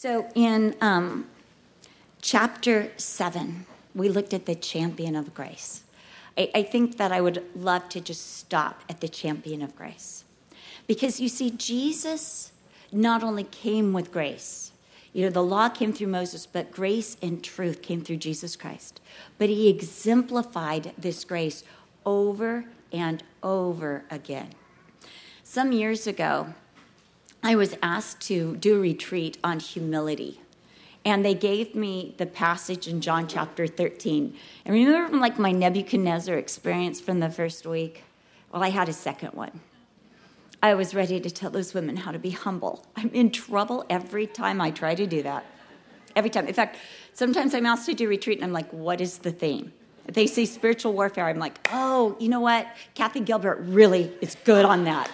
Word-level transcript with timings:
So 0.00 0.28
in 0.36 0.76
um, 0.80 1.26
chapter 2.22 2.92
7, 2.98 3.66
we 3.96 4.08
looked 4.08 4.32
at 4.32 4.46
the 4.46 4.54
champion 4.54 5.16
of 5.16 5.34
grace. 5.34 5.82
I, 6.36 6.48
I 6.54 6.62
think 6.62 6.98
that 6.98 7.10
I 7.10 7.20
would 7.20 7.42
love 7.56 7.88
to 7.88 8.00
just 8.00 8.36
stop 8.36 8.84
at 8.88 9.00
the 9.00 9.08
champion 9.08 9.60
of 9.60 9.74
grace. 9.74 10.22
Because 10.86 11.18
you 11.18 11.28
see, 11.28 11.50
Jesus 11.50 12.52
not 12.92 13.24
only 13.24 13.42
came 13.42 13.92
with 13.92 14.12
grace, 14.12 14.70
you 15.12 15.24
know, 15.24 15.30
the 15.30 15.42
law 15.42 15.68
came 15.68 15.92
through 15.92 16.06
Moses, 16.06 16.46
but 16.46 16.70
grace 16.70 17.16
and 17.20 17.42
truth 17.42 17.82
came 17.82 18.00
through 18.00 18.18
Jesus 18.18 18.54
Christ. 18.54 19.00
But 19.36 19.48
he 19.48 19.68
exemplified 19.68 20.92
this 20.96 21.24
grace 21.24 21.64
over 22.06 22.66
and 22.92 23.24
over 23.42 24.04
again. 24.12 24.50
Some 25.42 25.72
years 25.72 26.06
ago, 26.06 26.54
I 27.42 27.54
was 27.54 27.76
asked 27.82 28.20
to 28.28 28.56
do 28.56 28.76
a 28.76 28.80
retreat 28.80 29.38
on 29.44 29.60
humility. 29.60 30.40
And 31.04 31.24
they 31.24 31.34
gave 31.34 31.74
me 31.74 32.14
the 32.18 32.26
passage 32.26 32.88
in 32.88 33.00
John 33.00 33.28
chapter 33.28 33.66
13. 33.66 34.34
And 34.64 34.74
remember 34.74 35.08
from 35.08 35.20
like 35.20 35.38
my 35.38 35.52
Nebuchadnezzar 35.52 36.36
experience 36.36 37.00
from 37.00 37.20
the 37.20 37.30
first 37.30 37.66
week? 37.66 38.04
Well, 38.52 38.62
I 38.62 38.70
had 38.70 38.88
a 38.88 38.92
second 38.92 39.34
one. 39.34 39.60
I 40.62 40.74
was 40.74 40.94
ready 40.94 41.20
to 41.20 41.30
tell 41.30 41.50
those 41.50 41.72
women 41.72 41.96
how 41.96 42.10
to 42.10 42.18
be 42.18 42.30
humble. 42.30 42.84
I'm 42.96 43.10
in 43.10 43.30
trouble 43.30 43.84
every 43.88 44.26
time 44.26 44.60
I 44.60 44.72
try 44.72 44.94
to 44.96 45.06
do 45.06 45.22
that. 45.22 45.46
Every 46.16 46.30
time. 46.30 46.48
In 46.48 46.54
fact, 46.54 46.78
sometimes 47.14 47.54
I'm 47.54 47.64
asked 47.64 47.86
to 47.86 47.94
do 47.94 48.08
retreat 48.08 48.38
and 48.38 48.44
I'm 48.44 48.52
like, 48.52 48.70
what 48.72 49.00
is 49.00 49.18
the 49.18 49.30
theme? 49.30 49.72
If 50.08 50.14
they 50.14 50.26
say 50.26 50.46
spiritual 50.46 50.94
warfare, 50.94 51.26
I'm 51.26 51.38
like, 51.38 51.60
oh, 51.72 52.16
you 52.18 52.28
know 52.28 52.40
what? 52.40 52.66
Kathy 52.94 53.20
Gilbert 53.20 53.60
really 53.60 54.12
is 54.20 54.36
good 54.44 54.64
on 54.64 54.84
that. 54.84 55.10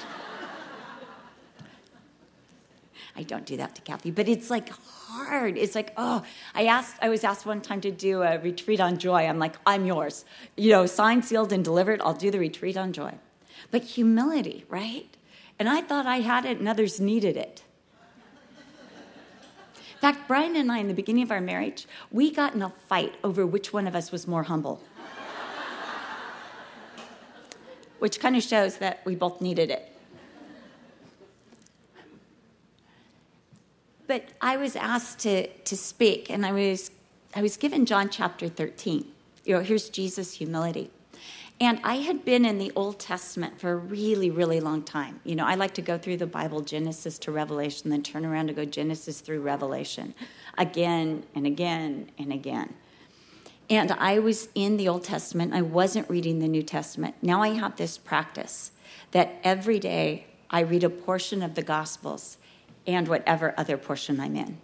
I 3.16 3.22
don't 3.22 3.46
do 3.46 3.56
that 3.58 3.74
to 3.76 3.82
Kathy, 3.82 4.10
but 4.10 4.28
it's 4.28 4.50
like 4.50 4.70
hard. 4.70 5.56
It's 5.56 5.74
like, 5.74 5.92
oh, 5.96 6.24
I 6.54 6.66
asked, 6.66 6.96
I 7.00 7.08
was 7.08 7.22
asked 7.22 7.46
one 7.46 7.60
time 7.60 7.80
to 7.82 7.90
do 7.90 8.22
a 8.22 8.38
retreat 8.38 8.80
on 8.80 8.98
joy. 8.98 9.26
I'm 9.26 9.38
like, 9.38 9.54
I'm 9.64 9.86
yours. 9.86 10.24
You 10.56 10.70
know, 10.70 10.86
signed, 10.86 11.24
sealed, 11.24 11.52
and 11.52 11.64
delivered. 11.64 12.00
I'll 12.02 12.14
do 12.14 12.30
the 12.30 12.40
retreat 12.40 12.76
on 12.76 12.92
joy. 12.92 13.14
But 13.70 13.82
humility, 13.82 14.64
right? 14.68 15.16
And 15.58 15.68
I 15.68 15.80
thought 15.80 16.06
I 16.06 16.20
had 16.20 16.44
it 16.44 16.58
and 16.58 16.68
others 16.68 17.00
needed 17.00 17.36
it. 17.36 17.62
In 19.76 20.00
fact, 20.00 20.28
Brian 20.28 20.56
and 20.56 20.70
I, 20.70 20.78
in 20.78 20.88
the 20.88 20.94
beginning 20.94 21.22
of 21.22 21.30
our 21.30 21.40
marriage, 21.40 21.86
we 22.10 22.30
got 22.30 22.54
in 22.54 22.62
a 22.62 22.70
fight 22.70 23.14
over 23.22 23.46
which 23.46 23.72
one 23.72 23.86
of 23.86 23.94
us 23.94 24.12
was 24.12 24.26
more 24.26 24.42
humble. 24.42 24.82
which 28.00 28.20
kind 28.20 28.36
of 28.36 28.42
shows 28.42 28.78
that 28.78 29.00
we 29.06 29.14
both 29.14 29.40
needed 29.40 29.70
it. 29.70 29.93
But 34.06 34.28
I 34.40 34.56
was 34.56 34.76
asked 34.76 35.20
to, 35.20 35.46
to 35.46 35.76
speak, 35.76 36.30
and 36.30 36.44
I 36.44 36.52
was, 36.52 36.90
I 37.34 37.42
was 37.42 37.56
given 37.56 37.86
John 37.86 38.10
chapter 38.10 38.48
13. 38.48 39.06
You 39.44 39.54
know, 39.54 39.60
here's 39.60 39.88
Jesus' 39.88 40.34
humility. 40.34 40.90
And 41.60 41.80
I 41.84 41.96
had 41.96 42.24
been 42.24 42.44
in 42.44 42.58
the 42.58 42.72
Old 42.74 42.98
Testament 42.98 43.60
for 43.60 43.72
a 43.72 43.76
really, 43.76 44.28
really 44.28 44.60
long 44.60 44.82
time. 44.82 45.20
You 45.24 45.36
know, 45.36 45.46
I 45.46 45.54
like 45.54 45.74
to 45.74 45.82
go 45.82 45.96
through 45.96 46.16
the 46.16 46.26
Bible, 46.26 46.60
Genesis 46.60 47.18
to 47.20 47.30
Revelation, 47.30 47.90
then 47.90 48.02
turn 48.02 48.24
around 48.26 48.48
to 48.48 48.52
go 48.52 48.64
Genesis 48.64 49.20
through 49.20 49.40
Revelation 49.40 50.14
again 50.58 51.24
and 51.34 51.46
again 51.46 52.10
and 52.18 52.32
again. 52.32 52.74
And 53.70 53.92
I 53.92 54.18
was 54.18 54.48
in 54.54 54.76
the 54.76 54.88
Old 54.88 55.04
Testament, 55.04 55.54
I 55.54 55.62
wasn't 55.62 56.10
reading 56.10 56.40
the 56.40 56.48
New 56.48 56.62
Testament. 56.62 57.14
Now 57.22 57.40
I 57.40 57.50
have 57.50 57.76
this 57.76 57.96
practice 57.96 58.72
that 59.12 59.36
every 59.42 59.78
day 59.78 60.26
I 60.50 60.60
read 60.60 60.84
a 60.84 60.90
portion 60.90 61.42
of 61.42 61.54
the 61.54 61.62
Gospels 61.62 62.36
and 62.86 63.08
whatever 63.08 63.54
other 63.56 63.76
portion 63.76 64.20
I'm 64.20 64.36
in. 64.36 64.58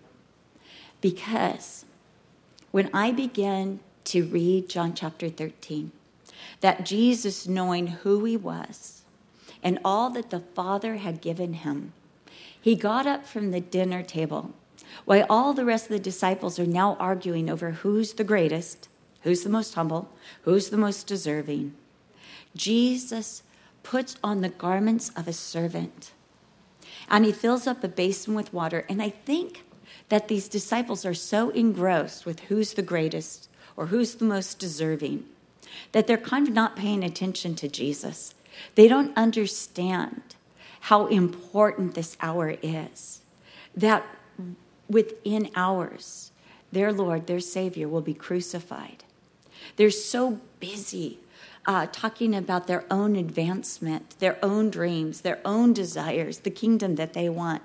Because 1.01 1.85
when 2.71 2.91
I 2.93 3.13
begin 3.13 3.81
to 4.05 4.25
read 4.25 4.69
John 4.69 4.95
chapter 4.95 5.29
13, 5.29 5.93
that 6.61 6.85
Jesus, 6.85 7.49
knowing 7.49 7.89
who 7.89 8.25
he 8.25 8.37
was 8.37 9.03
and 9.63 9.79
all 9.85 10.11
that 10.11 10.31
the 10.31 10.41
Father 10.41 10.97
had 10.97 11.21
given 11.21 11.55
him, 11.55 11.93
he 12.61 12.75
got 12.77 13.07
up 13.07 13.27
from 13.27 13.51
the 13.51 13.61
dinner 13.61 14.03
table 14.03 14.53
while 15.05 15.25
all 15.31 15.53
the 15.53 15.65
rest 15.65 15.87
of 15.87 15.93
the 15.93 15.99
disciples 15.99 16.59
are 16.59 16.67
now 16.67 16.97
arguing 16.97 17.49
over 17.49 17.71
who's 17.71 18.15
the 18.15 18.25
greatest, 18.25 18.89
who's 19.23 19.43
the 19.43 19.51
most 19.51 19.75
humble, 19.75 20.11
who's 20.43 20.71
the 20.71 20.77
most 20.77 21.07
deserving. 21.07 21.75
Jesus 22.55 23.43
puts 23.83 24.17
on 24.23 24.41
the 24.41 24.49
garments 24.49 25.11
of 25.17 25.27
a 25.27 25.33
servant 25.33 26.13
and 27.11 27.25
he 27.25 27.33
fills 27.33 27.67
up 27.67 27.83
a 27.83 27.89
basin 27.89 28.35
with 28.35 28.55
water. 28.55 28.85
And 28.89 29.03
I 29.03 29.11
think 29.11 29.65
that 30.09 30.29
these 30.29 30.49
disciples 30.49 31.05
are 31.05 31.15
so 31.15 31.51
engrossed 31.51 32.25
with 32.25 32.41
who's 32.41 32.75
the 32.75 32.83
greatest 32.83 33.49
or 33.77 33.87
who's 33.87 34.15
the 34.15 34.25
most 34.25 34.59
deserving 34.59 35.25
that 35.93 36.07
they're 36.07 36.17
kind 36.17 36.49
of 36.49 36.55
not 36.55 36.77
paying 36.77 37.05
attention 37.05 37.55
to 37.57 37.69
Jesus. 37.69 38.35
They 38.75 38.89
don't 38.89 39.17
understand 39.17 40.23
how 40.81 41.07
important 41.07 41.95
this 41.95 42.17
hour 42.21 42.57
is. 42.63 43.21
That 43.77 44.05
within 44.89 45.51
hours, 45.55 46.33
their 46.73 46.93
Lord, 46.93 47.27
their 47.27 47.41
Savior, 47.41 47.89
will 47.89 48.01
be 48.01 48.15
crucified. 48.15 49.05
They're 49.77 49.91
so 49.91 50.41
busy 50.59 51.19
uh, 51.67 51.87
talking 51.93 52.35
about 52.35 52.67
their 52.67 52.85
own 52.91 53.17
advancement, 53.17 54.19
their 54.19 54.39
own 54.43 54.71
dreams, 54.71 55.21
their 55.21 55.41
own 55.45 55.73
desires, 55.73 56.41
the 56.41 56.51
kingdom 56.51 56.97
that 56.97 57.13
they 57.13 57.29
want. 57.29 57.63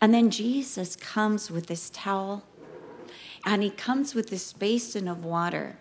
And 0.00 0.14
then 0.14 0.30
Jesus 0.30 0.96
comes 0.96 1.50
with 1.50 1.66
this 1.66 1.90
towel 1.90 2.44
and 3.44 3.62
he 3.62 3.70
comes 3.70 4.14
with 4.14 4.30
this 4.30 4.52
basin 4.52 5.08
of 5.08 5.24
water 5.24 5.76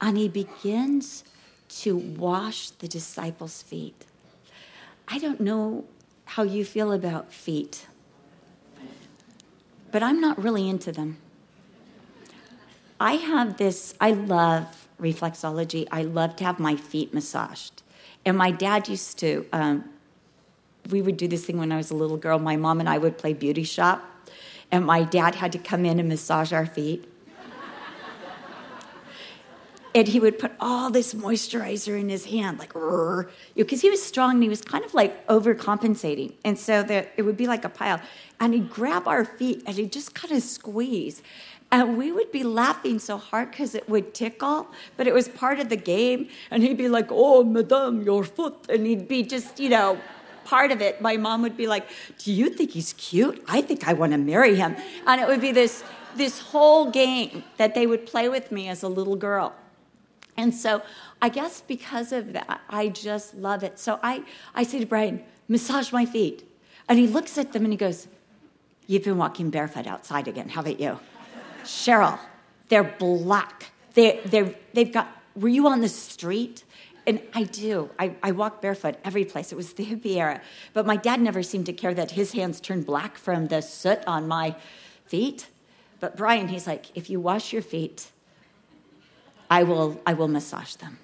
and 0.00 0.16
he 0.16 0.28
begins 0.28 1.24
to 1.68 1.96
wash 1.96 2.70
the 2.70 2.88
disciples' 2.88 3.62
feet. 3.62 4.06
I 5.08 5.18
don't 5.18 5.40
know 5.40 5.84
how 6.24 6.42
you 6.42 6.64
feel 6.64 6.92
about 6.92 7.32
feet, 7.32 7.86
but 9.90 10.02
I'm 10.02 10.20
not 10.20 10.40
really 10.40 10.68
into 10.68 10.92
them. 10.92 11.18
I 13.00 13.14
have 13.14 13.56
this, 13.56 13.94
I 14.00 14.12
love 14.12 14.88
reflexology. 15.00 15.86
I 15.90 16.02
love 16.02 16.36
to 16.36 16.44
have 16.44 16.58
my 16.58 16.76
feet 16.76 17.12
massaged. 17.14 17.82
And 18.24 18.36
my 18.36 18.50
dad 18.50 18.88
used 18.88 19.18
to, 19.18 19.46
um, 19.52 19.88
we 20.90 21.02
would 21.02 21.16
do 21.16 21.28
this 21.28 21.44
thing 21.44 21.58
when 21.58 21.72
I 21.72 21.76
was 21.76 21.90
a 21.90 21.94
little 21.94 22.16
girl. 22.16 22.38
My 22.38 22.56
mom 22.56 22.80
and 22.80 22.88
I 22.88 22.98
would 22.98 23.18
play 23.18 23.32
beauty 23.32 23.64
shop, 23.64 24.04
and 24.70 24.84
my 24.84 25.02
dad 25.02 25.34
had 25.34 25.52
to 25.52 25.58
come 25.58 25.84
in 25.84 25.98
and 25.98 26.08
massage 26.08 26.52
our 26.52 26.66
feet 26.66 27.10
and 29.94 30.06
he 30.06 30.20
would 30.20 30.38
put 30.38 30.52
all 30.60 30.90
this 30.90 31.14
moisturizer 31.14 31.98
in 31.98 32.08
his 32.08 32.26
hand, 32.26 32.58
like, 32.58 32.72
because 33.54 33.80
he 33.80 33.90
was 33.90 34.02
strong 34.02 34.34
and 34.34 34.42
he 34.42 34.48
was 34.48 34.60
kind 34.60 34.84
of 34.84 34.94
like 34.94 35.26
overcompensating. 35.26 36.34
And 36.44 36.58
so 36.58 36.82
that 36.84 37.12
it 37.16 37.22
would 37.22 37.36
be 37.36 37.46
like 37.46 37.64
a 37.64 37.68
pile. 37.68 38.00
And 38.38 38.54
he'd 38.54 38.70
grab 38.70 39.08
our 39.08 39.24
feet 39.24 39.62
and 39.66 39.76
he'd 39.76 39.92
just 39.92 40.14
kind 40.14 40.32
of 40.32 40.42
squeeze. 40.42 41.22
And 41.72 41.96
we 41.96 42.10
would 42.10 42.32
be 42.32 42.42
laughing 42.42 42.98
so 42.98 43.16
hard 43.16 43.52
because 43.52 43.74
it 43.76 43.88
would 43.88 44.12
tickle, 44.12 44.66
but 44.96 45.06
it 45.06 45.14
was 45.14 45.28
part 45.28 45.60
of 45.60 45.68
the 45.68 45.76
game. 45.76 46.28
And 46.50 46.62
he'd 46.64 46.76
be 46.76 46.88
like, 46.88 47.08
oh, 47.10 47.44
madame, 47.44 48.02
your 48.02 48.24
foot. 48.24 48.66
And 48.68 48.86
he'd 48.86 49.06
be 49.06 49.22
just, 49.22 49.60
you 49.60 49.68
know, 49.68 49.98
part 50.44 50.72
of 50.72 50.82
it. 50.82 51.00
My 51.00 51.16
mom 51.16 51.42
would 51.42 51.56
be 51.56 51.68
like, 51.68 51.86
do 52.18 52.32
you 52.32 52.50
think 52.50 52.72
he's 52.72 52.92
cute? 52.94 53.42
I 53.46 53.62
think 53.62 53.86
I 53.86 53.92
want 53.92 54.12
to 54.12 54.18
marry 54.18 54.56
him. 54.56 54.74
And 55.06 55.20
it 55.20 55.28
would 55.28 55.40
be 55.40 55.52
this, 55.52 55.84
this 56.16 56.40
whole 56.40 56.90
game 56.90 57.44
that 57.56 57.74
they 57.76 57.86
would 57.86 58.04
play 58.04 58.28
with 58.28 58.50
me 58.50 58.68
as 58.68 58.82
a 58.82 58.88
little 58.88 59.16
girl. 59.16 59.54
And 60.36 60.52
so 60.52 60.82
I 61.22 61.28
guess 61.28 61.60
because 61.60 62.10
of 62.10 62.32
that, 62.32 62.62
I 62.68 62.88
just 62.88 63.34
love 63.34 63.62
it. 63.62 63.78
So 63.78 64.00
I, 64.02 64.24
I 64.54 64.64
say 64.64 64.80
to 64.80 64.86
Brian, 64.86 65.22
massage 65.46 65.92
my 65.92 66.04
feet. 66.04 66.44
And 66.88 66.98
he 66.98 67.06
looks 67.06 67.38
at 67.38 67.52
them 67.52 67.62
and 67.62 67.72
he 67.72 67.76
goes, 67.76 68.08
You've 68.88 69.04
been 69.04 69.18
walking 69.18 69.50
barefoot 69.50 69.86
outside 69.86 70.26
again, 70.26 70.48
haven't 70.48 70.80
you? 70.80 70.98
Cheryl, 71.64 72.18
they're 72.68 72.84
black. 72.84 73.72
They, 73.94 74.20
they're, 74.24 74.54
they've 74.72 74.92
got, 74.92 75.08
were 75.34 75.48
you 75.48 75.66
on 75.66 75.80
the 75.80 75.88
street? 75.88 76.64
And 77.06 77.20
I 77.34 77.44
do. 77.44 77.90
I, 77.98 78.14
I 78.22 78.32
walk 78.32 78.60
barefoot 78.60 78.96
every 79.04 79.24
place. 79.24 79.52
It 79.52 79.56
was 79.56 79.72
the 79.72 79.84
hippie 79.84 80.16
era. 80.16 80.40
But 80.74 80.86
my 80.86 80.96
dad 80.96 81.20
never 81.20 81.42
seemed 81.42 81.66
to 81.66 81.72
care 81.72 81.94
that 81.94 82.12
his 82.12 82.32
hands 82.32 82.60
turned 82.60 82.86
black 82.86 83.16
from 83.16 83.48
the 83.48 83.62
soot 83.62 84.00
on 84.06 84.28
my 84.28 84.54
feet. 85.06 85.48
But 85.98 86.16
Brian, 86.16 86.48
he's 86.48 86.66
like, 86.66 86.86
if 86.94 87.10
you 87.10 87.18
wash 87.18 87.52
your 87.52 87.62
feet, 87.62 88.10
I 89.50 89.62
will, 89.64 90.00
I 90.06 90.14
will 90.14 90.28
massage 90.28 90.74
them. 90.76 90.98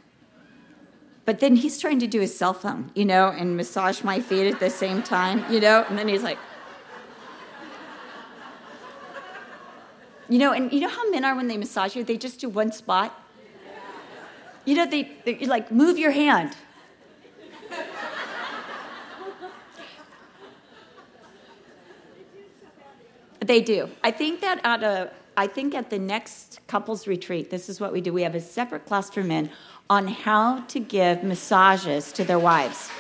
But 1.24 1.40
then 1.40 1.56
he's 1.56 1.80
trying 1.80 1.98
to 1.98 2.06
do 2.06 2.20
his 2.20 2.36
cell 2.36 2.54
phone, 2.54 2.92
you 2.94 3.04
know, 3.04 3.28
and 3.28 3.56
massage 3.56 4.04
my 4.04 4.20
feet 4.20 4.46
at 4.52 4.60
the 4.60 4.70
same 4.70 5.02
time, 5.02 5.44
you 5.52 5.58
know, 5.58 5.84
and 5.88 5.98
then 5.98 6.06
he's 6.06 6.22
like, 6.22 6.38
you 10.28 10.38
know, 10.38 10.52
and 10.52 10.72
you 10.72 10.80
know 10.80 10.88
how 10.88 11.08
men 11.10 11.24
are 11.24 11.34
when 11.36 11.48
they 11.48 11.56
massage 11.56 11.94
you? 11.94 12.04
They 12.04 12.16
just 12.16 12.40
do 12.40 12.48
one 12.48 12.72
spot. 12.72 13.22
You 14.64 14.74
know, 14.74 14.86
they, 14.86 15.12
they 15.24 15.46
like 15.46 15.70
move 15.70 15.96
your 15.98 16.10
hand. 16.10 16.56
They 23.40 23.60
do. 23.60 23.88
I 24.02 24.10
think 24.10 24.40
that 24.40 24.60
at 24.64 24.82
a 24.82 25.12
I 25.36 25.46
think 25.46 25.74
at 25.74 25.90
the 25.90 25.98
next 25.98 26.60
couples 26.66 27.06
retreat, 27.06 27.50
this 27.50 27.68
is 27.68 27.78
what 27.78 27.92
we 27.92 28.00
do. 28.00 28.12
We 28.12 28.22
have 28.22 28.34
a 28.34 28.40
separate 28.40 28.86
class 28.86 29.10
for 29.10 29.22
men 29.22 29.50
on 29.90 30.08
how 30.08 30.60
to 30.68 30.80
give 30.80 31.22
massages 31.22 32.10
to 32.12 32.24
their 32.24 32.38
wives. 32.38 32.90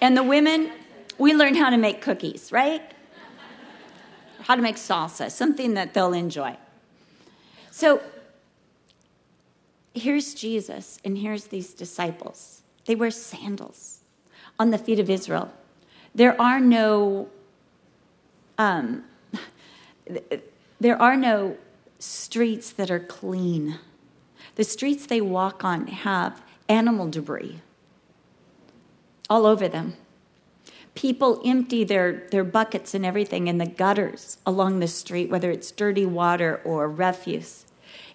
And 0.00 0.16
the 0.16 0.22
women, 0.22 0.72
we 1.18 1.34
learn 1.34 1.54
how 1.54 1.68
to 1.68 1.76
make 1.76 2.00
cookies, 2.00 2.50
right? 2.50 2.82
How 4.42 4.56
to 4.56 4.62
make 4.62 4.76
salsa, 4.76 5.30
something 5.30 5.74
that 5.74 5.94
they'll 5.94 6.12
enjoy. 6.12 6.56
So 7.70 8.02
here's 9.94 10.34
Jesus, 10.34 10.98
and 11.04 11.18
here's 11.18 11.46
these 11.46 11.74
disciples. 11.74 12.62
They 12.86 12.94
wear 12.94 13.10
sandals 13.10 14.00
on 14.58 14.70
the 14.70 14.78
feet 14.78 14.98
of 14.98 15.08
Israel. 15.08 15.52
There 16.14 16.40
are 16.40 16.60
no, 16.60 17.28
um, 18.58 19.04
there 20.80 21.00
are 21.00 21.16
no 21.16 21.56
streets 21.98 22.70
that 22.72 22.90
are 22.90 23.00
clean. 23.00 23.78
The 24.56 24.64
streets 24.64 25.06
they 25.06 25.20
walk 25.20 25.64
on 25.64 25.86
have 25.86 26.42
animal 26.68 27.08
debris 27.08 27.60
all 29.28 29.46
over 29.46 29.68
them. 29.68 29.96
People 30.94 31.40
empty 31.44 31.84
their, 31.84 32.28
their 32.30 32.44
buckets 32.44 32.94
and 32.94 33.06
everything 33.06 33.46
in 33.46 33.58
the 33.58 33.66
gutters 33.66 34.38
along 34.44 34.80
the 34.80 34.88
street, 34.88 35.30
whether 35.30 35.50
it's 35.50 35.70
dirty 35.70 36.04
water 36.04 36.60
or 36.64 36.88
refuse. 36.88 37.64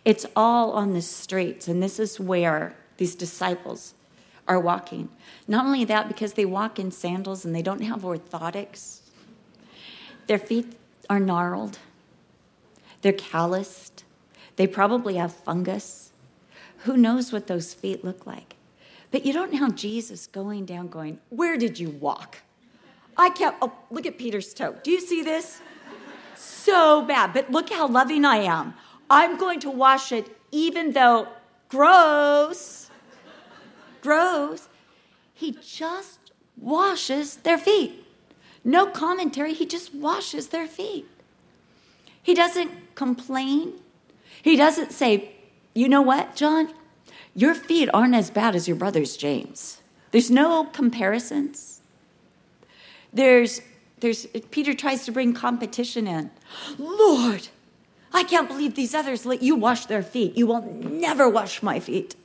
It's 0.03 0.25
all 0.35 0.71
on 0.71 0.93
the 0.93 1.01
streets, 1.01 1.67
and 1.67 1.81
this 1.81 1.99
is 1.99 2.19
where 2.19 2.75
these 2.97 3.15
disciples 3.15 3.93
are 4.47 4.59
walking. 4.59 5.09
Not 5.47 5.65
only 5.65 5.85
that, 5.85 6.07
because 6.07 6.33
they 6.33 6.45
walk 6.45 6.77
in 6.77 6.91
sandals 6.91 7.45
and 7.45 7.55
they 7.55 7.61
don't 7.61 7.81
have 7.81 8.01
orthotics, 8.01 8.99
their 10.27 10.37
feet 10.37 10.75
are 11.09 11.19
gnarled, 11.19 11.79
they're 13.01 13.13
calloused, 13.13 14.03
they 14.55 14.67
probably 14.67 15.15
have 15.15 15.33
fungus. 15.33 16.11
Who 16.79 16.97
knows 16.97 17.31
what 17.31 17.47
those 17.47 17.73
feet 17.73 18.03
look 18.03 18.25
like? 18.25 18.55
But 19.11 19.25
you 19.25 19.33
don't 19.33 19.53
have 19.53 19.75
Jesus 19.75 20.27
going 20.27 20.65
down, 20.65 20.87
going, 20.87 21.19
Where 21.29 21.57
did 21.57 21.79
you 21.79 21.89
walk? 21.89 22.39
I 23.17 23.29
can't. 23.29 23.55
Oh, 23.61 23.73
look 23.91 24.05
at 24.05 24.17
Peter's 24.17 24.53
toe. 24.53 24.75
Do 24.83 24.91
you 24.91 24.99
see 24.99 25.23
this? 25.23 25.61
So 26.35 27.03
bad. 27.03 27.33
But 27.33 27.51
look 27.51 27.69
how 27.69 27.87
loving 27.87 28.25
I 28.25 28.37
am. 28.37 28.73
I'm 29.09 29.37
going 29.37 29.59
to 29.61 29.69
wash 29.69 30.11
it, 30.11 30.35
even 30.51 30.91
though 30.93 31.27
gross, 31.69 32.89
gross. 34.01 34.67
He 35.33 35.57
just 35.61 36.19
washes 36.57 37.37
their 37.37 37.57
feet. 37.57 38.03
No 38.63 38.87
commentary. 38.87 39.53
He 39.53 39.65
just 39.65 39.93
washes 39.93 40.47
their 40.47 40.67
feet. 40.67 41.05
He 42.23 42.33
doesn't 42.33 42.95
complain. 42.95 43.73
He 44.41 44.55
doesn't 44.55 44.91
say, 44.91 45.35
you 45.75 45.87
know 45.87 46.01
what, 46.01 46.35
John? 46.35 46.73
Your 47.35 47.53
feet 47.53 47.89
aren't 47.93 48.15
as 48.15 48.31
bad 48.31 48.55
as 48.55 48.67
your 48.67 48.77
brother's, 48.77 49.15
James. 49.17 49.81
There's 50.11 50.31
no 50.31 50.65
comparisons. 50.65 51.74
There's, 53.15 53.61
there's, 54.01 54.27
Peter 54.51 54.73
tries 54.73 55.05
to 55.05 55.11
bring 55.11 55.33
competition 55.33 56.05
in. 56.05 56.29
Lord, 56.77 57.47
I 58.13 58.23
can't 58.23 58.47
believe 58.47 58.75
these 58.75 58.93
others 58.93 59.25
let 59.25 59.41
you 59.41 59.55
wash 59.55 59.87
their 59.87 60.03
feet. 60.03 60.37
You 60.37 60.47
will 60.47 60.61
never 60.61 61.27
wash 61.27 61.63
my 61.63 61.79
feet. 61.79 62.15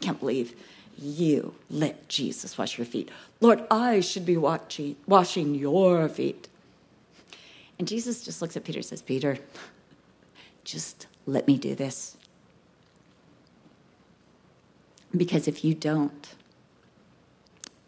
Can't 0.00 0.20
believe 0.20 0.54
you 0.98 1.54
let 1.70 2.08
Jesus 2.08 2.58
wash 2.58 2.76
your 2.76 2.84
feet. 2.84 3.10
Lord, 3.40 3.64
I 3.70 4.00
should 4.00 4.26
be 4.26 4.36
watching, 4.36 4.96
washing 5.06 5.54
your 5.54 6.08
feet. 6.08 6.48
And 7.78 7.88
Jesus 7.88 8.22
just 8.22 8.42
looks 8.42 8.56
at 8.56 8.64
Peter 8.64 8.80
and 8.80 8.86
says, 8.86 9.00
Peter, 9.00 9.38
just 10.64 11.06
let 11.26 11.46
me 11.46 11.56
do 11.56 11.74
this. 11.74 12.16
Because 15.16 15.48
if 15.48 15.64
you 15.64 15.74
don't, 15.74 16.34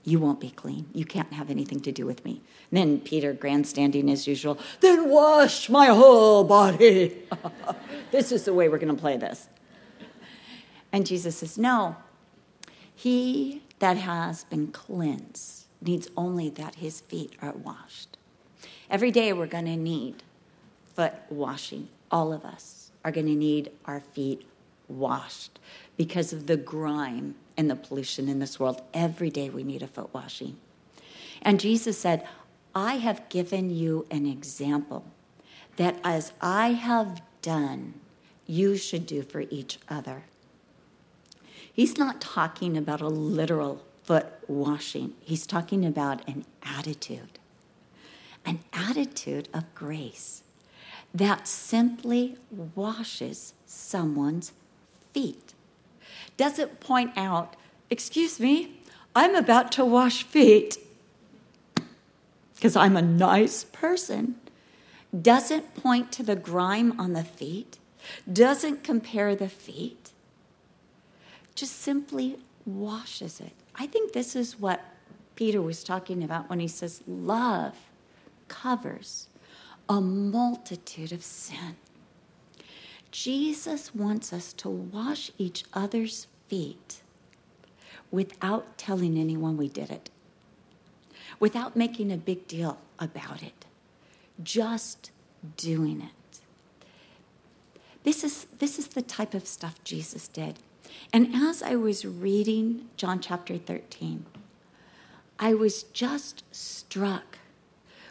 you 0.04 0.18
won't 0.18 0.40
be 0.40 0.50
clean. 0.50 0.86
You 0.92 1.04
can't 1.04 1.32
have 1.32 1.50
anything 1.50 1.80
to 1.80 1.92
do 1.92 2.04
with 2.06 2.24
me. 2.24 2.42
And 2.70 2.78
then 2.78 3.00
Peter, 3.00 3.32
grandstanding 3.32 4.10
as 4.10 4.26
usual, 4.26 4.58
then 4.80 5.08
wash 5.08 5.68
my 5.70 5.86
whole 5.86 6.44
body. 6.44 7.22
this 8.10 8.30
is 8.30 8.44
the 8.44 8.52
way 8.52 8.68
we're 8.68 8.78
going 8.78 8.94
to 8.94 9.00
play 9.00 9.16
this. 9.16 9.48
And 10.92 11.06
Jesus 11.06 11.38
says, 11.38 11.58
No, 11.58 11.96
he 12.94 13.62
that 13.78 13.96
has 13.96 14.44
been 14.44 14.68
cleansed 14.68 15.66
needs 15.80 16.08
only 16.16 16.48
that 16.50 16.76
his 16.76 17.00
feet 17.00 17.34
are 17.42 17.52
washed. 17.52 18.16
Every 18.88 19.10
day 19.10 19.32
we're 19.32 19.46
going 19.46 19.66
to 19.66 19.76
need 19.76 20.22
foot 20.94 21.14
washing. 21.28 21.88
All 22.10 22.32
of 22.32 22.44
us 22.44 22.90
are 23.04 23.10
going 23.10 23.26
to 23.26 23.34
need 23.34 23.70
our 23.84 24.00
feet 24.00 24.46
washed 24.98 25.58
because 25.96 26.32
of 26.32 26.46
the 26.46 26.56
grime 26.56 27.34
and 27.56 27.70
the 27.70 27.76
pollution 27.76 28.28
in 28.28 28.38
this 28.38 28.58
world. 28.58 28.82
Every 28.92 29.30
day 29.30 29.50
we 29.50 29.62
need 29.62 29.82
a 29.82 29.86
foot 29.86 30.12
washing. 30.12 30.56
And 31.42 31.60
Jesus 31.60 31.98
said, 31.98 32.26
I 32.74 32.96
have 32.96 33.28
given 33.28 33.70
you 33.70 34.06
an 34.10 34.26
example 34.26 35.04
that 35.76 35.96
as 36.02 36.32
I 36.40 36.72
have 36.72 37.22
done, 37.42 37.94
you 38.46 38.76
should 38.76 39.06
do 39.06 39.22
for 39.22 39.42
each 39.50 39.78
other. 39.88 40.24
He's 41.72 41.98
not 41.98 42.20
talking 42.20 42.76
about 42.76 43.00
a 43.00 43.08
literal 43.08 43.82
foot 44.04 44.26
washing, 44.46 45.14
he's 45.20 45.46
talking 45.46 45.84
about 45.84 46.26
an 46.28 46.44
attitude, 46.62 47.38
an 48.44 48.60
attitude 48.72 49.48
of 49.54 49.74
grace 49.74 50.42
that 51.14 51.48
simply 51.48 52.36
washes 52.50 53.54
someone's 53.66 54.52
feet. 55.14 55.54
Doesn't 56.36 56.80
point 56.80 57.12
out, 57.16 57.56
excuse 57.88 58.38
me, 58.38 58.80
I'm 59.14 59.34
about 59.34 59.72
to 59.72 59.84
wash 59.84 60.24
feet 60.24 60.76
because 62.54 62.76
I'm 62.76 62.96
a 62.96 63.02
nice 63.02 63.64
person. 63.64 64.34
Doesn't 65.18 65.74
point 65.76 66.10
to 66.12 66.22
the 66.22 66.34
grime 66.34 66.98
on 67.00 67.12
the 67.12 67.22
feet, 67.22 67.78
doesn't 68.30 68.82
compare 68.82 69.36
the 69.36 69.48
feet, 69.48 70.10
just 71.54 71.80
simply 71.80 72.38
washes 72.66 73.40
it. 73.40 73.52
I 73.76 73.86
think 73.86 74.12
this 74.12 74.34
is 74.34 74.58
what 74.58 74.82
Peter 75.36 75.62
was 75.62 75.84
talking 75.84 76.24
about 76.24 76.50
when 76.50 76.58
he 76.58 76.68
says, 76.68 77.02
Love 77.06 77.76
covers 78.48 79.28
a 79.88 80.00
multitude 80.00 81.12
of 81.12 81.22
sin. 81.22 81.76
Jesus 83.14 83.94
wants 83.94 84.32
us 84.32 84.52
to 84.54 84.68
wash 84.68 85.30
each 85.38 85.62
other's 85.72 86.26
feet 86.48 87.00
without 88.10 88.76
telling 88.76 89.16
anyone 89.16 89.56
we 89.56 89.68
did 89.68 89.88
it, 89.88 90.10
without 91.38 91.76
making 91.76 92.10
a 92.10 92.16
big 92.16 92.48
deal 92.48 92.76
about 92.98 93.40
it, 93.40 93.66
just 94.42 95.12
doing 95.56 96.00
it. 96.00 96.40
This 98.02 98.24
is, 98.24 98.46
this 98.58 98.80
is 98.80 98.88
the 98.88 99.02
type 99.02 99.32
of 99.32 99.46
stuff 99.46 99.76
Jesus 99.84 100.26
did. 100.26 100.58
And 101.12 101.36
as 101.36 101.62
I 101.62 101.76
was 101.76 102.04
reading 102.04 102.88
John 102.96 103.20
chapter 103.20 103.58
13, 103.58 104.26
I 105.38 105.54
was 105.54 105.84
just 105.84 106.42
struck 106.50 107.38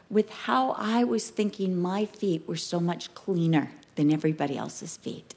with 0.10 0.30
how 0.30 0.72
I 0.78 1.04
was 1.04 1.30
thinking 1.30 1.78
my 1.78 2.06
feet 2.06 2.48
were 2.48 2.56
so 2.56 2.80
much 2.80 3.14
cleaner 3.14 3.72
than 3.96 4.12
everybody 4.12 4.58
else's 4.58 4.98
feet. 4.98 5.36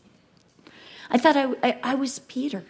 I 1.11 1.19
thought 1.19 1.37
I, 1.37 1.55
I, 1.63 1.79
I 1.83 1.95
was 1.95 2.19
Peter. 2.21 2.65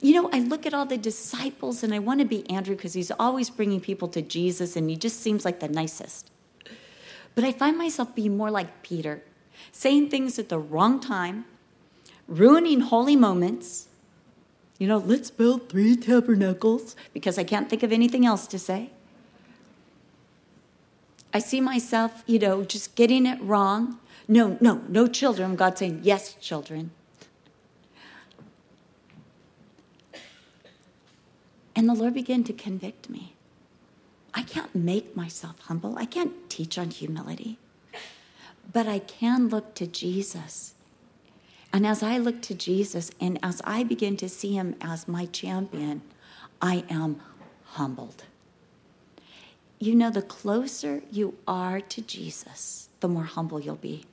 You 0.00 0.14
know, 0.14 0.30
I 0.32 0.40
look 0.40 0.66
at 0.66 0.74
all 0.74 0.86
the 0.86 0.98
disciples 0.98 1.82
and 1.82 1.94
I 1.94 1.98
want 1.98 2.20
to 2.20 2.26
be 2.26 2.48
Andrew 2.50 2.76
because 2.76 2.94
he's 2.94 3.10
always 3.12 3.48
bringing 3.48 3.80
people 3.80 4.08
to 4.08 4.22
Jesus 4.22 4.76
and 4.76 4.90
he 4.90 4.96
just 4.96 5.20
seems 5.20 5.44
like 5.44 5.60
the 5.60 5.68
nicest. 5.68 6.30
But 7.34 7.44
I 7.44 7.52
find 7.52 7.76
myself 7.78 8.14
being 8.14 8.36
more 8.36 8.50
like 8.50 8.82
Peter, 8.82 9.22
saying 9.72 10.10
things 10.10 10.38
at 10.38 10.48
the 10.48 10.58
wrong 10.58 11.00
time, 11.00 11.46
ruining 12.28 12.80
holy 12.80 13.16
moments. 13.16 13.88
You 14.78 14.88
know, 14.88 14.98
let's 14.98 15.30
build 15.30 15.68
three 15.68 15.96
tabernacles 15.96 16.96
because 17.12 17.38
I 17.38 17.44
can't 17.44 17.70
think 17.70 17.82
of 17.82 17.92
anything 17.92 18.26
else 18.26 18.46
to 18.48 18.58
say. 18.58 18.90
I 21.32 21.40
see 21.40 21.60
myself, 21.60 22.22
you 22.26 22.38
know, 22.38 22.62
just 22.62 22.94
getting 22.94 23.26
it 23.26 23.40
wrong, 23.42 23.98
no, 24.28 24.56
no, 24.60 24.82
no 24.88 25.06
children. 25.06 25.56
God 25.56 25.78
saying, 25.78 26.00
yes, 26.02 26.34
children. 26.34 26.90
And 31.76 31.88
the 31.88 31.94
Lord 31.94 32.14
began 32.14 32.44
to 32.44 32.52
convict 32.52 33.10
me. 33.10 33.34
I 34.32 34.42
can't 34.42 34.74
make 34.74 35.16
myself 35.16 35.58
humble. 35.60 35.96
I 35.98 36.06
can't 36.06 36.48
teach 36.48 36.78
on 36.78 36.90
humility. 36.90 37.58
But 38.72 38.86
I 38.86 39.00
can 39.00 39.48
look 39.48 39.74
to 39.76 39.86
Jesus. 39.86 40.74
And 41.72 41.86
as 41.86 42.02
I 42.02 42.18
look 42.18 42.40
to 42.42 42.54
Jesus 42.54 43.10
and 43.20 43.38
as 43.42 43.60
I 43.64 43.82
begin 43.84 44.16
to 44.18 44.28
see 44.28 44.54
him 44.54 44.76
as 44.80 45.08
my 45.08 45.26
champion, 45.26 46.02
I 46.62 46.84
am 46.88 47.20
humbled. 47.64 48.24
you 49.78 49.94
know, 49.94 50.10
the 50.10 50.22
closer 50.22 51.02
you 51.10 51.34
are 51.46 51.80
to 51.80 52.00
Jesus, 52.00 52.88
the 53.00 53.08
more 53.08 53.24
humble 53.24 53.60
you'll 53.60 53.76
be. 53.76 54.04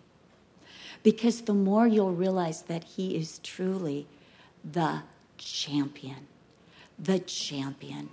Because 1.04 1.42
the 1.42 1.54
more 1.54 1.88
you'll 1.88 2.14
realize 2.14 2.64
that 2.64 2.84
He 2.84 3.16
is 3.16 3.40
truly 3.40 4.08
the 4.64 5.02
champion. 5.38 6.28
The 7.00 7.20
champion. 7.20 8.10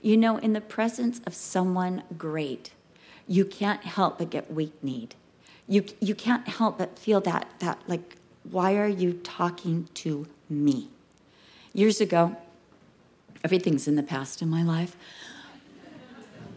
You 0.00 0.16
know, 0.16 0.38
in 0.38 0.52
the 0.52 0.60
presence 0.60 1.20
of 1.26 1.34
someone 1.34 2.02
great, 2.16 2.70
you 3.26 3.44
can't 3.44 3.82
help 3.82 4.18
but 4.18 4.30
get 4.30 4.52
weak 4.52 4.72
kneed. 4.82 5.14
You, 5.68 5.84
you 6.00 6.14
can't 6.14 6.46
help 6.46 6.78
but 6.78 6.98
feel 6.98 7.20
that, 7.22 7.48
that, 7.58 7.80
like, 7.86 8.16
why 8.50 8.76
are 8.76 8.86
you 8.88 9.14
talking 9.14 9.88
to 9.94 10.26
me? 10.48 10.88
Years 11.72 12.00
ago, 12.00 12.36
everything's 13.42 13.88
in 13.88 13.96
the 13.96 14.02
past 14.02 14.40
in 14.40 14.48
my 14.48 14.62
life. 14.62 14.96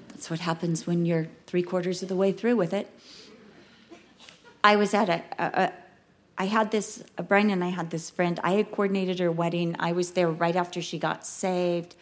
That's 0.10 0.30
what 0.30 0.42
happens 0.42 0.86
when 0.86 1.06
you're 1.06 1.28
three 1.48 1.63
quarters 1.63 2.04
of 2.04 2.10
the 2.10 2.16
way 2.16 2.32
through 2.32 2.56
with 2.56 2.74
it. 2.74 2.89
I 4.63 4.75
was 4.75 4.94
at 4.94 5.10
a, 5.10 5.24
a, 5.38 5.63
a 5.63 5.74
I 6.38 6.46
had 6.46 6.72
this, 6.72 7.04
uh, 7.18 7.24
Brian 7.24 7.50
and 7.50 7.63
I 7.63 7.68
had 7.68 7.89
this 7.89 8.10
friend. 8.10 8.39
I 8.44 8.54
had 8.54 8.72
coordinated 8.72 9.20
her 9.20 9.32
wedding. 9.32 9.75
I 9.78 9.92
was 9.92 10.12
there 10.12 10.30
right 10.30 10.56
after 10.56 10.82
she 10.82 10.98
got 10.98 11.25
saved. 11.25 11.96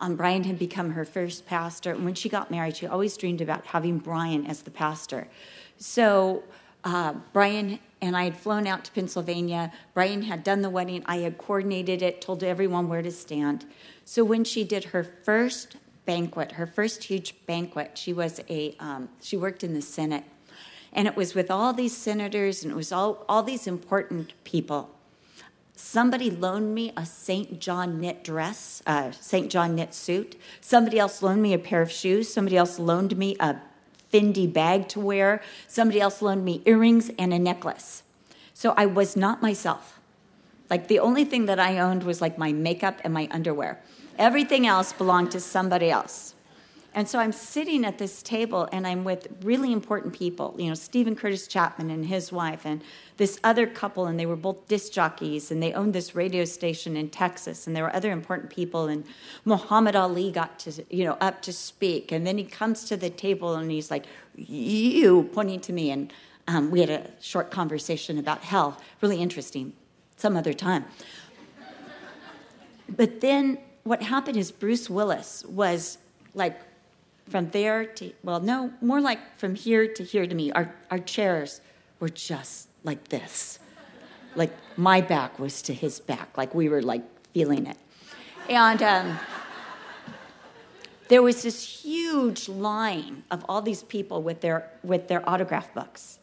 Um, 0.00 0.14
Brian 0.14 0.44
had 0.44 0.58
become 0.58 0.92
her 0.92 1.04
first 1.04 1.44
pastor. 1.44 1.92
And 1.92 2.04
when 2.04 2.14
she 2.14 2.28
got 2.28 2.50
married, 2.50 2.76
she 2.76 2.86
always 2.86 3.16
dreamed 3.16 3.40
about 3.40 3.66
having 3.66 3.98
Brian 3.98 4.46
as 4.46 4.62
the 4.62 4.70
pastor. 4.70 5.26
So 5.76 6.44
uh, 6.84 7.14
Brian 7.32 7.80
and 8.00 8.16
I 8.16 8.24
had 8.24 8.36
flown 8.36 8.66
out 8.68 8.84
to 8.84 8.92
Pennsylvania. 8.92 9.72
Brian 9.92 10.22
had 10.22 10.44
done 10.44 10.62
the 10.62 10.70
wedding. 10.70 11.02
I 11.06 11.18
had 11.18 11.36
coordinated 11.36 12.00
it, 12.00 12.20
told 12.20 12.44
everyone 12.44 12.88
where 12.88 13.02
to 13.02 13.10
stand. 13.10 13.66
So 14.04 14.24
when 14.24 14.44
she 14.44 14.62
did 14.62 14.84
her 14.84 15.02
first 15.02 15.76
banquet, 16.06 16.52
her 16.52 16.66
first 16.66 17.04
huge 17.04 17.34
banquet, 17.46 17.98
she 17.98 18.12
was 18.12 18.40
a 18.48 18.74
um, 18.78 19.08
she 19.20 19.36
worked 19.36 19.62
in 19.62 19.74
the 19.74 19.82
Senate 19.82 20.24
and 20.92 21.06
it 21.06 21.16
was 21.16 21.34
with 21.34 21.50
all 21.50 21.72
these 21.72 21.96
senators 21.96 22.62
and 22.62 22.72
it 22.72 22.76
was 22.76 22.92
all, 22.92 23.24
all 23.28 23.42
these 23.42 23.66
important 23.66 24.32
people. 24.44 24.90
Somebody 25.76 26.30
loaned 26.30 26.74
me 26.74 26.92
a 26.96 27.06
St. 27.06 27.58
John 27.58 28.00
knit 28.00 28.22
dress, 28.22 28.82
uh, 28.86 29.12
St. 29.12 29.50
John 29.50 29.74
knit 29.74 29.94
suit. 29.94 30.36
Somebody 30.60 30.98
else 30.98 31.22
loaned 31.22 31.42
me 31.42 31.54
a 31.54 31.58
pair 31.58 31.80
of 31.80 31.90
shoes. 31.90 32.32
Somebody 32.32 32.56
else 32.56 32.78
loaned 32.78 33.16
me 33.16 33.36
a 33.40 33.60
Fendi 34.12 34.52
bag 34.52 34.88
to 34.88 35.00
wear. 35.00 35.40
Somebody 35.66 36.00
else 36.00 36.20
loaned 36.20 36.44
me 36.44 36.62
earrings 36.66 37.10
and 37.18 37.32
a 37.32 37.38
necklace. 37.38 38.02
So 38.52 38.74
I 38.76 38.86
was 38.86 39.16
not 39.16 39.40
myself. 39.40 39.98
Like 40.68 40.88
the 40.88 40.98
only 40.98 41.24
thing 41.24 41.46
that 41.46 41.58
I 41.58 41.78
owned 41.78 42.04
was 42.04 42.20
like 42.20 42.38
my 42.38 42.52
makeup 42.52 43.00
and 43.02 43.14
my 43.14 43.26
underwear. 43.30 43.80
Everything 44.18 44.66
else 44.66 44.92
belonged 44.92 45.30
to 45.32 45.40
somebody 45.40 45.90
else. 45.90 46.34
And 46.92 47.08
so 47.08 47.20
I'm 47.20 47.32
sitting 47.32 47.84
at 47.84 47.98
this 47.98 48.20
table 48.22 48.68
and 48.72 48.84
I'm 48.84 49.04
with 49.04 49.28
really 49.42 49.72
important 49.72 50.12
people, 50.12 50.56
you 50.58 50.68
know, 50.68 50.74
Steven 50.74 51.14
Curtis 51.14 51.46
Chapman 51.46 51.88
and 51.88 52.06
his 52.06 52.32
wife, 52.32 52.62
and 52.64 52.82
this 53.16 53.38
other 53.44 53.66
couple, 53.66 54.06
and 54.06 54.18
they 54.18 54.26
were 54.26 54.36
both 54.36 54.66
disc 54.66 54.92
jockeys, 54.92 55.52
and 55.52 55.62
they 55.62 55.72
owned 55.72 55.92
this 55.92 56.14
radio 56.14 56.44
station 56.44 56.96
in 56.96 57.08
Texas, 57.08 57.66
and 57.66 57.76
there 57.76 57.84
were 57.84 57.94
other 57.94 58.10
important 58.10 58.50
people, 58.50 58.86
and 58.88 59.04
Muhammad 59.44 59.94
Ali 59.94 60.32
got 60.32 60.58
to, 60.60 60.84
you 60.90 61.04
know, 61.04 61.16
up 61.20 61.42
to 61.42 61.52
speak, 61.52 62.10
and 62.10 62.26
then 62.26 62.38
he 62.38 62.44
comes 62.44 62.84
to 62.86 62.96
the 62.96 63.10
table 63.10 63.54
and 63.54 63.70
he's 63.70 63.90
like, 63.90 64.06
"You," 64.34 65.30
pointing 65.32 65.60
to 65.60 65.72
me, 65.72 65.90
and 65.90 66.12
um, 66.48 66.70
we 66.72 66.80
had 66.80 66.90
a 66.90 67.10
short 67.20 67.52
conversation 67.52 68.18
about 68.18 68.40
hell, 68.40 68.80
really 69.00 69.20
interesting, 69.20 69.74
some 70.16 70.36
other 70.36 70.52
time. 70.52 70.84
But 72.88 73.20
then 73.20 73.58
what 73.84 74.02
happened 74.02 74.36
is 74.36 74.50
Bruce 74.50 74.90
Willis 74.90 75.44
was 75.44 75.98
like 76.34 76.58
from 77.30 77.48
there 77.50 77.84
to, 77.84 78.12
well, 78.22 78.40
no, 78.40 78.72
more 78.80 79.00
like 79.00 79.38
from 79.38 79.54
here 79.54 79.86
to 79.94 80.04
here 80.04 80.26
to 80.26 80.34
me. 80.34 80.50
Our, 80.52 80.74
our 80.90 80.98
chairs 80.98 81.60
were 82.00 82.08
just 82.08 82.68
like 82.84 83.08
this. 83.08 83.58
Like 84.34 84.52
my 84.76 85.00
back 85.00 85.38
was 85.38 85.62
to 85.62 85.74
his 85.74 86.00
back, 86.00 86.36
like 86.36 86.54
we 86.54 86.68
were 86.68 86.82
like 86.82 87.02
feeling 87.32 87.66
it. 87.66 87.76
And 88.48 88.82
um, 88.82 89.18
there 91.08 91.22
was 91.22 91.42
this 91.42 91.82
huge 91.82 92.48
line 92.48 93.22
of 93.30 93.44
all 93.48 93.62
these 93.62 93.82
people 93.82 94.22
with 94.22 94.40
their, 94.40 94.70
with 94.82 95.08
their 95.08 95.28
autograph 95.28 95.72
books. 95.72 96.18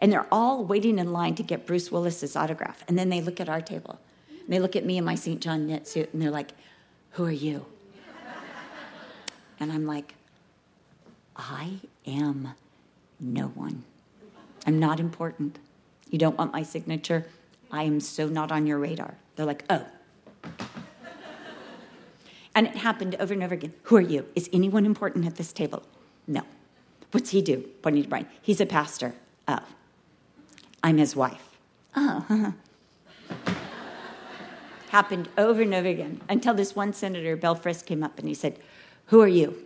And 0.00 0.12
they're 0.12 0.26
all 0.30 0.64
waiting 0.64 0.98
in 0.98 1.12
line 1.12 1.34
to 1.36 1.42
get 1.42 1.66
Bruce 1.66 1.90
Willis's 1.90 2.36
autograph. 2.36 2.84
And 2.86 2.98
then 2.98 3.08
they 3.08 3.20
look 3.20 3.40
at 3.40 3.48
our 3.48 3.60
table. 3.60 3.98
And 4.30 4.48
they 4.48 4.60
look 4.60 4.76
at 4.76 4.84
me 4.84 4.96
in 4.96 5.04
my 5.04 5.16
St. 5.16 5.40
John 5.40 5.66
knit 5.66 5.88
suit 5.88 6.12
and 6.12 6.22
they're 6.22 6.30
like, 6.30 6.52
Who 7.12 7.24
are 7.24 7.30
you? 7.30 7.66
And 9.60 9.72
I'm 9.72 9.86
like, 9.86 10.14
I 11.38 11.78
am 12.06 12.54
no 13.20 13.46
one. 13.46 13.84
I'm 14.66 14.78
not 14.78 14.98
important. 14.98 15.58
You 16.10 16.18
don't 16.18 16.36
want 16.36 16.52
my 16.52 16.62
signature? 16.62 17.26
I 17.70 17.84
am 17.84 18.00
so 18.00 18.26
not 18.26 18.50
on 18.50 18.66
your 18.66 18.78
radar. 18.78 19.14
They're 19.36 19.46
like, 19.46 19.64
oh. 19.70 19.86
and 22.54 22.66
it 22.66 22.76
happened 22.76 23.14
over 23.20 23.32
and 23.32 23.42
over 23.42 23.54
again. 23.54 23.72
Who 23.84 23.96
are 23.96 24.00
you? 24.00 24.26
Is 24.34 24.50
anyone 24.52 24.84
important 24.84 25.26
at 25.26 25.36
this 25.36 25.52
table? 25.52 25.84
No. 26.26 26.42
What's 27.12 27.30
he 27.30 27.40
do? 27.40 27.68
Pointing 27.82 28.02
to 28.02 28.08
Brian. 28.08 28.26
He's 28.42 28.60
a 28.60 28.66
pastor. 28.66 29.14
Oh. 29.46 29.60
I'm 30.82 30.98
his 30.98 31.14
wife. 31.14 31.56
Oh. 31.94 32.54
happened 34.88 35.28
over 35.36 35.62
and 35.62 35.74
over 35.74 35.88
again 35.88 36.20
until 36.28 36.54
this 36.54 36.74
one 36.74 36.92
senator, 36.92 37.36
Bill 37.36 37.54
Frist, 37.54 37.86
came 37.86 38.02
up 38.02 38.18
and 38.18 38.26
he 38.26 38.34
said, 38.34 38.58
Who 39.06 39.20
are 39.20 39.28
you? 39.28 39.64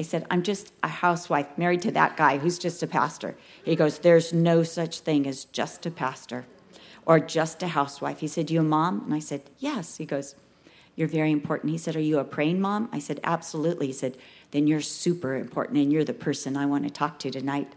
I 0.00 0.02
said, 0.02 0.26
I'm 0.30 0.42
just 0.42 0.72
a 0.82 0.88
housewife 0.88 1.58
married 1.58 1.82
to 1.82 1.90
that 1.90 2.16
guy 2.16 2.38
who's 2.38 2.58
just 2.58 2.82
a 2.82 2.86
pastor. 2.86 3.36
He 3.62 3.76
goes, 3.76 3.98
There's 3.98 4.32
no 4.32 4.62
such 4.62 5.00
thing 5.00 5.26
as 5.26 5.44
just 5.44 5.84
a 5.84 5.90
pastor 5.90 6.46
or 7.04 7.20
just 7.20 7.62
a 7.62 7.68
housewife. 7.68 8.20
He 8.20 8.26
said, 8.26 8.50
You 8.50 8.60
a 8.60 8.62
mom? 8.62 9.02
And 9.04 9.12
I 9.12 9.18
said, 9.18 9.42
Yes. 9.58 9.98
He 9.98 10.06
goes, 10.06 10.36
You're 10.96 11.06
very 11.06 11.30
important. 11.30 11.72
He 11.72 11.76
said, 11.76 11.96
Are 11.96 12.00
you 12.00 12.18
a 12.18 12.24
praying 12.24 12.62
mom? 12.62 12.88
I 12.94 12.98
said, 12.98 13.20
Absolutely. 13.24 13.88
He 13.88 13.92
said, 13.92 14.16
Then 14.52 14.66
you're 14.66 14.80
super 14.80 15.34
important 15.34 15.76
and 15.76 15.92
you're 15.92 16.02
the 16.02 16.14
person 16.14 16.56
I 16.56 16.64
want 16.64 16.84
to 16.84 16.90
talk 16.90 17.18
to 17.18 17.30
tonight. 17.30 17.70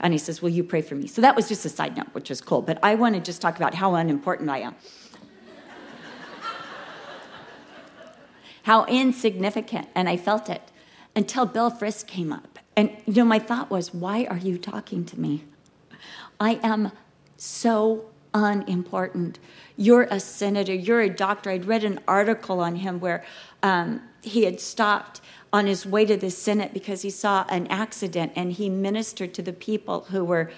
And 0.00 0.12
he 0.12 0.18
says, 0.18 0.42
Will 0.42 0.48
you 0.48 0.64
pray 0.64 0.82
for 0.82 0.96
me? 0.96 1.06
So 1.06 1.22
that 1.22 1.36
was 1.36 1.46
just 1.46 1.64
a 1.64 1.68
side 1.68 1.96
note, 1.96 2.08
which 2.10 2.28
was 2.28 2.40
cool. 2.40 2.60
But 2.60 2.80
I 2.82 2.96
want 2.96 3.14
to 3.14 3.20
just 3.20 3.40
talk 3.40 3.54
about 3.56 3.74
how 3.74 3.94
unimportant 3.94 4.50
I 4.50 4.58
am. 4.62 4.74
how 8.64 8.84
insignificant. 8.86 9.86
And 9.94 10.08
I 10.08 10.16
felt 10.16 10.50
it 10.50 10.72
until 11.18 11.46
Bill 11.46 11.68
Frist 11.68 12.06
came 12.06 12.32
up. 12.32 12.60
And, 12.76 12.96
you 13.04 13.14
know, 13.14 13.24
my 13.24 13.40
thought 13.40 13.72
was, 13.72 13.92
why 13.92 14.26
are 14.26 14.36
you 14.36 14.56
talking 14.56 15.04
to 15.06 15.18
me? 15.18 15.42
I 16.38 16.60
am 16.62 16.92
so 17.36 18.04
unimportant. 18.32 19.40
You're 19.76 20.04
a 20.12 20.20
senator, 20.20 20.72
you're 20.72 21.00
a 21.00 21.10
doctor. 21.10 21.50
I'd 21.50 21.64
read 21.64 21.82
an 21.82 21.98
article 22.06 22.60
on 22.60 22.76
him 22.76 23.00
where 23.00 23.24
um, 23.64 24.00
he 24.22 24.44
had 24.44 24.60
stopped 24.60 25.20
on 25.52 25.66
his 25.66 25.84
way 25.84 26.04
to 26.04 26.16
the 26.16 26.30
Senate 26.30 26.72
because 26.72 27.02
he 27.02 27.10
saw 27.10 27.44
an 27.48 27.66
accident 27.66 28.30
and 28.36 28.52
he 28.52 28.70
ministered 28.70 29.34
to 29.34 29.42
the 29.42 29.52
people 29.52 30.06
who 30.10 30.24
were 30.24 30.52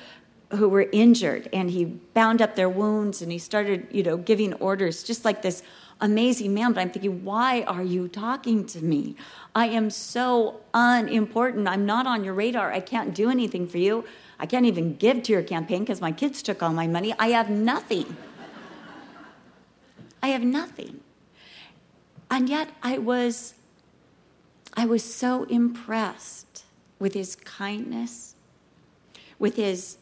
who 0.50 0.68
were 0.68 0.88
injured 0.90 1.48
and 1.52 1.70
he 1.70 1.84
bound 1.84 2.42
up 2.42 2.56
their 2.56 2.68
wounds 2.68 3.22
and 3.22 3.30
he 3.30 3.38
started, 3.38 3.86
you 3.92 4.02
know, 4.02 4.16
giving 4.16 4.52
orders 4.54 5.04
just 5.04 5.24
like 5.24 5.42
this 5.42 5.62
amazing 6.00 6.54
man, 6.54 6.72
but 6.72 6.80
I'm 6.80 6.90
thinking, 6.90 7.24
why 7.24 7.62
are 7.62 7.82
you 7.82 8.08
talking 8.08 8.66
to 8.66 8.82
me? 8.82 9.16
I 9.54 9.66
am 9.66 9.90
so 9.90 10.60
unimportant. 10.72 11.68
I'm 11.68 11.86
not 11.86 12.06
on 12.06 12.24
your 12.24 12.34
radar. 12.34 12.72
I 12.72 12.80
can't 12.80 13.14
do 13.14 13.30
anything 13.30 13.66
for 13.66 13.78
you. 13.78 14.04
I 14.38 14.46
can't 14.46 14.66
even 14.66 14.96
give 14.96 15.22
to 15.24 15.32
your 15.32 15.42
campaign 15.42 15.80
because 15.80 16.00
my 16.00 16.12
kids 16.12 16.42
took 16.42 16.62
all 16.62 16.72
my 16.72 16.86
money. 16.86 17.14
I 17.18 17.28
have 17.28 17.50
nothing. 17.50 18.16
I 20.22 20.28
have 20.28 20.42
nothing. 20.42 21.00
And 22.30 22.48
yet 22.48 22.70
I 22.82 22.98
was 22.98 23.54
I 24.74 24.86
was 24.86 25.02
so 25.02 25.44
impressed 25.44 26.64
with 26.98 27.14
his 27.14 27.34
kindness, 27.36 28.36
with 29.38 29.56
his 29.56 29.98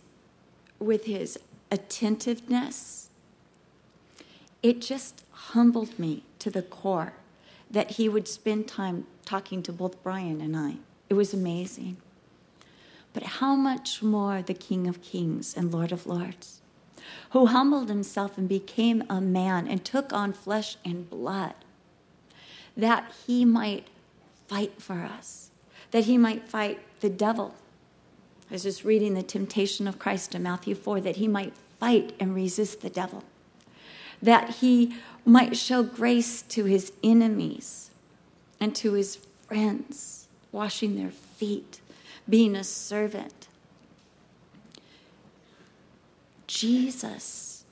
with 0.79 1.07
his 1.07 1.39
attentiveness. 1.71 3.09
It 4.63 4.81
just 4.81 5.25
humbled 5.53 5.99
me 5.99 6.23
to 6.39 6.51
the 6.51 6.63
core 6.63 7.15
that 7.71 7.93
he 7.93 8.09
would 8.09 8.29
spend 8.29 8.67
time 8.67 9.07
talking 9.25 9.63
to 9.63 9.73
both 9.73 10.03
Brian 10.03 10.41
and 10.41 10.57
I. 10.57 10.77
It 11.09 11.15
was 11.15 11.33
amazing. 11.35 11.97
But 13.13 13.23
how 13.23 13.55
much 13.55 14.03
more 14.03 14.43
the 14.43 14.55
King 14.55 14.87
of 14.87 15.03
Kings 15.03 15.55
and 15.57 15.73
Lord 15.73 15.93
of 15.93 16.07
Lords, 16.07 16.61
who 17.31 17.47
humbled 17.47 17.89
himself 17.89 18.39
and 18.39 18.49
became 18.49 19.03
a 19.09 19.21
man 19.21 19.67
and 19.67 19.85
took 19.85 20.13
on 20.13 20.33
flesh 20.33 20.77
and 20.85 21.09
blood, 21.09 21.55
that 22.77 23.13
he 23.27 23.45
might 23.45 23.89
fight 24.47 24.81
for 24.81 25.03
us, 25.03 25.51
that 25.91 26.05
he 26.05 26.17
might 26.17 26.49
fight 26.49 26.81
the 27.01 27.11
devil. 27.11 27.55
I 28.51 28.55
was 28.55 28.63
just 28.63 28.85
reading 28.85 29.15
the 29.15 29.23
temptation 29.23 29.89
of 29.89 29.99
Christ 29.99 30.35
in 30.35 30.43
Matthew 30.43 30.75
4 30.75 31.01
that 31.03 31.17
he 31.17 31.29
might 31.29 31.55
fight 31.81 32.15
and 32.21 32.35
resist 32.35 32.81
the 32.81 32.91
devil, 32.91 33.25
that 34.23 34.57
he 34.57 34.95
might 35.29 35.57
show 35.57 35.83
grace 35.83 36.43
to 36.43 36.65
his 36.65 36.93
enemies 37.03 37.91
and 38.61 38.75
to 38.75 38.95
his 38.95 39.17
friends, 39.47 40.27
washing 40.53 40.97
their 40.97 41.11
feet, 41.11 41.81
being 42.29 42.57
a 42.57 42.65
servant. 42.65 43.49
Jesus 46.47 47.65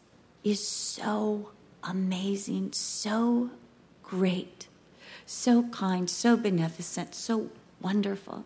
is 0.45 0.67
so 0.67 1.51
amazing, 1.83 2.73
so 2.73 3.51
great, 4.03 4.69
so 5.25 5.65
kind, 5.65 6.09
so 6.11 6.37
beneficent, 6.37 7.15
so 7.15 7.51
wonderful. 7.81 8.45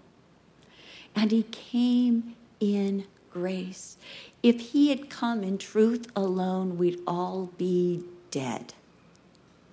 And 1.17 1.31
he 1.31 1.43
came 1.43 2.37
in 2.61 3.07
grace. 3.31 3.97
If 4.43 4.61
he 4.73 4.88
had 4.88 5.11
come 5.11 5.43
in 5.43 5.59
truth 5.59 6.07
alone, 6.14 6.79
we'd 6.79 7.00
all 7.07 7.50
be 7.59 8.05
dead. 8.31 8.73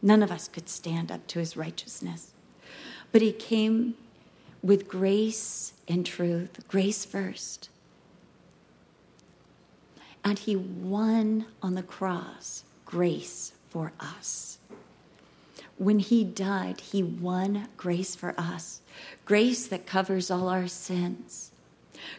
None 0.01 0.23
of 0.23 0.31
us 0.31 0.47
could 0.47 0.69
stand 0.69 1.11
up 1.11 1.27
to 1.27 1.39
his 1.39 1.57
righteousness. 1.57 2.31
But 3.11 3.21
he 3.21 3.31
came 3.31 3.95
with 4.61 4.87
grace 4.87 5.73
and 5.87 6.05
truth, 6.05 6.67
grace 6.67 7.05
first. 7.05 7.69
And 10.23 10.39
he 10.39 10.55
won 10.55 11.45
on 11.61 11.75
the 11.75 11.83
cross 11.83 12.63
grace 12.85 13.53
for 13.69 13.91
us. 13.99 14.57
When 15.77 15.99
he 15.99 16.23
died, 16.23 16.81
he 16.81 17.03
won 17.03 17.67
grace 17.77 18.15
for 18.15 18.33
us 18.37 18.81
grace 19.25 19.67
that 19.67 19.85
covers 19.85 20.31
all 20.31 20.47
our 20.47 20.67
sins, 20.67 21.51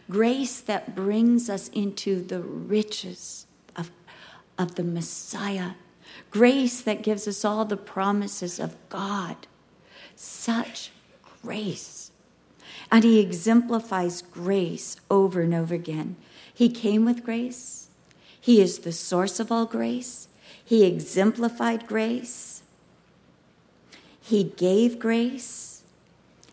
grace 0.09 0.61
that 0.61 0.95
brings 0.95 1.49
us 1.49 1.67
into 1.69 2.21
the 2.21 2.39
riches 2.39 3.47
of, 3.75 3.91
of 4.57 4.75
the 4.75 4.83
Messiah, 4.83 5.71
grace 6.31 6.81
that 6.81 7.03
gives 7.03 7.27
us 7.27 7.43
all 7.43 7.65
the 7.65 7.77
promises 7.77 8.59
of 8.59 8.75
God. 8.89 9.35
Such 10.15 10.91
grace. 11.41 12.11
And 12.91 13.03
he 13.03 13.19
exemplifies 13.19 14.21
grace 14.21 14.97
over 15.09 15.41
and 15.41 15.53
over 15.53 15.75
again. 15.75 16.15
He 16.53 16.69
came 16.69 17.05
with 17.05 17.23
grace. 17.23 17.87
He 18.39 18.61
is 18.61 18.79
the 18.79 18.91
source 18.91 19.39
of 19.39 19.51
all 19.51 19.65
grace. 19.65 20.27
He 20.63 20.85
exemplified 20.85 21.87
grace. 21.87 22.63
He 24.21 24.43
gave 24.43 24.99
grace. 24.99 25.81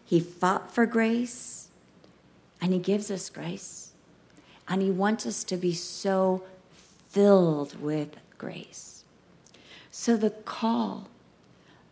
He 0.05 0.21
fought 0.21 0.73
for 0.75 0.87
grace. 0.87 1.69
And 2.61 2.73
He 2.73 2.79
gives 2.79 3.11
us 3.11 3.29
grace. 3.29 3.91
And 4.69 4.81
He 4.81 4.91
wants 4.91 5.27
us 5.27 5.45
to 5.45 5.57
be 5.57 5.75
so 5.75 6.43
filled 7.09 7.81
with 7.81 8.17
grace. 8.39 8.96
So 9.99 10.15
the 10.19 10.29
call 10.29 11.09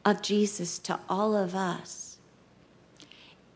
of 0.05 0.21
Jesus 0.21 0.79
to 0.81 1.01
all 1.09 1.35
of 1.35 1.55
us 1.55 2.19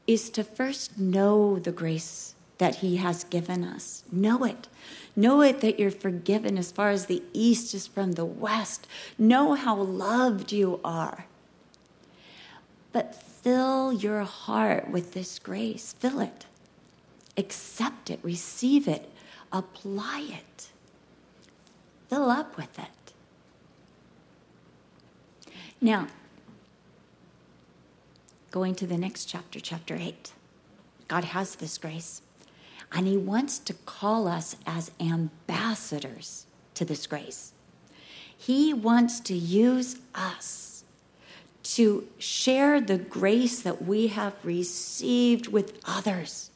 is 0.07 0.31
to 0.31 0.43
first 0.43 0.99
know 0.99 1.59
the 1.59 1.71
grace 1.71 2.35
that 2.57 2.76
He 2.76 2.97
has 2.97 3.25
given 3.25 3.62
us. 3.62 4.05
Know 4.11 4.45
it. 4.45 4.67
Know 5.14 5.43
it 5.43 5.61
that 5.61 5.78
you're 5.78 5.90
forgiven 5.90 6.57
as 6.57 6.73
far 6.73 6.88
as 6.88 7.07
the 7.07 7.23
east 7.35 7.75
is 7.75 7.87
from 7.87 8.12
the 8.12 8.25
west. 8.25 8.87
Know 9.19 9.52
how 9.52 9.76
loved 9.76 10.50
you 10.50 10.81
are. 10.83 11.26
But 12.90 13.14
fill 13.14 13.93
your 13.93 14.23
heart 14.23 14.90
with 14.90 15.12
this 15.12 15.38
grace. 15.38 15.95
Fill 16.00 16.21
it. 16.21 16.47
Accept 17.37 18.09
it. 18.09 18.19
Receive 18.23 18.88
it. 18.88 19.11
Apply 19.52 20.26
it. 20.26 20.69
Fill 22.09 22.31
up 22.31 22.57
with 22.57 22.78
it. 22.78 22.88
Now, 25.80 26.08
going 28.50 28.75
to 28.76 28.87
the 28.87 28.99
next 28.99 29.26
chapter, 29.26 29.61
chapter 29.61 29.94
8. 29.94 30.32
God 31.06 31.25
has 31.25 31.56
this 31.56 31.78
grace. 31.78 32.23
And 32.90 33.06
he 33.06 33.16
wants 33.16 33.58
to 33.61 33.75
call 33.75 34.26
us 34.26 34.56
as 34.66 34.90
ambassadors 34.99 36.47
to 36.75 36.84
this 36.84 37.06
grace. 37.06 37.52
He 38.36 38.73
wants 38.73 39.21
to 39.21 39.34
use 39.34 39.97
us 40.14 40.84
to 41.62 42.08
share 42.19 42.80
the 42.80 42.97
grace 42.97 43.60
that 43.60 43.82
we 43.84 44.06
have 44.08 44.34
received 44.43 45.49
with 45.49 45.78
others. 45.84 46.50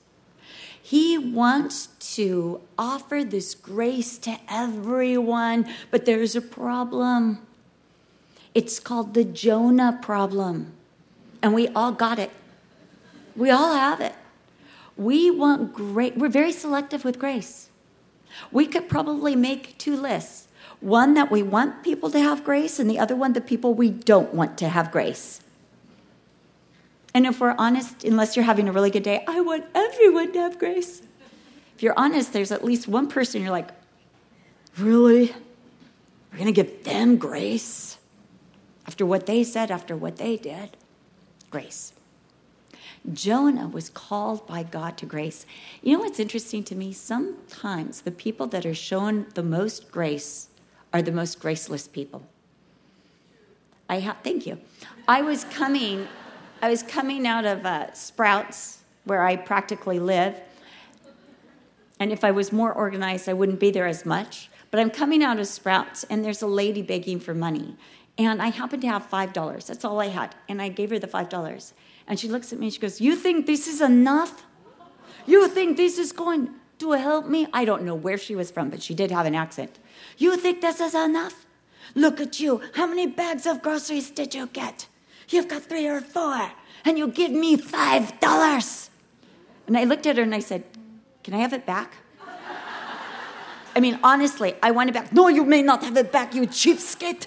He 0.80 1.18
wants 1.18 1.88
to 2.16 2.61
offer 2.78 3.24
this 3.24 3.54
grace 3.54 4.16
to 4.18 4.38
everyone, 4.48 5.68
but 5.90 6.06
there's 6.06 6.35
a 6.35 6.40
problem. 6.40 7.46
It's 8.54 8.78
called 8.78 9.14
the 9.14 9.24
Jonah 9.24 9.98
problem. 10.02 10.72
And 11.42 11.54
we 11.54 11.68
all 11.68 11.92
got 11.92 12.18
it. 12.18 12.30
We 13.34 13.50
all 13.50 13.74
have 13.74 14.00
it. 14.00 14.14
We 14.96 15.30
want 15.30 15.72
great, 15.72 16.16
we're 16.16 16.28
very 16.28 16.52
selective 16.52 17.04
with 17.04 17.18
grace. 17.18 17.70
We 18.50 18.66
could 18.66 18.88
probably 18.88 19.34
make 19.34 19.78
two 19.78 19.96
lists 19.96 20.48
one 20.82 21.14
that 21.14 21.30
we 21.30 21.42
want 21.42 21.84
people 21.84 22.10
to 22.10 22.18
have 22.18 22.42
grace, 22.42 22.80
and 22.80 22.90
the 22.90 22.98
other 22.98 23.14
one 23.14 23.32
the 23.32 23.40
people 23.40 23.72
we 23.72 23.88
don't 23.88 24.34
want 24.34 24.58
to 24.58 24.68
have 24.68 24.90
grace. 24.90 25.40
And 27.14 27.24
if 27.24 27.40
we're 27.40 27.54
honest, 27.56 28.04
unless 28.04 28.36
you're 28.36 28.44
having 28.44 28.68
a 28.68 28.72
really 28.72 28.90
good 28.90 29.04
day, 29.04 29.24
I 29.28 29.40
want 29.42 29.64
everyone 29.74 30.32
to 30.32 30.40
have 30.40 30.58
grace. 30.58 31.02
If 31.76 31.82
you're 31.82 31.94
honest, 31.96 32.32
there's 32.32 32.50
at 32.50 32.64
least 32.64 32.88
one 32.88 33.08
person 33.08 33.42
you're 33.42 33.50
like, 33.50 33.68
really? 34.76 35.32
We're 36.32 36.38
going 36.38 36.46
to 36.46 36.52
give 36.52 36.84
them 36.84 37.16
grace? 37.16 37.98
After 38.86 39.06
what 39.06 39.26
they 39.26 39.44
said, 39.44 39.70
after 39.70 39.96
what 39.96 40.16
they 40.16 40.36
did? 40.36 40.76
Grace. 41.50 41.92
Jonah 43.12 43.66
was 43.66 43.90
called 43.90 44.46
by 44.46 44.62
God 44.62 44.96
to 44.98 45.06
grace. 45.06 45.44
You 45.82 45.94
know 45.94 46.04
what's 46.04 46.20
interesting 46.20 46.62
to 46.64 46.74
me? 46.74 46.92
Sometimes 46.92 48.02
the 48.02 48.10
people 48.10 48.46
that 48.48 48.64
are 48.64 48.74
shown 48.74 49.26
the 49.34 49.42
most 49.42 49.90
grace 49.90 50.48
are 50.92 51.02
the 51.02 51.12
most 51.12 51.40
graceless 51.40 51.88
people. 51.88 52.22
I 53.88 54.00
ha- 54.00 54.16
thank 54.22 54.46
you. 54.46 54.58
I 55.08 55.22
was 55.22 55.44
coming, 55.44 56.06
I 56.60 56.70
was 56.70 56.82
coming 56.82 57.26
out 57.26 57.44
of 57.44 57.66
uh, 57.66 57.92
Sprouts, 57.92 58.78
where 59.04 59.24
I 59.24 59.34
practically 59.34 59.98
live, 59.98 60.40
and 61.98 62.12
if 62.12 62.24
I 62.24 62.30
was 62.30 62.52
more 62.52 62.72
organized, 62.72 63.28
I 63.28 63.32
wouldn't 63.32 63.60
be 63.60 63.70
there 63.70 63.86
as 63.86 64.06
much. 64.06 64.48
But 64.70 64.80
I'm 64.80 64.90
coming 64.90 65.22
out 65.22 65.38
of 65.38 65.46
Sprouts, 65.46 66.04
and 66.04 66.24
there's 66.24 66.40
a 66.40 66.46
lady 66.46 66.82
begging 66.82 67.20
for 67.20 67.34
money, 67.34 67.76
and 68.18 68.42
I 68.42 68.48
happened 68.48 68.83
to 68.83 68.88
have 68.88 69.07
five 69.07 69.33
dollars. 69.33 69.66
That's 69.66 69.85
all 69.85 70.01
I 70.01 70.09
had, 70.09 70.35
and 70.48 70.61
I 70.61 70.68
gave 70.68 70.90
her 70.90 70.98
the 70.98 71.07
five 71.07 71.29
dollars. 71.29 71.75
And 72.07 72.18
she 72.18 72.29
looks 72.29 72.53
at 72.53 72.59
me 72.59 72.66
and 72.66 72.75
she 72.75 72.81
goes, 72.81 73.01
You 73.01 73.16
think 73.16 73.46
this 73.46 73.66
is 73.66 73.81
enough? 73.81 74.44
You 75.27 75.48
think 75.48 75.77
this 75.77 75.98
is 75.98 76.12
going 76.12 76.51
to 76.79 76.92
help 76.92 77.27
me? 77.27 77.46
I 77.53 77.64
don't 77.64 77.85
know 77.85 77.94
where 77.94 78.18
she 78.18 78.35
was 78.35 78.51
from, 78.51 78.70
but 78.70 78.83
she 78.83 78.94
did 78.94 79.11
have 79.11 79.25
an 79.25 79.35
accent. 79.35 79.79
You 80.18 80.37
think 80.37 80.61
this 80.61 80.81
is 80.81 80.94
enough? 80.94 81.46
Look 81.94 82.20
at 82.20 82.40
you. 82.40 82.61
How 82.75 82.87
many 82.87 83.07
bags 83.07 83.46
of 83.46 83.62
groceries 83.62 84.11
did 84.11 84.35
you 84.35 84.46
get? 84.46 84.88
You've 85.29 85.48
got 85.48 85.62
three 85.62 85.87
or 85.87 86.01
four, 86.01 86.51
and 86.85 86.98
you 86.98 87.09
give 87.09 87.31
me 87.31 87.57
five 87.57 88.18
dollars. 88.20 88.90
And 89.66 89.79
I 89.79 89.85
looked 89.85 90.07
at 90.07 90.16
her 90.16 90.22
and 90.22 90.35
I 90.35 90.40
said, 90.40 90.64
Can 91.22 91.35
I 91.35 91.38
have 91.38 91.53
it 91.53 91.64
back? 91.64 91.94
I 93.75 93.81
mean, 93.81 93.98
honestly, 94.03 94.55
I 94.62 94.70
want 94.70 94.90
it 94.90 94.92
back. 94.92 95.12
No, 95.14 95.29
you 95.29 95.44
may 95.44 95.62
not 95.62 95.83
have 95.83 95.96
it 95.96 96.12
back, 96.12 96.35
you 96.35 96.42
cheapskate. 96.42 97.27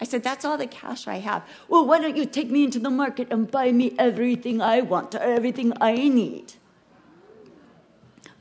I 0.00 0.04
said, 0.04 0.22
That's 0.22 0.44
all 0.44 0.58
the 0.58 0.66
cash 0.66 1.06
I 1.06 1.16
have. 1.16 1.46
Well, 1.68 1.86
why 1.86 1.98
don't 1.98 2.16
you 2.16 2.26
take 2.26 2.50
me 2.50 2.64
into 2.64 2.78
the 2.78 2.90
market 2.90 3.28
and 3.30 3.50
buy 3.50 3.72
me 3.72 3.94
everything 3.98 4.60
I 4.60 4.80
want 4.80 5.14
or 5.14 5.18
everything 5.18 5.72
I 5.80 5.94
need? 5.94 6.54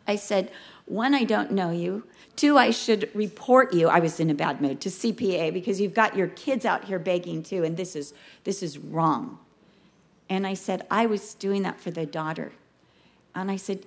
I 0.08 0.16
said, 0.16 0.52
One, 0.86 1.14
I 1.14 1.24
don't 1.24 1.52
know 1.52 1.72
you. 1.72 2.04
Two, 2.36 2.58
I 2.58 2.72
should 2.72 3.10
report 3.14 3.74
you. 3.74 3.88
I 3.88 4.00
was 4.00 4.20
in 4.20 4.30
a 4.30 4.34
bad 4.34 4.60
mood 4.62 4.82
to 4.82 4.90
CPS 4.90 5.54
because 5.54 5.80
you've 5.80 5.94
got 5.94 6.18
your 6.18 6.28
kids 6.28 6.66
out 6.66 6.84
here 6.86 7.00
begging 7.00 7.44
too, 7.44 7.64
and 7.64 7.78
this 7.78 7.96
is 7.96 8.14
this 8.44 8.62
is 8.62 8.78
wrong. 8.78 9.40
And 10.30 10.46
I 10.46 10.56
said, 10.56 10.86
I 10.90 11.06
was 11.06 11.34
doing 11.36 11.62
that 11.64 11.80
for 11.80 11.92
the 11.92 12.06
daughter. 12.06 12.52
And 13.36 13.52
I 13.52 13.58
said, 13.58 13.86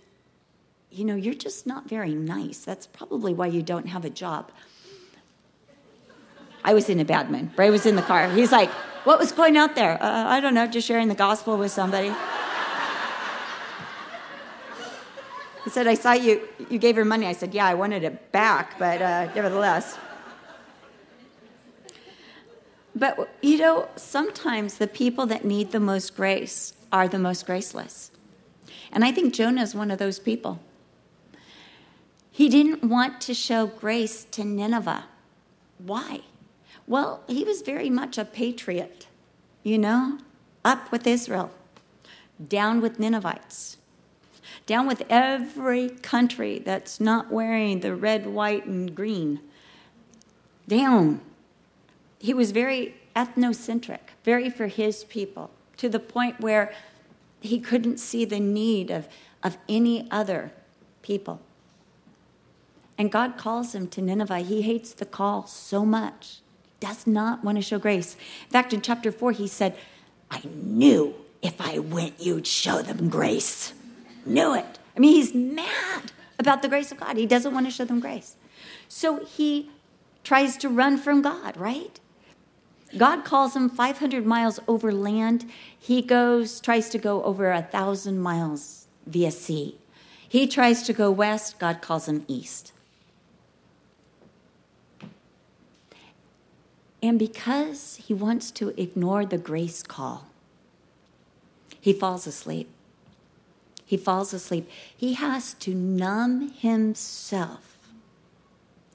you 0.91 1.05
know, 1.05 1.17
you're 1.17 1.35
just 1.35 1.67
not 1.67 1.89
very 1.89 2.15
nice. 2.15 2.59
That's 2.59 2.87
probably 2.87 3.35
why 3.35 3.49
you 3.49 3.63
don't 3.63 3.89
have 3.89 4.05
a 4.05 4.11
job. 4.11 4.51
I 6.69 6.75
was 6.75 6.91
in 6.91 7.01
a 7.01 7.05
bad 7.05 7.31
mood. 7.31 7.57
Bray 7.57 7.71
was 7.71 7.87
in 7.87 7.97
the 7.97 8.03
car. 8.03 8.29
He's 8.29 8.53
like, 8.53 8.69
What 9.09 9.19
was 9.19 9.33
going 9.33 9.57
out 9.57 9.75
there? 9.75 9.95
Uh, 10.03 10.25
I 10.37 10.39
don't 10.39 10.53
know, 10.53 10.67
just 10.67 10.87
sharing 10.87 11.09
the 11.09 11.15
gospel 11.15 11.57
with 11.57 11.73
somebody. 11.73 12.13
He 15.65 15.71
said, 15.71 15.87
I 15.87 15.95
saw 15.95 16.13
you, 16.13 16.47
you 16.69 16.79
gave 16.79 16.95
her 16.97 17.07
money. 17.07 17.27
I 17.27 17.33
said, 17.33 17.55
Yeah, 17.55 17.67
I 17.67 17.73
wanted 17.73 18.03
it 18.05 18.33
back, 18.33 18.79
but 18.79 19.01
uh, 19.01 19.33
nevertheless. 19.35 19.97
But, 22.95 23.31
you 23.41 23.57
know, 23.57 23.89
sometimes 23.97 24.77
the 24.77 24.89
people 24.89 25.25
that 25.25 25.47
need 25.47 25.73
the 25.73 25.81
most 25.81 26.15
grace 26.15 26.75
are 26.93 27.09
the 27.09 27.19
most 27.19 27.47
graceless. 27.47 28.11
And 28.93 29.07
I 29.07 29.13
think 29.13 29.33
Jonah 29.33 29.63
is 29.63 29.75
one 29.75 29.91
of 29.91 29.99
those 29.99 30.19
people. 30.19 30.61
He 32.31 32.51
didn't 32.51 32.85
want 32.85 33.23
to 33.23 33.33
show 33.33 33.69
grace 33.69 34.25
to 34.33 34.45
Nineveh. 34.45 35.05
Why? 35.79 36.21
Well, 36.89 37.23
he 37.29 37.45
was 37.45 37.61
very 37.61 37.91
much 37.91 38.17
a 38.17 38.25
patriot, 38.25 39.07
you 39.63 39.77
know, 39.77 40.19
up 40.65 40.91
with 40.91 41.07
Israel. 41.07 41.51
Down 42.49 42.81
with 42.81 42.99
Ninevites. 42.99 43.77
Down 44.65 44.87
with 44.87 45.03
every 45.11 45.91
country 45.91 46.59
that's 46.59 46.99
not 46.99 47.31
wearing 47.31 47.81
the 47.81 47.95
red, 47.95 48.27
white, 48.27 48.65
and 48.65 48.95
green. 48.95 49.41
Down. 50.67 51.21
He 52.19 52.33
was 52.33 52.53
very 52.53 52.95
ethnocentric, 53.15 54.15
very 54.25 54.49
for 54.49 54.69
his 54.69 55.05
people, 55.05 55.51
to 55.77 55.91
the 55.91 56.01
point 56.01 56.41
where 56.41 56.73
he 57.41 57.61
couldn't 57.61 57.99
see 57.99 58.25
the 58.25 58.41
need 58.41 58.91
of, 58.91 59.09
of 59.43 59.59
any 59.69 60.11
other 60.11 60.53
people. 61.03 61.41
And 62.97 63.13
God 63.13 63.37
calls 63.37 63.75
him 63.75 63.89
to 63.89 64.01
Nineveh. 64.01 64.41
He 64.41 64.63
hates 64.63 64.93
the 64.93 65.07
call 65.07 65.47
so 65.47 65.85
much, 65.85 66.41
does 66.81 67.07
not 67.07 67.45
want 67.45 67.59
to 67.59 67.63
show 67.63 67.79
grace. 67.79 68.15
In 68.45 68.51
fact, 68.51 68.73
in 68.73 68.81
chapter 68.81 69.11
4, 69.11 69.33
he 69.33 69.47
said, 69.47 69.77
I 70.31 70.43
knew 70.45 71.15
if 71.43 71.61
I 71.61 71.79
went, 71.79 72.21
you'd 72.21 72.47
show 72.47 72.83
them 72.83 73.09
grace. 73.09 73.73
Knew 74.25 74.55
it. 74.55 74.79
I 74.97 75.01
mean, 75.01 75.15
he's 75.15 75.35
mad 75.35 76.13
about 76.39 76.63
the 76.63 76.69
grace 76.69 76.93
of 76.93 77.01
God. 77.01 77.17
He 77.17 77.27
doesn't 77.27 77.55
want 77.55 77.67
to 77.67 77.73
show 77.73 77.85
them 77.85 78.01
grace. 78.01 78.37
So 78.89 79.25
he 79.25 79.71
tries 80.25 80.57
to 80.59 80.69
run 80.69 80.99
from 80.99 81.23
God, 81.23 81.57
right? 81.57 81.99
God 82.97 83.25
calls 83.25 83.55
him 83.55 83.69
500 83.69 84.25
miles 84.25 84.61
over 84.67 84.93
land. 84.93 85.51
He 85.79 86.03
goes, 86.03 86.61
tries 86.61 86.89
to 86.91 86.99
go 86.99 87.23
over 87.23 87.51
a 87.51 87.63
thousand 87.63 88.21
miles 88.21 88.87
via 89.07 89.31
sea. 89.31 89.77
He 90.29 90.47
tries 90.47 90.83
to 90.85 90.93
go 90.93 91.11
west. 91.11 91.59
God 91.59 91.81
calls 91.81 92.09
him 92.09 92.25
east. 92.29 92.73
And 97.03 97.19
because 97.19 97.97
he 97.97 98.15
wants 98.15 98.51
to 98.53 98.69
ignore 98.81 99.25
the 99.25 99.39
grace 99.39 99.83
call, 99.83 100.27
he 101.81 101.93
falls 101.93 102.27
asleep. 102.27 102.69
He 103.85 103.97
falls 103.97 104.35
asleep. 104.35 104.69
He 104.95 105.15
has 105.15 105.55
to 105.55 105.75
numb 105.75 106.51
himself 106.51 107.79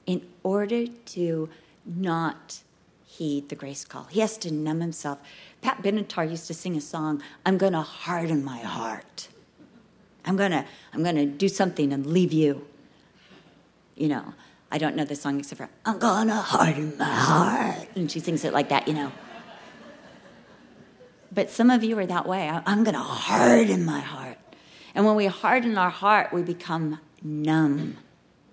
in 0.06 0.22
order 0.44 0.86
to 0.88 1.50
not 1.86 2.62
heed 3.06 3.50
the 3.50 3.56
grace 3.56 3.86
call. 3.86 4.06
He 4.06 4.20
has 4.20 4.38
to 4.40 4.52
numb 4.52 4.82
himself. 4.82 5.20
Pat 5.62 5.82
Benatar 5.82 6.30
used 6.30 6.48
to 6.48 6.54
sing 6.54 6.76
a 6.76 6.82
song, 6.82 7.24
I'm 7.46 7.58
going 7.58 7.74
to 7.74 7.82
harden 7.82 8.44
my 8.44 8.60
heart. 8.60 9.30
I'm 10.26 10.36
going 10.36 10.52
to 10.52 10.66
I'm 10.94 11.04
going 11.04 11.16
to 11.16 11.26
do 11.26 11.50
something 11.50 11.92
and 11.94 12.06
leave 12.06 12.34
you. 12.34 12.66
You 13.96 14.08
know, 14.10 14.34
I 14.74 14.78
don't 14.80 14.96
know 14.96 15.06
the 15.06 15.16
song 15.16 15.40
except 15.40 15.62
for 15.62 15.70
I'm 15.86 16.00
to 16.28 16.34
harden 16.34 16.98
my 16.98 17.06
heart. 17.06 17.88
And 17.96 18.12
she 18.12 18.20
sings 18.20 18.44
it 18.44 18.54
like 18.54 18.70
that, 18.70 18.88
you 18.88 18.96
know. 18.96 19.12
But 21.32 21.50
some 21.50 21.70
of 21.70 21.84
you 21.84 21.98
are 22.00 22.06
that 22.06 22.28
way. 22.28 22.50
I'm 22.50 22.84
to 22.84 23.00
harden 23.00 23.86
my 23.86 24.00
heart. 24.00 24.38
And 24.96 25.06
when 25.06 25.16
we 25.16 25.28
harden 25.28 25.78
our 25.78 25.90
heart, 25.90 26.34
we 26.34 26.42
become 26.42 27.00
numb. 27.22 27.98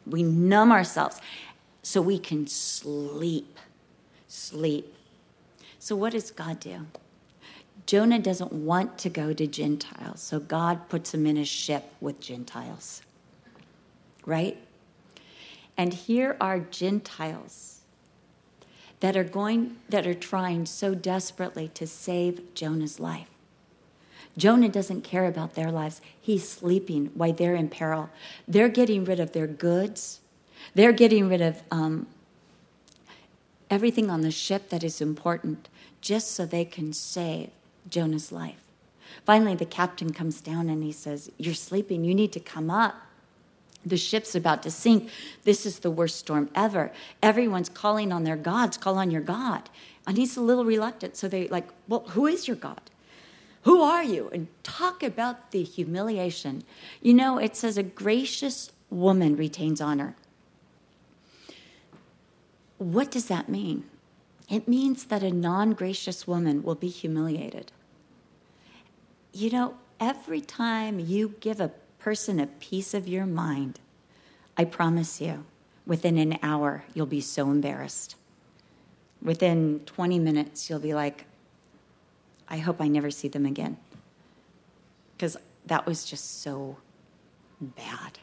We 0.06 0.22
numb 0.22 0.70
ourselves 0.72 1.20
so 1.82 2.00
we 2.02 2.18
can 2.18 2.46
sleep 2.46 3.58
sleep. 4.30 4.94
So, 5.78 5.96
what 5.96 6.12
does 6.12 6.30
God 6.30 6.60
do? 6.60 6.86
Jonah 7.86 8.18
doesn't 8.18 8.52
want 8.52 8.98
to 8.98 9.08
go 9.08 9.32
to 9.32 9.46
Gentiles, 9.46 10.20
so 10.20 10.38
God 10.38 10.88
puts 10.88 11.12
him 11.12 11.26
in 11.26 11.36
a 11.36 11.44
ship 11.44 11.92
with 12.00 12.20
Gentiles. 12.20 13.02
Right? 14.24 14.58
And 15.80 15.94
here 15.94 16.36
are 16.42 16.58
Gentiles 16.58 17.80
that 19.00 19.16
are 19.16 19.24
going 19.24 19.76
that 19.88 20.06
are 20.06 20.12
trying 20.12 20.66
so 20.66 20.94
desperately 20.94 21.68
to 21.68 21.86
save 21.86 22.52
Jonah's 22.52 23.00
life. 23.00 23.30
Jonah 24.36 24.68
doesn't 24.68 25.04
care 25.04 25.24
about 25.24 25.54
their 25.54 25.72
lives. 25.72 26.02
He's 26.20 26.46
sleeping 26.46 27.10
while 27.14 27.32
they're 27.32 27.54
in 27.54 27.70
peril. 27.70 28.10
They're 28.46 28.68
getting 28.68 29.06
rid 29.06 29.20
of 29.20 29.32
their 29.32 29.46
goods. 29.46 30.20
They're 30.74 30.92
getting 30.92 31.30
rid 31.30 31.40
of 31.40 31.62
um, 31.70 32.08
everything 33.70 34.10
on 34.10 34.20
the 34.20 34.30
ship 34.30 34.68
that 34.68 34.84
is 34.84 35.00
important 35.00 35.70
just 36.02 36.32
so 36.32 36.44
they 36.44 36.66
can 36.66 36.92
save 36.92 37.48
Jonah's 37.88 38.30
life. 38.30 38.62
Finally, 39.24 39.54
the 39.54 39.64
captain 39.64 40.12
comes 40.12 40.42
down 40.42 40.68
and 40.68 40.84
he 40.84 40.92
says, 40.92 41.30
You're 41.38 41.54
sleeping. 41.54 42.04
You 42.04 42.14
need 42.14 42.32
to 42.32 42.40
come 42.40 42.70
up. 42.70 42.96
The 43.84 43.96
ship's 43.96 44.34
about 44.34 44.62
to 44.64 44.70
sink. 44.70 45.10
This 45.44 45.64
is 45.64 45.78
the 45.78 45.90
worst 45.90 46.16
storm 46.16 46.50
ever. 46.54 46.92
Everyone's 47.22 47.68
calling 47.68 48.12
on 48.12 48.24
their 48.24 48.36
gods. 48.36 48.76
Call 48.76 48.98
on 48.98 49.10
your 49.10 49.22
God. 49.22 49.70
And 50.06 50.16
he's 50.16 50.36
a 50.36 50.42
little 50.42 50.64
reluctant. 50.64 51.16
So 51.16 51.28
they 51.28 51.48
like, 51.48 51.68
Well, 51.88 52.00
who 52.08 52.26
is 52.26 52.46
your 52.46 52.56
God? 52.56 52.80
Who 53.62 53.82
are 53.82 54.04
you? 54.04 54.30
And 54.32 54.48
talk 54.62 55.02
about 55.02 55.50
the 55.50 55.62
humiliation. 55.62 56.64
You 57.02 57.14
know, 57.14 57.38
it 57.38 57.56
says 57.56 57.76
a 57.76 57.82
gracious 57.82 58.72
woman 58.88 59.36
retains 59.36 59.80
honor. 59.80 60.16
What 62.78 63.10
does 63.10 63.26
that 63.26 63.48
mean? 63.48 63.84
It 64.48 64.66
means 64.66 65.04
that 65.04 65.22
a 65.22 65.30
non 65.30 65.74
gracious 65.74 66.26
woman 66.26 66.62
will 66.62 66.74
be 66.74 66.88
humiliated. 66.88 67.70
You 69.32 69.50
know, 69.50 69.74
every 70.00 70.40
time 70.40 70.98
you 70.98 71.34
give 71.40 71.60
a 71.60 71.70
person 72.00 72.40
a 72.40 72.46
piece 72.46 72.94
of 72.94 73.06
your 73.06 73.26
mind, 73.26 73.78
I 74.56 74.64
promise 74.64 75.20
you, 75.20 75.44
within 75.86 76.18
an 76.18 76.38
hour, 76.42 76.84
you'll 76.94 77.06
be 77.06 77.20
so 77.20 77.50
embarrassed. 77.50 78.16
Within 79.22 79.80
20 79.86 80.18
minutes, 80.18 80.68
you'll 80.68 80.80
be 80.80 80.94
like, 80.94 81.26
I 82.48 82.58
hope 82.58 82.80
I 82.80 82.88
never 82.88 83.10
see 83.10 83.28
them 83.28 83.46
again. 83.46 83.76
Because 85.16 85.36
that 85.66 85.86
was 85.86 86.04
just 86.04 86.42
so 86.42 86.78
bad 87.60 88.18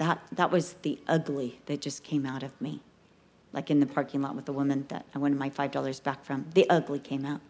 that 0.00 0.18
that 0.32 0.50
was 0.50 0.72
the 0.82 0.98
ugly 1.06 1.60
that 1.66 1.80
just 1.80 2.02
came 2.02 2.24
out 2.24 2.42
of 2.42 2.58
me 2.60 2.80
like 3.52 3.70
in 3.70 3.80
the 3.80 3.86
parking 3.86 4.22
lot 4.22 4.34
with 4.34 4.46
the 4.46 4.52
woman 4.52 4.84
that 4.88 5.04
i 5.14 5.18
wanted 5.18 5.38
my 5.38 5.48
five 5.48 5.70
dollars 5.70 6.00
back 6.00 6.24
from 6.24 6.46
the 6.54 6.68
ugly 6.68 6.98
came 6.98 7.24
out 7.24 7.40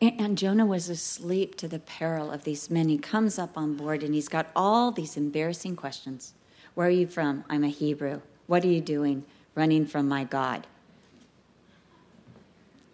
and 0.00 0.38
jonah 0.38 0.66
was 0.66 0.88
asleep 0.88 1.56
to 1.56 1.68
the 1.68 1.78
peril 1.78 2.30
of 2.30 2.44
these 2.44 2.70
men 2.70 2.88
he 2.88 2.98
comes 2.98 3.38
up 3.38 3.56
on 3.56 3.74
board 3.74 4.02
and 4.02 4.14
he's 4.14 4.28
got 4.28 4.50
all 4.54 4.90
these 4.90 5.16
embarrassing 5.16 5.76
questions 5.76 6.34
where 6.74 6.86
are 6.86 6.90
you 6.90 7.06
from 7.06 7.44
i'm 7.48 7.64
a 7.64 7.68
hebrew 7.68 8.20
what 8.46 8.64
are 8.64 8.68
you 8.68 8.80
doing 8.80 9.24
running 9.54 9.86
from 9.86 10.06
my 10.06 10.24
god 10.24 10.66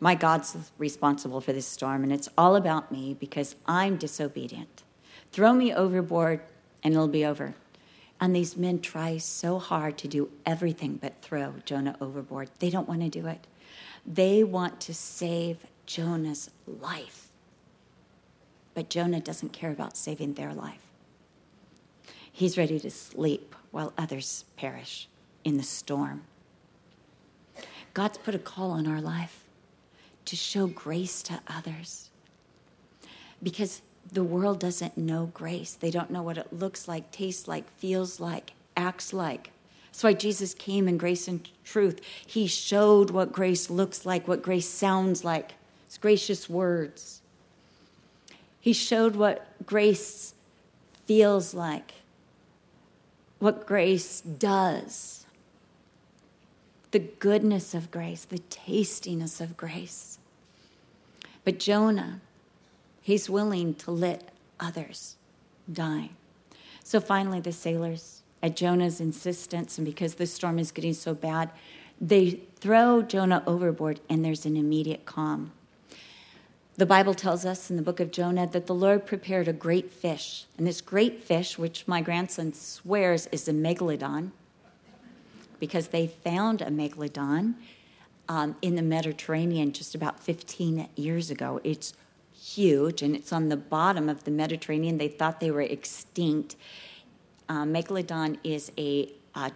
my 0.02 0.16
God's 0.16 0.56
responsible 0.78 1.40
for 1.40 1.52
this 1.52 1.68
storm, 1.68 2.02
and 2.02 2.12
it's 2.12 2.28
all 2.36 2.56
about 2.56 2.90
me 2.90 3.14
because 3.14 3.54
I'm 3.66 3.96
disobedient. 3.96 4.82
Throw 5.30 5.52
me 5.52 5.72
overboard, 5.72 6.40
and 6.82 6.92
it'll 6.92 7.06
be 7.06 7.24
over. 7.24 7.54
And 8.20 8.34
these 8.34 8.56
men 8.56 8.80
try 8.80 9.18
so 9.18 9.60
hard 9.60 9.96
to 9.98 10.08
do 10.08 10.28
everything 10.44 10.98
but 11.00 11.22
throw 11.22 11.54
Jonah 11.64 11.96
overboard. 12.00 12.50
They 12.58 12.68
don't 12.68 12.88
want 12.88 13.02
to 13.02 13.08
do 13.08 13.28
it. 13.28 13.46
They 14.04 14.42
want 14.42 14.80
to 14.80 14.92
save 14.92 15.58
Jonah's 15.86 16.50
life. 16.66 17.28
But 18.74 18.88
Jonah 18.88 19.20
doesn't 19.20 19.52
care 19.52 19.70
about 19.70 19.96
saving 19.96 20.34
their 20.34 20.54
life. 20.54 20.86
He's 22.30 22.56
ready 22.56 22.80
to 22.80 22.90
sleep 22.90 23.54
while 23.70 23.92
others 23.98 24.44
perish 24.56 25.08
in 25.44 25.58
the 25.58 25.62
storm. 25.62 26.22
God's 27.94 28.18
put 28.18 28.34
a 28.34 28.38
call 28.38 28.70
on 28.70 28.86
our 28.86 29.00
life 29.00 29.44
to 30.24 30.36
show 30.36 30.66
grace 30.66 31.22
to 31.24 31.40
others. 31.46 32.10
Because 33.42 33.82
the 34.10 34.24
world 34.24 34.60
doesn't 34.60 34.96
know 34.96 35.30
grace. 35.34 35.74
They 35.74 35.90
don't 35.90 36.10
know 36.10 36.22
what 36.22 36.38
it 36.38 36.52
looks 36.52 36.88
like, 36.88 37.10
tastes 37.10 37.46
like, 37.46 37.70
feels 37.76 38.20
like, 38.20 38.52
acts 38.76 39.12
like. 39.12 39.50
That's 39.86 40.04
why 40.04 40.14
Jesus 40.14 40.54
came 40.54 40.88
in 40.88 40.96
grace 40.96 41.28
and 41.28 41.46
truth. 41.64 42.00
He 42.26 42.46
showed 42.46 43.10
what 43.10 43.32
grace 43.32 43.68
looks 43.68 44.06
like, 44.06 44.26
what 44.26 44.42
grace 44.42 44.68
sounds 44.68 45.22
like. 45.24 45.52
Gracious 46.00 46.48
words. 46.48 47.20
He 48.60 48.72
showed 48.72 49.16
what 49.16 49.46
grace 49.66 50.34
feels 51.06 51.52
like, 51.54 51.94
what 53.38 53.66
grace 53.66 54.20
does 54.20 55.22
the 56.92 57.00
goodness 57.00 57.74
of 57.74 57.90
grace, 57.90 58.24
the 58.24 58.38
tastiness 58.38 59.40
of 59.40 59.56
grace. 59.56 60.18
But 61.42 61.58
Jonah, 61.58 62.20
he's 63.00 63.28
willing 63.28 63.74
to 63.76 63.90
let 63.90 64.30
others 64.60 65.16
die. 65.70 66.10
So 66.84 67.00
finally, 67.00 67.40
the 67.40 67.52
sailors, 67.52 68.22
at 68.42 68.56
Jonah's 68.56 69.00
insistence, 69.00 69.78
and 69.78 69.84
because 69.84 70.14
the 70.14 70.26
storm 70.26 70.58
is 70.58 70.70
getting 70.70 70.94
so 70.94 71.14
bad, 71.14 71.50
they 72.00 72.40
throw 72.56 73.00
Jonah 73.00 73.42
overboard 73.46 74.00
and 74.08 74.24
there's 74.24 74.44
an 74.44 74.56
immediate 74.56 75.06
calm. 75.06 75.52
The 76.76 76.86
Bible 76.86 77.12
tells 77.12 77.44
us 77.44 77.68
in 77.68 77.76
the 77.76 77.82
book 77.82 78.00
of 78.00 78.10
Jonah 78.10 78.46
that 78.46 78.66
the 78.66 78.74
Lord 78.74 79.06
prepared 79.06 79.46
a 79.46 79.52
great 79.52 79.92
fish. 79.92 80.46
And 80.56 80.66
this 80.66 80.80
great 80.80 81.22
fish, 81.22 81.58
which 81.58 81.86
my 81.86 82.00
grandson 82.00 82.54
swears 82.54 83.26
is 83.26 83.46
a 83.46 83.52
megalodon, 83.52 84.30
because 85.60 85.88
they 85.88 86.06
found 86.06 86.62
a 86.62 86.70
megalodon 86.70 87.54
um, 88.28 88.56
in 88.62 88.74
the 88.74 88.82
Mediterranean 88.82 89.72
just 89.72 89.94
about 89.94 90.18
15 90.18 90.88
years 90.96 91.30
ago. 91.30 91.60
It's 91.62 91.92
huge 92.34 93.02
and 93.02 93.14
it's 93.14 93.32
on 93.32 93.50
the 93.50 93.56
bottom 93.56 94.08
of 94.08 94.24
the 94.24 94.30
Mediterranean. 94.30 94.96
They 94.96 95.08
thought 95.08 95.40
they 95.40 95.50
were 95.50 95.60
extinct. 95.60 96.56
Uh, 97.50 97.64
megalodon 97.64 98.38
is 98.42 98.72
a 98.78 99.12
uh, 99.34 99.50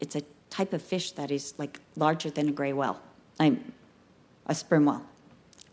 it's 0.00 0.16
a 0.16 0.22
type 0.50 0.72
of 0.72 0.82
fish 0.82 1.12
that 1.12 1.30
is 1.30 1.54
like 1.58 1.80
larger 1.96 2.30
than 2.30 2.48
a 2.48 2.52
gray 2.52 2.72
whale, 2.72 3.00
I'm 3.38 3.72
a 4.46 4.54
sperm 4.54 4.86
whale. 4.86 5.04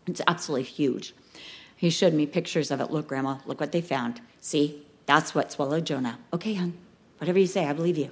It's 0.06 0.20
absolutely 0.26 0.64
huge. 0.64 1.14
He 1.76 1.90
showed 1.90 2.14
me 2.14 2.26
pictures 2.26 2.70
of 2.70 2.80
it. 2.80 2.90
Look, 2.90 3.08
Grandma, 3.08 3.38
look 3.44 3.60
what 3.60 3.72
they 3.72 3.80
found. 3.80 4.20
See, 4.40 4.82
that's 5.04 5.34
what 5.34 5.52
swallowed 5.52 5.84
Jonah. 5.84 6.18
Okay, 6.32 6.54
hon, 6.54 6.74
whatever 7.18 7.38
you 7.38 7.46
say, 7.46 7.66
I 7.66 7.72
believe 7.72 7.98
you. 7.98 8.10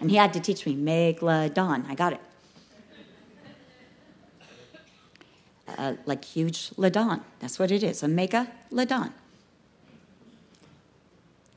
And 0.00 0.10
he 0.10 0.16
had 0.16 0.32
to 0.34 0.40
teach 0.40 0.66
me 0.66 0.74
megalodon. 0.74 1.88
I 1.88 1.94
got 1.94 2.12
it. 2.14 2.20
Uh, 5.76 5.94
like 6.06 6.24
huge 6.24 6.70
ladon. 6.76 7.22
That's 7.40 7.58
what 7.58 7.70
it 7.70 7.82
is, 7.82 8.02
a 8.02 8.08
mega 8.08 8.50
ladon. 8.70 9.12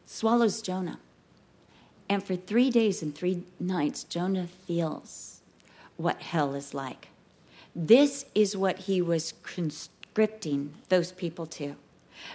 Swallows 0.06 0.62
Jonah. 0.62 1.00
And 2.10 2.24
for 2.24 2.36
three 2.36 2.72
days 2.72 3.04
and 3.04 3.14
three 3.14 3.44
nights, 3.60 4.04
Jonah 4.04 4.48
feels 4.48 5.42
what 5.96 6.22
hell 6.22 6.56
is 6.56 6.74
like. 6.74 7.09
This 7.82 8.26
is 8.36 8.58
what 8.58 8.80
he 8.80 9.02
was 9.02 9.36
conscripting 9.42 10.74
those 10.90 11.14
people 11.14 11.46
to. 11.46 11.78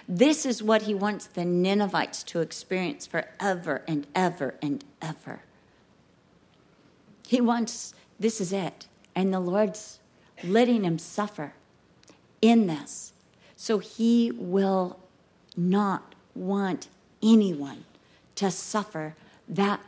This 0.09 0.43
is 0.43 0.63
what 0.63 0.81
he 0.81 0.95
wants 0.95 1.27
the 1.27 1.45
Ninevites 1.45 2.23
to 2.23 2.41
experience 2.41 3.05
forever 3.05 3.83
and 3.87 4.07
ever 4.15 4.55
and 4.59 4.83
ever. 5.03 5.41
He 7.27 7.41
wants, 7.41 7.93
this 8.19 8.41
is 8.41 8.51
it. 8.51 8.87
And 9.13 9.31
the 9.31 9.39
Lord's 9.39 9.99
letting 10.43 10.83
him 10.83 10.97
suffer 10.97 11.53
in 12.41 12.65
this. 12.65 13.13
So 13.55 13.77
he 13.77 14.31
will 14.31 14.97
not 15.55 16.15
want 16.33 16.87
anyone 17.21 17.85
to 18.33 18.49
suffer 18.49 19.15
that 19.47 19.79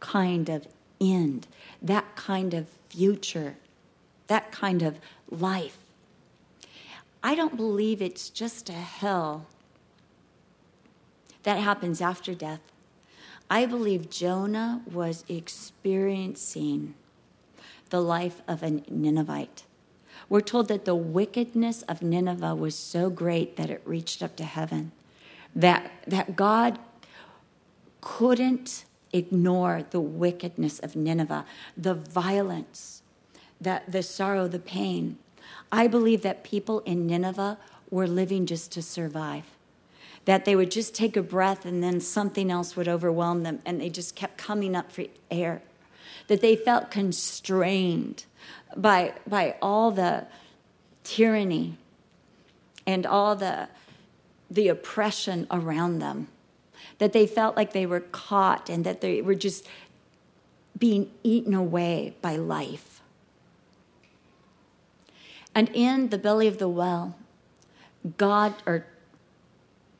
kind 0.00 0.48
of 0.48 0.66
end, 1.00 1.46
that 1.80 2.16
kind 2.16 2.52
of 2.52 2.66
future, 2.88 3.58
that 4.26 4.50
kind 4.52 4.82
of 4.82 4.98
life. 5.30 5.78
I 7.22 7.34
don't 7.34 7.56
believe 7.56 8.02
it's 8.02 8.28
just 8.28 8.68
a 8.68 8.72
hell 8.72 9.46
that 11.44 11.58
happens 11.58 12.00
after 12.00 12.34
death. 12.34 12.60
I 13.50 13.66
believe 13.66 14.10
Jonah 14.10 14.82
was 14.90 15.24
experiencing 15.28 16.94
the 17.90 18.00
life 18.00 18.42
of 18.48 18.62
a 18.62 18.82
Ninevite. 18.90 19.64
We're 20.28 20.40
told 20.40 20.68
that 20.68 20.84
the 20.84 20.94
wickedness 20.94 21.82
of 21.82 22.02
Nineveh 22.02 22.54
was 22.54 22.74
so 22.74 23.10
great 23.10 23.56
that 23.56 23.70
it 23.70 23.82
reached 23.84 24.22
up 24.22 24.36
to 24.36 24.44
heaven, 24.44 24.92
that, 25.54 25.90
that 26.06 26.34
God 26.34 26.78
couldn't 28.00 28.84
ignore 29.12 29.84
the 29.90 30.00
wickedness 30.00 30.78
of 30.80 30.96
Nineveh, 30.96 31.44
the 31.76 31.94
violence, 31.94 33.02
the, 33.60 33.82
the 33.86 34.02
sorrow, 34.02 34.48
the 34.48 34.58
pain. 34.58 35.18
I 35.70 35.86
believe 35.86 36.22
that 36.22 36.44
people 36.44 36.80
in 36.80 37.06
Nineveh 37.06 37.58
were 37.90 38.06
living 38.06 38.46
just 38.46 38.72
to 38.72 38.82
survive. 38.82 39.44
That 40.24 40.44
they 40.44 40.56
would 40.56 40.70
just 40.70 40.94
take 40.94 41.16
a 41.16 41.22
breath 41.22 41.66
and 41.66 41.82
then 41.82 42.00
something 42.00 42.50
else 42.50 42.76
would 42.76 42.88
overwhelm 42.88 43.42
them 43.42 43.60
and 43.66 43.80
they 43.80 43.90
just 43.90 44.14
kept 44.14 44.38
coming 44.38 44.74
up 44.74 44.90
for 44.90 45.04
air. 45.30 45.62
That 46.28 46.40
they 46.40 46.56
felt 46.56 46.90
constrained 46.90 48.24
by, 48.76 49.14
by 49.26 49.56
all 49.60 49.90
the 49.90 50.26
tyranny 51.02 51.76
and 52.86 53.04
all 53.04 53.36
the, 53.36 53.68
the 54.50 54.68
oppression 54.68 55.46
around 55.50 55.98
them 55.98 56.28
that 56.98 57.12
they 57.12 57.26
felt 57.26 57.56
like 57.56 57.72
they 57.72 57.86
were 57.86 58.00
caught 58.00 58.68
and 58.68 58.84
that 58.84 59.00
they 59.00 59.20
were 59.22 59.34
just 59.34 59.66
being 60.78 61.10
eaten 61.22 61.54
away 61.54 62.14
by 62.20 62.36
life. 62.36 62.93
And 65.54 65.70
in 65.72 66.08
the 66.08 66.18
belly 66.18 66.48
of 66.48 66.58
the 66.58 66.68
well, 66.68 67.16
God, 68.16 68.54
or 68.66 68.86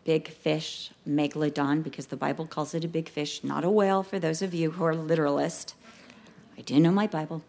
big 0.04 0.28
fish, 0.28 0.90
megalodon, 1.08 1.82
because 1.82 2.06
the 2.06 2.16
Bible 2.16 2.46
calls 2.46 2.74
it 2.74 2.84
a 2.84 2.88
big 2.88 3.08
fish, 3.08 3.42
not 3.44 3.64
a 3.64 3.70
whale 3.70 4.02
for 4.02 4.18
those 4.18 4.42
of 4.42 4.52
you 4.52 4.72
who 4.72 4.84
are 4.84 4.94
literalist. 4.94 5.74
I 6.58 6.62
do 6.62 6.78
know 6.80 6.90
my 6.90 7.06
Bible, 7.06 7.42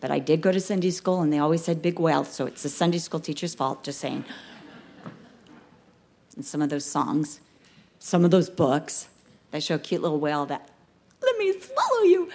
but 0.00 0.10
I 0.10 0.18
did 0.18 0.40
go 0.40 0.50
to 0.50 0.60
Sunday 0.60 0.90
school 0.90 1.20
and 1.20 1.32
they 1.32 1.38
always 1.38 1.62
said 1.62 1.82
big 1.82 1.98
whale, 1.98 2.24
so 2.24 2.46
it's 2.46 2.62
the 2.62 2.68
Sunday 2.68 2.98
school 2.98 3.20
teacher's 3.20 3.54
fault, 3.54 3.84
just 3.84 4.00
saying. 4.00 4.24
And 6.36 6.44
some 6.44 6.62
of 6.62 6.70
those 6.70 6.84
songs 6.84 7.40
some 8.00 8.24
of 8.24 8.30
those 8.30 8.50
books 8.50 9.08
that 9.52 9.62
show 9.62 9.76
a 9.76 9.78
cute 9.78 10.02
little 10.02 10.18
whale 10.18 10.46
that, 10.46 10.68
let 11.22 11.38
me 11.38 11.52
swallow 11.60 12.02
you. 12.02 12.30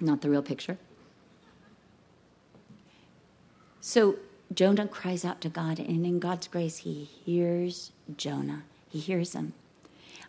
Not 0.00 0.22
the 0.22 0.30
real 0.30 0.42
picture. 0.42 0.78
So 3.88 4.16
Jonah 4.52 4.86
cries 4.86 5.24
out 5.24 5.40
to 5.40 5.48
God, 5.48 5.78
and 5.78 6.04
in 6.04 6.18
God's 6.18 6.46
grace, 6.46 6.76
he 6.76 7.04
hears 7.04 7.90
Jonah. 8.18 8.64
He 8.90 8.98
hears 8.98 9.32
him, 9.32 9.54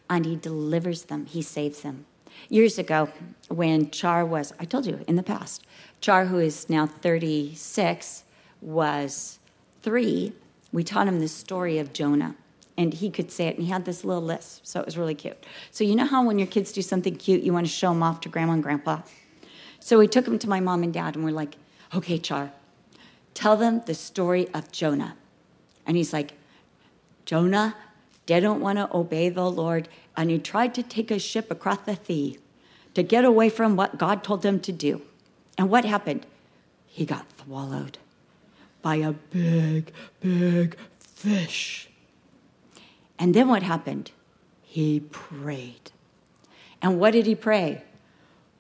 and 0.10 0.26
he 0.26 0.38
delivers 0.38 1.04
them, 1.04 1.26
he 1.26 1.42
saves 1.42 1.82
them. 1.82 2.06
Years 2.48 2.78
ago, 2.80 3.10
when 3.50 3.92
Char 3.92 4.26
was, 4.26 4.54
I 4.62 4.64
told 4.64 4.86
you 4.86 5.04
in 5.10 5.18
the 5.18 5.24
past, 5.24 5.66
Char, 6.00 6.28
who 6.28 6.38
is 6.38 6.70
now 6.70 6.86
36, 6.88 8.24
was 8.62 9.40
three, 9.82 10.32
we 10.72 10.82
taught 10.82 11.10
him 11.10 11.20
the 11.20 11.28
story 11.28 11.80
of 11.80 11.92
Jonah. 11.92 12.38
And 12.78 12.94
he 12.94 13.10
could 13.10 13.30
say 13.30 13.48
it, 13.48 13.58
and 13.58 13.66
he 13.66 13.70
had 13.70 13.84
this 13.84 14.06
little 14.06 14.24
list, 14.24 14.66
so 14.66 14.80
it 14.80 14.86
was 14.86 14.98
really 14.98 15.16
cute. 15.16 15.46
So, 15.72 15.84
you 15.84 15.98
know 15.98 16.06
how 16.06 16.26
when 16.26 16.40
your 16.40 16.48
kids 16.48 16.72
do 16.72 16.82
something 16.82 17.18
cute, 17.18 17.44
you 17.44 17.52
want 17.52 17.66
to 17.66 17.74
show 17.74 17.90
them 17.90 18.04
off 18.04 18.22
to 18.22 18.30
grandma 18.30 18.54
and 18.54 18.64
grandpa? 18.64 19.02
So, 19.82 20.00
we 20.00 20.08
took 20.08 20.26
him 20.26 20.40
to 20.40 20.48
my 20.48 20.62
mom 20.62 20.82
and 20.82 20.94
dad, 20.94 21.18
and 21.18 21.26
we're 21.26 21.32
like, 21.32 21.58
okay, 21.94 22.20
Char, 22.20 22.54
tell 23.40 23.56
them 23.56 23.82
the 23.86 23.94
story 23.94 24.50
of 24.54 24.70
Jonah. 24.70 25.16
And 25.86 25.96
he's 25.96 26.12
like, 26.12 26.34
Jonah 27.24 27.74
didn't 28.26 28.60
want 28.60 28.78
to 28.80 28.94
obey 28.94 29.30
the 29.30 29.50
Lord, 29.50 29.88
and 30.18 30.30
he 30.30 30.38
tried 30.38 30.76
to 30.76 30.84
take 30.84 31.10
a 31.10 31.18
ship 31.18 31.50
across 31.50 31.80
the 31.80 31.98
sea 32.04 32.38
to 32.96 33.02
get 33.02 33.24
away 33.24 33.50
from 33.50 33.78
what 33.78 33.98
God 33.98 34.26
told 34.26 34.46
him 34.46 34.60
to 34.60 34.74
do. 34.74 35.02
And 35.58 35.70
what 35.70 35.86
happened? 35.86 36.26
He 36.86 37.06
got 37.06 37.26
swallowed 37.42 37.98
by 38.82 38.96
a 38.96 39.14
big, 39.14 39.94
big 40.20 40.76
fish. 41.00 41.90
And 43.18 43.34
then 43.34 43.48
what 43.48 43.64
happened? 43.64 44.12
He 44.64 45.00
prayed. 45.00 45.92
And 46.82 47.00
what 47.00 47.12
did 47.12 47.26
he 47.26 47.36
pray? 47.36 47.84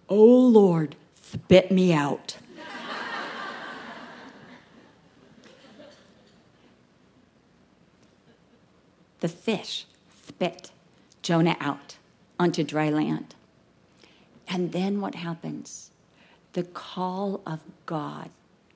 Oh 0.07 0.37
Lord, 0.39 0.95
spit 1.21 1.69
me 1.69 1.91
out. 1.91 2.37
The 9.19 9.27
fish 9.27 9.85
spit 10.25 10.71
Jonah 11.21 11.57
out 11.59 11.97
onto 12.39 12.63
dry 12.63 12.89
land. 12.89 13.35
And 14.47 14.71
then 14.71 15.01
what 15.01 15.15
happens? 15.15 15.91
The 16.53 16.63
call 16.63 17.41
of 17.45 17.61
God 17.85 18.29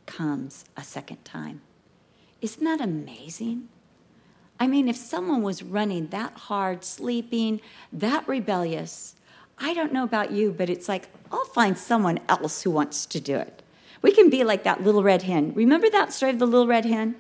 comes 0.06 0.66
a 0.78 0.84
second 0.84 1.24
time. 1.26 1.62
Isn't 2.42 2.64
that 2.64 2.82
amazing? 2.82 3.70
I 4.60 4.68
mean, 4.68 4.88
if 4.88 4.96
someone 4.96 5.42
was 5.42 5.64
running 5.64 6.08
that 6.08 6.34
hard, 6.34 6.84
sleeping, 6.84 7.62
that 7.92 8.28
rebellious, 8.28 9.16
I 9.58 9.74
don't 9.74 9.94
know 9.94 10.04
about 10.04 10.32
you, 10.32 10.52
but 10.52 10.70
it's 10.70 10.88
like, 10.88 11.10
I'll 11.32 11.46
find 11.46 11.78
someone 11.78 12.20
else 12.30 12.62
who 12.62 12.72
wants 12.72 13.06
to 13.08 13.20
do 13.20 13.38
it. 13.38 13.64
We 14.02 14.12
can 14.12 14.30
be 14.30 14.44
like 14.44 14.64
that 14.64 14.84
little 14.84 15.04
red 15.04 15.24
hen. 15.24 15.54
Remember 15.54 15.90
that 15.90 16.14
story 16.14 16.34
of 16.34 16.40
the 16.40 16.46
little 16.46 16.68
red 16.68 16.86
hen 16.86 17.16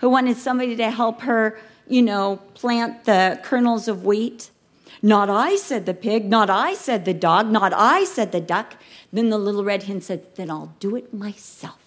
who 0.00 0.10
wanted 0.10 0.36
somebody 0.36 0.76
to 0.76 0.90
help 0.90 1.22
her, 1.22 1.58
you 1.88 2.02
know, 2.02 2.36
plant 2.54 3.04
the 3.04 3.40
kernels 3.42 3.88
of 3.88 4.04
wheat? 4.04 4.50
Not 5.02 5.28
I, 5.30 5.56
said 5.56 5.86
the 5.86 5.94
pig. 5.94 6.28
Not 6.28 6.50
I, 6.50 6.74
said 6.74 7.04
the 7.04 7.14
dog. 7.14 7.50
Not 7.50 7.72
I, 7.72 8.04
said 8.04 8.32
the 8.32 8.40
duck. 8.40 8.74
Then 9.12 9.30
the 9.30 9.38
little 9.38 9.64
red 9.64 9.84
hen 9.84 10.00
said, 10.00 10.34
Then 10.36 10.50
I'll 10.50 10.74
do 10.80 10.96
it 10.96 11.12
myself. 11.12 11.78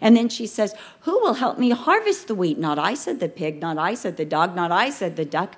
And 0.00 0.16
then 0.16 0.28
she 0.28 0.46
says, 0.46 0.74
Who 1.00 1.20
will 1.20 1.34
help 1.34 1.58
me 1.58 1.70
harvest 1.70 2.28
the 2.28 2.34
wheat? 2.34 2.58
Not 2.58 2.78
I, 2.78 2.94
said 2.94 3.20
the 3.20 3.28
pig. 3.28 3.60
Not 3.60 3.78
I, 3.78 3.94
said 3.94 4.16
the 4.16 4.24
dog. 4.24 4.56
Not 4.56 4.72
I, 4.72 4.90
said 4.90 5.16
the 5.16 5.24
duck. 5.24 5.56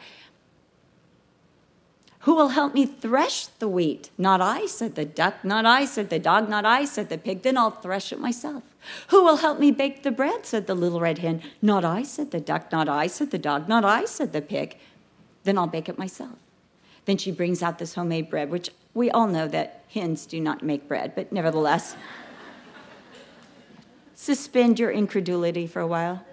Who 2.21 2.35
will 2.35 2.49
help 2.49 2.73
me 2.73 2.87
thresh 2.87 3.47
the 3.47 3.69
wheat? 3.69 4.11
Not 4.17 4.41
I, 4.41 4.67
said 4.67 4.95
the 4.95 5.05
duck. 5.05 5.45
Not 5.45 5.67
I, 5.67 5.85
said 5.85 6.11
the 6.11 6.21
dog. 6.21 6.49
Not 6.49 6.65
I, 6.65 6.85
said 6.85 7.09
the 7.09 7.19
pig. 7.19 7.43
Then 7.43 7.57
I'll 7.57 7.71
thresh 7.71 8.13
it 8.13 8.21
myself. 8.21 8.63
Who 9.09 9.23
will 9.23 9.37
help 9.37 9.59
me 9.59 9.71
bake 9.71 10.03
the 10.03 10.11
bread? 10.11 10.47
said 10.47 10.67
the 10.67 10.75
little 10.75 11.01
red 11.01 11.19
hen. 11.19 11.43
Not 11.61 11.85
I, 11.85 12.03
said 12.03 12.31
the 12.31 12.41
duck. 12.41 12.73
Not 12.73 12.89
I, 12.89 13.07
said 13.07 13.31
the 13.31 13.39
dog. 13.39 13.69
Not 13.69 13.85
I, 13.85 14.05
said 14.05 14.33
the 14.33 14.43
pig. 14.43 14.77
Then 15.45 15.59
I'll 15.59 15.67
bake 15.67 15.89
it 15.89 15.99
myself. 15.99 16.37
Then 17.05 17.17
she 17.17 17.31
brings 17.31 17.63
out 17.63 17.79
this 17.79 17.95
homemade 17.95 18.31
bread, 18.31 18.51
which 18.51 18.71
we 18.95 19.11
all 19.11 19.27
know 19.27 19.49
that 19.49 19.85
hens 19.93 20.27
do 20.27 20.41
not 20.41 20.63
make 20.63 20.89
bread, 20.89 21.15
but 21.15 21.33
nevertheless. 21.33 21.97
suspend 24.15 24.79
your 24.79 24.91
incredulity 24.91 25.67
for 25.67 25.81
a 25.81 25.87
while. 25.87 26.25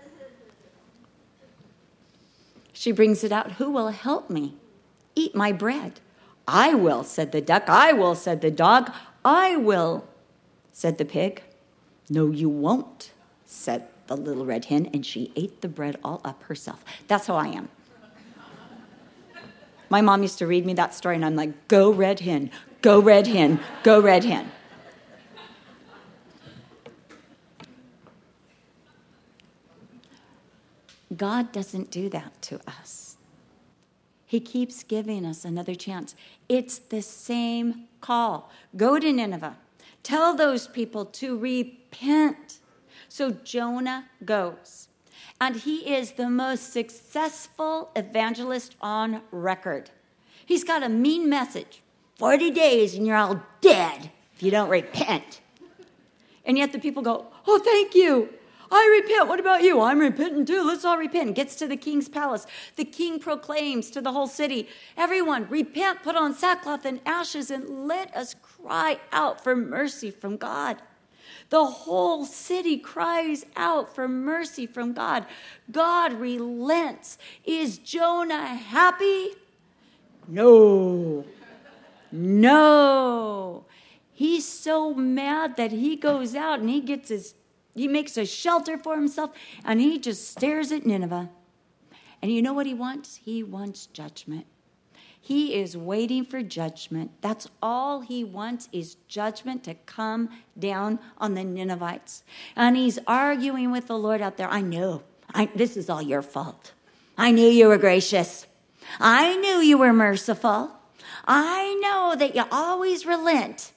She 2.71 2.91
brings 2.91 3.23
it 3.23 3.31
out. 3.31 3.53
Who 3.53 3.71
will 3.71 3.89
help 3.89 4.29
me 4.29 4.55
eat 5.15 5.35
my 5.35 5.51
bread? 5.51 5.99
I 6.47 6.73
will, 6.73 7.03
said 7.03 7.31
the 7.31 7.41
duck. 7.41 7.63
I 7.67 7.93
will, 7.93 8.15
said 8.15 8.41
the 8.41 8.51
dog. 8.51 8.91
I 9.25 9.55
will, 9.55 10.07
said 10.71 10.97
the 10.97 11.05
pig. 11.05 11.43
No, 12.09 12.31
you 12.31 12.49
won't, 12.49 13.11
said 13.45 13.87
the 14.07 14.17
little 14.17 14.45
red 14.45 14.65
hen, 14.65 14.89
and 14.93 15.05
she 15.05 15.31
ate 15.35 15.61
the 15.61 15.67
bread 15.67 15.97
all 16.03 16.21
up 16.25 16.43
herself. 16.43 16.83
That's 17.07 17.27
how 17.27 17.35
I 17.35 17.47
am. 17.47 17.69
My 19.89 20.01
mom 20.01 20.21
used 20.21 20.37
to 20.39 20.47
read 20.47 20.65
me 20.65 20.73
that 20.73 20.93
story, 20.93 21.15
and 21.15 21.25
I'm 21.25 21.35
like, 21.35 21.67
go 21.67 21.91
red 21.91 22.19
hen, 22.19 22.51
go 22.81 22.99
red 22.99 23.27
hen, 23.27 23.59
go 23.83 23.99
red 23.99 24.23
hen. 24.23 24.51
God 31.15 31.51
doesn't 31.51 31.89
do 31.89 32.07
that 32.09 32.39
to 32.43 32.59
us. 32.67 33.17
He 34.25 34.39
keeps 34.39 34.83
giving 34.83 35.25
us 35.25 35.43
another 35.43 35.73
chance. 35.73 36.15
It's 36.47 36.77
the 36.77 37.01
same 37.01 37.85
call. 37.99 38.51
Go 38.77 38.99
to 38.99 39.11
Nineveh. 39.11 39.57
Tell 40.03 40.35
those 40.35 40.67
people 40.67 41.05
to 41.05 41.37
repent. 41.37 42.59
So 43.07 43.31
Jonah 43.31 44.09
goes. 44.23 44.87
And 45.41 45.55
he 45.55 45.95
is 45.95 46.13
the 46.13 46.29
most 46.29 46.73
successful 46.73 47.91
evangelist 47.95 48.75
on 48.81 49.21
record. 49.31 49.89
He's 50.45 50.63
got 50.63 50.83
a 50.83 50.89
mean 50.89 51.29
message 51.29 51.81
40 52.17 52.51
days 52.51 52.95
and 52.95 53.07
you're 53.07 53.15
all 53.15 53.41
dead 53.61 54.11
if 54.35 54.43
you 54.43 54.51
don't 54.51 54.69
repent. 54.69 55.41
And 56.45 56.57
yet 56.57 56.71
the 56.71 56.79
people 56.79 57.03
go, 57.03 57.27
Oh, 57.47 57.59
thank 57.59 57.95
you. 57.95 58.29
I 58.71 59.01
repent. 59.01 59.27
What 59.27 59.39
about 59.39 59.63
you? 59.63 59.81
I'm 59.81 59.99
repenting 59.99 60.45
too. 60.45 60.63
Let's 60.63 60.85
all 60.85 60.97
repent. 60.97 61.35
Gets 61.35 61.55
to 61.55 61.67
the 61.67 61.77
king's 61.77 62.07
palace. 62.07 62.45
The 62.75 62.85
king 62.85 63.19
proclaims 63.19 63.89
to 63.91 64.01
the 64.01 64.11
whole 64.11 64.27
city, 64.27 64.67
Everyone, 64.95 65.47
repent, 65.49 66.03
put 66.03 66.15
on 66.15 66.33
sackcloth 66.33 66.85
and 66.85 67.01
ashes, 67.05 67.49
and 67.49 67.87
let 67.87 68.15
us 68.15 68.35
cry 68.35 68.99
out 69.11 69.43
for 69.43 69.55
mercy 69.55 70.11
from 70.11 70.37
God. 70.37 70.77
The 71.49 71.65
whole 71.65 72.25
city 72.25 72.77
cries 72.77 73.45
out 73.55 73.93
for 73.95 74.07
mercy 74.07 74.67
from 74.67 74.93
God. 74.93 75.25
God 75.71 76.13
relents. 76.13 77.17
Is 77.43 77.79
Jonah 77.79 78.55
happy? 78.55 79.31
No. 80.27 81.25
No. 82.11 83.65
He's 84.13 84.47
so 84.47 84.93
mad 84.93 85.57
that 85.57 85.71
he 85.71 85.95
goes 85.95 86.35
out 86.35 86.59
and 86.59 86.69
he 86.69 86.81
gets 86.81 87.09
his 87.09 87.33
he 87.75 87.87
makes 87.87 88.17
a 88.17 88.25
shelter 88.25 88.77
for 88.77 88.95
himself 88.95 89.31
and 89.63 89.79
he 89.79 89.99
just 89.99 90.29
stares 90.29 90.71
at 90.71 90.85
Nineveh. 90.85 91.29
And 92.21 92.31
you 92.31 92.41
know 92.41 92.53
what 92.53 92.65
he 92.65 92.73
wants? 92.73 93.17
He 93.23 93.43
wants 93.43 93.85
judgment. 93.85 94.45
He 95.21 95.55
is 95.55 95.77
waiting 95.77 96.25
for 96.25 96.41
judgment. 96.41 97.11
That's 97.21 97.47
all 97.61 98.01
he 98.01 98.23
wants 98.23 98.67
is 98.71 98.95
judgment 99.07 99.63
to 99.65 99.75
come 99.75 100.29
down 100.57 100.99
on 101.17 101.33
the 101.33 101.43
Ninevites. 101.43 102.23
And 102.55 102.75
he's 102.75 102.99
arguing 103.05 103.71
with 103.71 103.87
the 103.87 103.97
Lord 103.97 104.21
out 104.21 104.37
there. 104.37 104.49
I 104.49 104.61
know. 104.61 105.03
I, 105.33 105.49
this 105.55 105.77
is 105.77 105.89
all 105.89 106.01
your 106.01 106.21
fault. 106.21 106.71
I 107.17 107.31
knew 107.31 107.47
you 107.47 107.67
were 107.67 107.77
gracious. 107.77 108.47
I 108.99 109.35
knew 109.37 109.59
you 109.59 109.77
were 109.77 109.93
merciful. 109.93 110.71
I 111.27 111.77
know 111.81 112.15
that 112.17 112.35
you 112.35 112.45
always 112.51 113.05
relent 113.05 113.71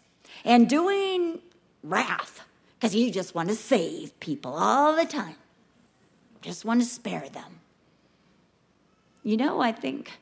and 0.45 0.69
doing 0.69 1.41
wrath 1.83 2.41
because 2.83 2.97
you 2.97 3.13
just 3.13 3.33
want 3.33 3.49
to 3.49 3.55
save 3.55 4.19
people 4.19 4.55
all 4.57 4.97
the 4.97 5.05
time, 5.05 5.37
just 6.41 6.65
want 6.65 6.81
to 6.81 6.85
spare 6.85 7.29
them. 7.29 7.61
You 9.23 9.37
know, 9.37 9.61
I 9.61 9.71
think 9.71 10.19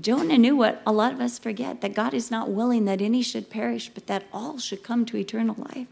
Jonah 0.00 0.36
knew 0.36 0.56
what 0.56 0.82
a 0.84 0.90
lot 0.90 1.12
of 1.12 1.20
us 1.20 1.38
forget 1.38 1.80
that 1.82 1.94
God 1.94 2.12
is 2.12 2.28
not 2.28 2.50
willing 2.50 2.86
that 2.86 3.00
any 3.00 3.22
should 3.22 3.50
perish, 3.50 3.88
but 3.88 4.08
that 4.08 4.24
all 4.32 4.58
should 4.58 4.82
come 4.82 5.06
to 5.06 5.16
eternal 5.16 5.54
life. 5.72 5.86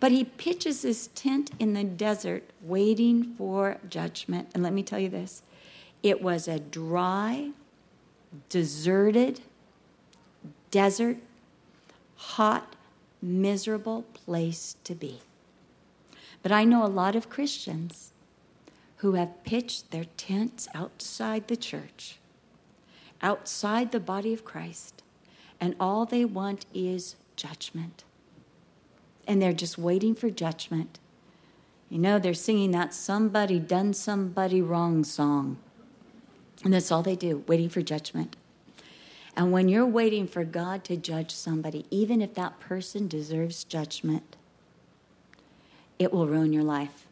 But 0.00 0.12
he 0.12 0.24
pitches 0.24 0.80
his 0.80 1.08
tent 1.08 1.50
in 1.58 1.74
the 1.74 1.84
desert, 1.84 2.44
waiting 2.62 3.34
for 3.36 3.76
judgment. 3.90 4.48
And 4.54 4.62
let 4.62 4.72
me 4.72 4.82
tell 4.82 4.98
you 4.98 5.10
this 5.10 5.42
it 6.02 6.22
was 6.22 6.48
a 6.48 6.58
dry, 6.58 7.50
deserted, 8.48 9.40
desert, 10.70 11.18
hot, 12.16 12.74
miserable 13.20 14.02
place 14.02 14.76
to 14.84 14.94
be. 14.94 15.20
But 16.42 16.52
I 16.52 16.64
know 16.64 16.84
a 16.84 16.86
lot 16.86 17.16
of 17.16 17.28
Christians 17.28 18.12
who 18.96 19.12
have 19.14 19.44
pitched 19.44 19.90
their 19.90 20.06
tents 20.16 20.68
outside 20.74 21.48
the 21.48 21.56
church, 21.56 22.18
outside 23.22 23.92
the 23.92 24.00
body 24.00 24.32
of 24.32 24.44
Christ, 24.44 25.02
and 25.60 25.74
all 25.78 26.04
they 26.04 26.24
want 26.24 26.66
is 26.74 27.16
judgment. 27.36 28.04
And 29.26 29.42
they're 29.42 29.52
just 29.52 29.78
waiting 29.78 30.14
for 30.14 30.30
judgment. 30.30 30.98
You 31.88 31.98
know, 31.98 32.18
they're 32.18 32.34
singing 32.34 32.70
that 32.72 32.94
somebody 32.94 33.58
done 33.58 33.94
somebody 33.94 34.60
wrong 34.60 35.04
song. 35.04 35.58
And 36.64 36.74
that's 36.74 36.90
all 36.90 37.02
they 37.02 37.16
do, 37.16 37.44
waiting 37.46 37.68
for 37.68 37.82
judgment. 37.82 38.36
And 39.38 39.52
when 39.52 39.68
you're 39.68 39.86
waiting 39.86 40.26
for 40.26 40.42
God 40.42 40.82
to 40.84 40.96
judge 40.96 41.30
somebody, 41.30 41.86
even 41.92 42.20
if 42.20 42.34
that 42.34 42.58
person 42.58 43.06
deserves 43.06 43.62
judgment, 43.62 44.34
it 45.96 46.12
will 46.12 46.26
ruin 46.26 46.52
your 46.52 46.64
life. 46.64 47.06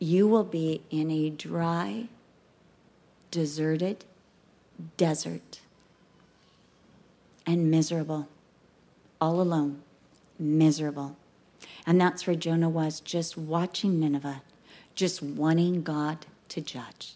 You 0.00 0.26
will 0.26 0.42
be 0.42 0.82
in 0.90 1.12
a 1.12 1.30
dry, 1.30 2.08
deserted 3.30 4.04
desert 4.96 5.60
and 7.46 7.70
miserable, 7.70 8.28
all 9.20 9.40
alone, 9.40 9.82
miserable. 10.36 11.16
And 11.86 12.00
that's 12.00 12.26
where 12.26 12.34
Jonah 12.34 12.68
was, 12.68 12.98
just 12.98 13.38
watching 13.38 14.00
Nineveh, 14.00 14.42
just 14.96 15.22
wanting 15.22 15.84
God 15.84 16.26
to 16.48 16.60
judge, 16.60 17.14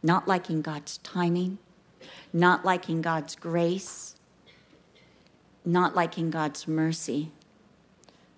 not 0.00 0.28
liking 0.28 0.62
God's 0.62 0.98
timing 0.98 1.58
not 2.32 2.64
liking 2.64 3.02
God's 3.02 3.34
grace, 3.34 4.14
not 5.64 5.94
liking 5.94 6.30
God's 6.30 6.66
mercy, 6.68 7.30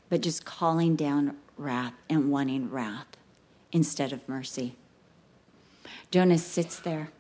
but 0.09 0.21
just 0.21 0.45
calling 0.45 0.97
down 0.97 1.37
wrath 1.57 1.95
and 2.09 2.31
wanting 2.31 2.71
wrath 2.71 3.07
instead 3.73 4.13
of 4.13 4.29
mercy. 4.29 4.75
Jonah 6.11 6.39
sits 6.39 6.81
there. 6.81 7.11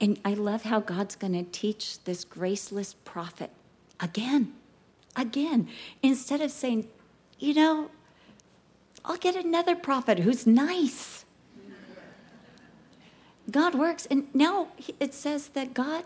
And 0.00 0.18
I 0.24 0.34
love 0.34 0.62
how 0.62 0.80
God's 0.80 1.16
going 1.16 1.32
to 1.32 1.42
teach 1.42 2.02
this 2.04 2.24
graceless 2.24 2.94
prophet 3.04 3.50
again, 3.98 4.54
again, 5.14 5.68
instead 6.02 6.40
of 6.40 6.50
saying, 6.50 6.88
you 7.38 7.52
know, 7.52 7.90
I'll 9.04 9.16
get 9.16 9.36
another 9.36 9.76
prophet 9.76 10.20
who's 10.20 10.46
nice 10.46 11.19
God 13.50 13.74
works. 13.74 14.06
And 14.06 14.26
now 14.34 14.68
it 14.98 15.14
says 15.14 15.48
that 15.48 15.74
God 15.74 16.04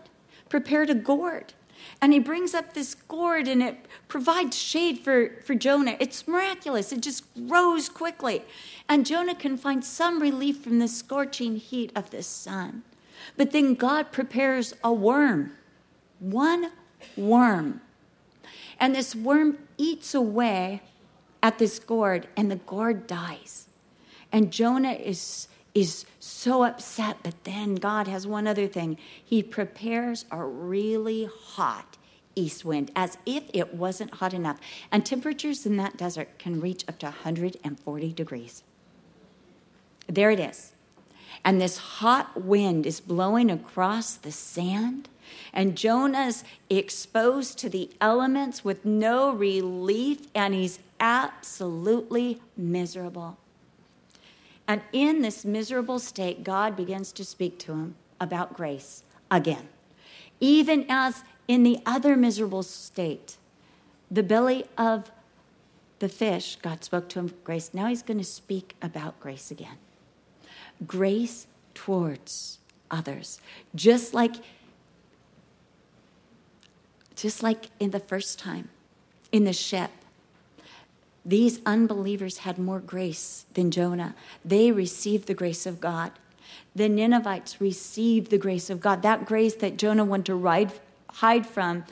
prepared 0.49 0.89
a 0.89 0.95
gourd. 0.95 1.53
And 2.01 2.13
he 2.13 2.19
brings 2.19 2.53
up 2.53 2.73
this 2.73 2.95
gourd 2.95 3.47
and 3.47 3.61
it 3.61 3.85
provides 4.07 4.57
shade 4.57 4.99
for, 4.99 5.41
for 5.43 5.55
Jonah. 5.55 5.97
It's 5.99 6.27
miraculous. 6.27 6.91
It 6.91 7.01
just 7.01 7.25
grows 7.47 7.89
quickly. 7.89 8.43
And 8.87 9.05
Jonah 9.05 9.35
can 9.35 9.57
find 9.57 9.83
some 9.83 10.21
relief 10.21 10.63
from 10.63 10.79
the 10.79 10.87
scorching 10.87 11.57
heat 11.57 11.91
of 11.95 12.09
the 12.09 12.23
sun. 12.23 12.83
But 13.37 13.51
then 13.51 13.75
God 13.75 14.11
prepares 14.11 14.73
a 14.83 14.93
worm, 14.93 15.55
one 16.19 16.71
worm. 17.15 17.81
And 18.79 18.95
this 18.95 19.15
worm 19.15 19.57
eats 19.77 20.13
away 20.13 20.81
at 21.41 21.59
this 21.59 21.79
gourd, 21.79 22.27
and 22.35 22.49
the 22.49 22.55
gourd 22.55 23.07
dies. 23.07 23.67
And 24.31 24.51
Jonah 24.51 24.93
is 24.93 25.47
is 25.75 26.05
so 26.19 26.63
upset. 26.63 27.17
But 27.21 27.43
then 27.43 27.75
God 27.75 28.07
has 28.07 28.25
one 28.25 28.47
other 28.47 28.67
thing 28.67 28.97
He 29.23 29.43
prepares 29.43 30.25
a 30.31 30.43
really 30.43 31.29
hot 31.31 31.97
east 32.35 32.65
wind 32.65 32.91
as 32.95 33.17
if 33.25 33.43
it 33.53 33.73
wasn't 33.73 34.15
hot 34.15 34.33
enough. 34.33 34.59
And 34.91 35.05
temperatures 35.05 35.65
in 35.65 35.77
that 35.77 35.97
desert 35.97 36.39
can 36.39 36.59
reach 36.59 36.83
up 36.87 36.97
to 36.99 37.07
140 37.07 38.13
degrees. 38.13 38.63
There 40.07 40.31
it 40.31 40.39
is. 40.39 40.73
And 41.43 41.61
this 41.61 41.77
hot 41.77 42.43
wind 42.43 42.85
is 42.85 42.99
blowing 42.99 43.51
across 43.51 44.15
the 44.15 44.31
sand. 44.31 45.09
And 45.53 45.77
Jonah's 45.77 46.43
exposed 46.69 47.57
to 47.59 47.69
the 47.69 47.89
elements 47.99 48.63
with 48.63 48.85
no 48.85 49.31
relief, 49.31 50.27
and 50.33 50.53
he's 50.53 50.79
absolutely 50.99 52.41
miserable. 52.55 53.37
And 54.67 54.81
in 54.91 55.21
this 55.21 55.45
miserable 55.45 55.99
state, 55.99 56.43
God 56.43 56.75
begins 56.75 57.11
to 57.13 57.25
speak 57.25 57.59
to 57.59 57.71
him 57.71 57.95
about 58.19 58.53
grace 58.53 59.03
again. 59.29 59.69
Even 60.39 60.85
as 60.89 61.23
in 61.47 61.63
the 61.63 61.79
other 61.85 62.15
miserable 62.15 62.63
state, 62.63 63.37
the 64.09 64.23
belly 64.23 64.65
of 64.77 65.11
the 65.99 66.09
fish, 66.09 66.57
God 66.61 66.83
spoke 66.83 67.09
to 67.09 67.19
him 67.19 67.33
grace. 67.43 67.71
Now 67.73 67.87
he's 67.87 68.01
going 68.01 68.17
to 68.17 68.23
speak 68.23 68.75
about 68.81 69.19
grace 69.19 69.51
again. 69.51 69.77
Grace 70.85 71.47
towards 71.73 72.59
others. 72.89 73.39
Just 73.73 74.13
like 74.13 74.35
just 77.15 77.41
like 77.41 77.67
in 77.79 77.91
the 77.91 77.99
first 77.99 78.37
time 78.37 78.69
in 79.31 79.45
the 79.45 79.53
ship. 79.53 79.91
These 81.25 81.59
unbelievers 81.65 82.39
had 82.39 82.59
more 82.59 82.79
grace 82.79 83.45
than 83.55 83.71
Jonah. 83.71 84.15
They 84.43 84.71
received 84.71 85.27
the 85.27 85.33
grace 85.33 85.65
of 85.65 85.81
God. 85.81 86.11
The 86.75 86.87
Ninevites 86.87 87.59
received 87.59 88.29
the 88.29 88.37
grace 88.37 88.69
of 88.69 88.79
God. 88.79 89.01
That 89.01 89.25
grace 89.25 89.55
that 89.55 89.77
Jonah 89.77 90.05
wanted 90.05 90.27
to 90.27 90.35
ride, 90.35 90.71
hide 91.09 91.47
from, 91.47 91.83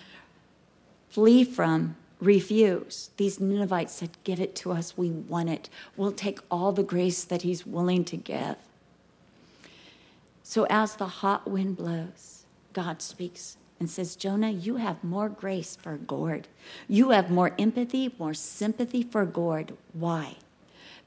flee 1.09 1.43
from, 1.43 1.95
refuse. 2.19 3.09
These 3.17 3.39
Ninevites 3.39 3.93
said, 3.93 4.11
Give 4.23 4.39
it 4.39 4.55
to 4.57 4.71
us. 4.71 4.97
We 4.97 5.09
want 5.09 5.49
it. 5.49 5.69
We'll 5.97 6.11
take 6.11 6.39
all 6.51 6.71
the 6.71 6.83
grace 6.83 7.23
that 7.23 7.41
He's 7.41 7.65
willing 7.65 8.05
to 8.05 8.17
give. 8.17 8.57
So 10.43 10.67
as 10.69 10.97
the 10.97 11.07
hot 11.07 11.49
wind 11.49 11.77
blows, 11.77 12.43
God 12.73 13.01
speaks 13.01 13.57
and 13.83 13.89
says, 13.89 14.15
Jonah, 14.15 14.49
you 14.49 14.77
have 14.77 15.03
more 15.03 15.27
grace 15.27 15.75
for 15.75 15.97
gourd. 15.97 16.47
You 16.87 17.09
have 17.09 17.29
more 17.29 17.51
empathy, 17.59 18.15
more 18.17 18.33
sympathy 18.33 19.03
for 19.03 19.25
gourd. 19.25 19.73
Why? 19.91 20.37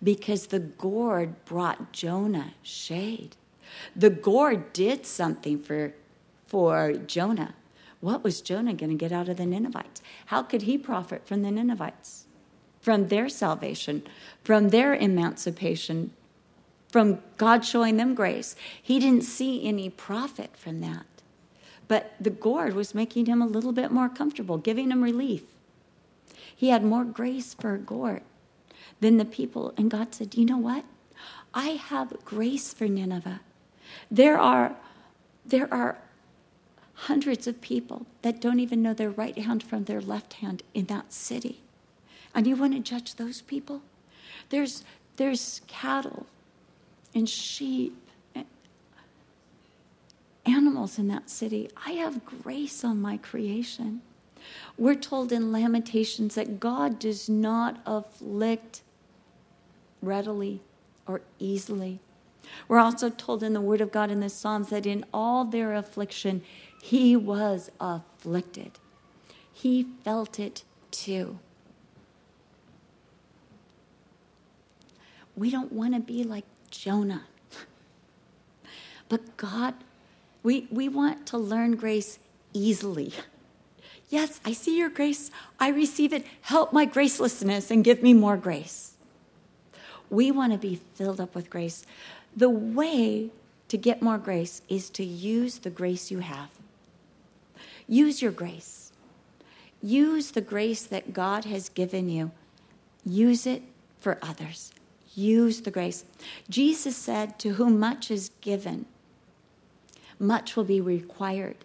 Because 0.02 0.48
the 0.48 0.58
gourd 0.58 1.42
brought 1.46 1.92
Jonah 1.92 2.52
shade. 2.62 3.34
The 3.96 4.10
gourd 4.10 4.74
did 4.74 5.06
something 5.06 5.58
for, 5.62 5.94
for 6.46 6.92
Jonah. 6.92 7.54
What 8.00 8.22
was 8.22 8.42
Jonah 8.42 8.74
going 8.74 8.90
to 8.90 8.94
get 8.94 9.10
out 9.10 9.30
of 9.30 9.38
the 9.38 9.46
Ninevites? 9.46 10.02
How 10.26 10.42
could 10.42 10.62
he 10.62 10.76
profit 10.76 11.26
from 11.26 11.40
the 11.40 11.50
Ninevites? 11.50 12.26
From 12.82 13.08
their 13.08 13.30
salvation, 13.30 14.02
from 14.44 14.68
their 14.68 14.94
emancipation, 14.94 16.12
from 16.90 17.20
God 17.38 17.64
showing 17.64 17.96
them 17.96 18.14
grace. 18.14 18.54
He 18.82 18.98
didn't 19.00 19.24
see 19.24 19.66
any 19.66 19.88
profit 19.88 20.58
from 20.58 20.82
that. 20.82 21.06
But 21.88 22.14
the 22.20 22.30
gourd 22.30 22.74
was 22.74 22.94
making 22.94 23.26
him 23.26 23.40
a 23.40 23.46
little 23.46 23.72
bit 23.72 23.90
more 23.90 24.08
comfortable, 24.08 24.58
giving 24.58 24.90
him 24.90 25.02
relief. 25.02 25.42
He 26.54 26.70
had 26.70 26.82
more 26.82 27.04
grace 27.04 27.54
for 27.54 27.74
a 27.74 27.78
gourd 27.78 28.22
than 29.00 29.18
the 29.18 29.24
people. 29.24 29.72
And 29.76 29.90
God 29.90 30.14
said, 30.14 30.34
You 30.34 30.46
know 30.46 30.58
what? 30.58 30.84
I 31.54 31.70
have 31.70 32.24
grace 32.24 32.74
for 32.74 32.86
Nineveh. 32.86 33.40
There 34.10 34.38
are, 34.38 34.74
there 35.44 35.72
are 35.72 35.98
hundreds 36.94 37.46
of 37.46 37.60
people 37.60 38.06
that 38.22 38.40
don't 38.40 38.60
even 38.60 38.82
know 38.82 38.94
their 38.94 39.10
right 39.10 39.36
hand 39.36 39.62
from 39.62 39.84
their 39.84 40.00
left 40.00 40.34
hand 40.34 40.62
in 40.74 40.86
that 40.86 41.12
city. 41.12 41.60
And 42.34 42.46
you 42.46 42.56
want 42.56 42.74
to 42.74 42.80
judge 42.80 43.14
those 43.14 43.42
people? 43.42 43.82
There's, 44.48 44.84
there's 45.16 45.60
cattle 45.66 46.26
and 47.14 47.28
sheep 47.28 47.96
animals 50.46 50.98
in 50.98 51.08
that 51.08 51.30
city. 51.30 51.68
I 51.86 51.92
have 51.92 52.24
grace 52.24 52.84
on 52.84 53.00
my 53.00 53.16
creation. 53.16 54.02
We're 54.78 54.94
told 54.94 55.32
in 55.32 55.52
Lamentations 55.52 56.34
that 56.34 56.60
God 56.60 56.98
does 56.98 57.28
not 57.28 57.80
afflict 57.86 58.82
readily 60.02 60.60
or 61.06 61.22
easily. 61.38 62.00
We're 62.68 62.78
also 62.78 63.10
told 63.10 63.42
in 63.42 63.52
the 63.52 63.60
Word 63.60 63.80
of 63.80 63.90
God 63.90 64.10
in 64.10 64.20
the 64.20 64.28
Psalms 64.28 64.68
that 64.68 64.86
in 64.86 65.04
all 65.12 65.44
their 65.44 65.74
affliction, 65.74 66.42
He 66.80 67.16
was 67.16 67.70
afflicted. 67.80 68.78
He 69.52 69.86
felt 70.04 70.38
it 70.38 70.62
too. 70.90 71.38
We 75.34 75.50
don't 75.50 75.72
want 75.72 75.94
to 75.94 76.00
be 76.00 76.24
like 76.24 76.44
Jonah. 76.70 77.24
But 79.08 79.36
God 79.36 79.74
we, 80.46 80.68
we 80.70 80.88
want 80.88 81.26
to 81.26 81.36
learn 81.36 81.74
grace 81.74 82.20
easily. 82.52 83.12
Yes, 84.08 84.38
I 84.44 84.52
see 84.52 84.78
your 84.78 84.88
grace. 84.88 85.32
I 85.58 85.70
receive 85.70 86.12
it. 86.12 86.24
Help 86.42 86.72
my 86.72 86.86
gracelessness 86.86 87.72
and 87.72 87.82
give 87.82 88.00
me 88.00 88.14
more 88.14 88.36
grace. 88.36 88.92
We 90.08 90.30
want 90.30 90.52
to 90.52 90.58
be 90.58 90.76
filled 90.94 91.20
up 91.20 91.34
with 91.34 91.50
grace. 91.50 91.84
The 92.36 92.48
way 92.48 93.30
to 93.66 93.76
get 93.76 94.00
more 94.00 94.18
grace 94.18 94.62
is 94.68 94.88
to 94.90 95.02
use 95.04 95.58
the 95.58 95.70
grace 95.70 96.12
you 96.12 96.20
have. 96.20 96.50
Use 97.88 98.22
your 98.22 98.30
grace. 98.30 98.92
Use 99.82 100.30
the 100.30 100.40
grace 100.40 100.84
that 100.84 101.12
God 101.12 101.44
has 101.44 101.68
given 101.70 102.08
you. 102.08 102.30
Use 103.04 103.48
it 103.48 103.64
for 103.98 104.16
others. 104.22 104.72
Use 105.16 105.62
the 105.62 105.72
grace. 105.72 106.04
Jesus 106.48 106.94
said, 106.94 107.36
To 107.40 107.54
whom 107.54 107.80
much 107.80 108.12
is 108.12 108.30
given, 108.40 108.86
much 110.18 110.56
will 110.56 110.64
be 110.64 110.80
required. 110.80 111.56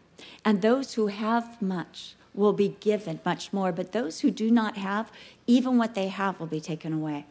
And 0.46 0.62
those 0.62 0.94
who 0.94 1.08
have 1.08 1.62
much 1.62 2.16
will 2.34 2.54
be 2.54 2.76
given 2.80 3.20
much 3.26 3.52
more, 3.52 3.72
but 3.72 3.92
those 3.92 4.22
who 4.22 4.32
do 4.32 4.50
not 4.50 4.78
have, 4.78 5.12
even 5.48 5.78
what 5.78 5.96
they 5.96 6.08
have 6.08 6.40
will 6.40 6.48
be 6.48 6.62
taken 6.62 6.94
away. 6.94 7.26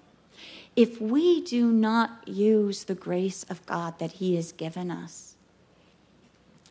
If 0.76 1.00
we 1.00 1.42
do 1.42 1.72
not 1.72 2.26
use 2.28 2.84
the 2.84 2.94
grace 2.94 3.44
of 3.44 3.64
God 3.66 3.98
that 3.98 4.12
He 4.12 4.36
has 4.36 4.52
given 4.52 4.90
us, 4.90 5.34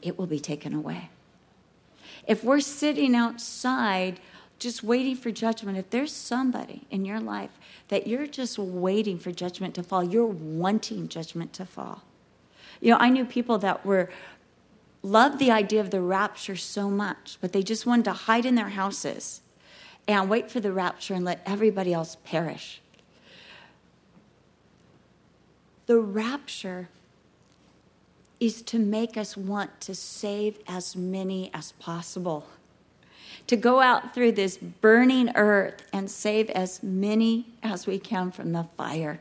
it 0.02 0.18
will 0.18 0.28
be 0.28 0.39
taken 0.39 0.74
away. 0.74 1.10
If 2.26 2.43
we're 2.43 2.62
sitting 2.62 3.16
outside 3.16 4.20
just 4.60 4.84
waiting 4.84 5.16
for 5.16 5.32
judgment, 5.32 5.78
if 5.78 5.89
there's 5.89 6.14
somebody 6.14 6.86
in 6.91 7.06
your 7.06 7.20
life 7.20 7.52
that 7.88 8.08
you're 8.08 8.28
just 8.28 8.60
waiting 8.60 9.18
for 9.18 9.32
judgment 9.32 9.74
to 9.76 9.84
fall, 9.84 10.04
you're 10.04 10.26
wanting 10.26 11.08
judgment 11.08 11.54
to 11.54 11.66
fall. 11.66 12.04
You 12.82 12.91
know, 12.91 12.97
I 13.00 13.10
knew 13.10 13.26
people 13.26 13.58
that 13.60 13.86
were 13.86 14.10
loved 15.02 15.39
the 15.39 15.52
idea 15.52 15.80
of 15.80 15.91
the 15.91 16.02
rapture 16.02 16.56
so 16.56 16.89
much, 16.89 17.38
but 17.41 17.54
they 17.54 17.64
just 17.64 17.86
wanted 17.86 18.06
to 18.06 18.14
hide 18.14 18.45
in 18.45 18.56
their 18.56 18.70
houses 18.70 19.41
and 20.08 20.30
wait 20.30 20.50
for 20.50 20.60
the 20.60 20.72
rapture 20.72 21.14
and 21.14 21.24
let 21.24 21.41
everybody 21.45 21.93
else 21.93 22.18
perish. 22.24 22.82
The 25.86 26.00
rapture 26.00 26.89
is 28.39 28.62
to 28.64 28.80
make 28.80 29.18
us 29.18 29.36
want 29.36 29.82
to 29.82 29.95
save 29.95 30.60
as 30.68 30.95
many 30.95 31.52
as 31.54 31.74
possible. 31.74 32.47
To 33.47 33.56
go 33.56 33.82
out 33.82 34.14
through 34.14 34.34
this 34.34 34.58
burning 34.58 35.30
earth 35.36 35.84
and 35.91 36.10
save 36.10 36.50
as 36.52 36.84
many 36.84 37.47
as 37.64 37.88
we 37.88 38.00
can 38.00 38.32
from 38.32 38.52
the 38.52 38.68
fire, 38.78 39.20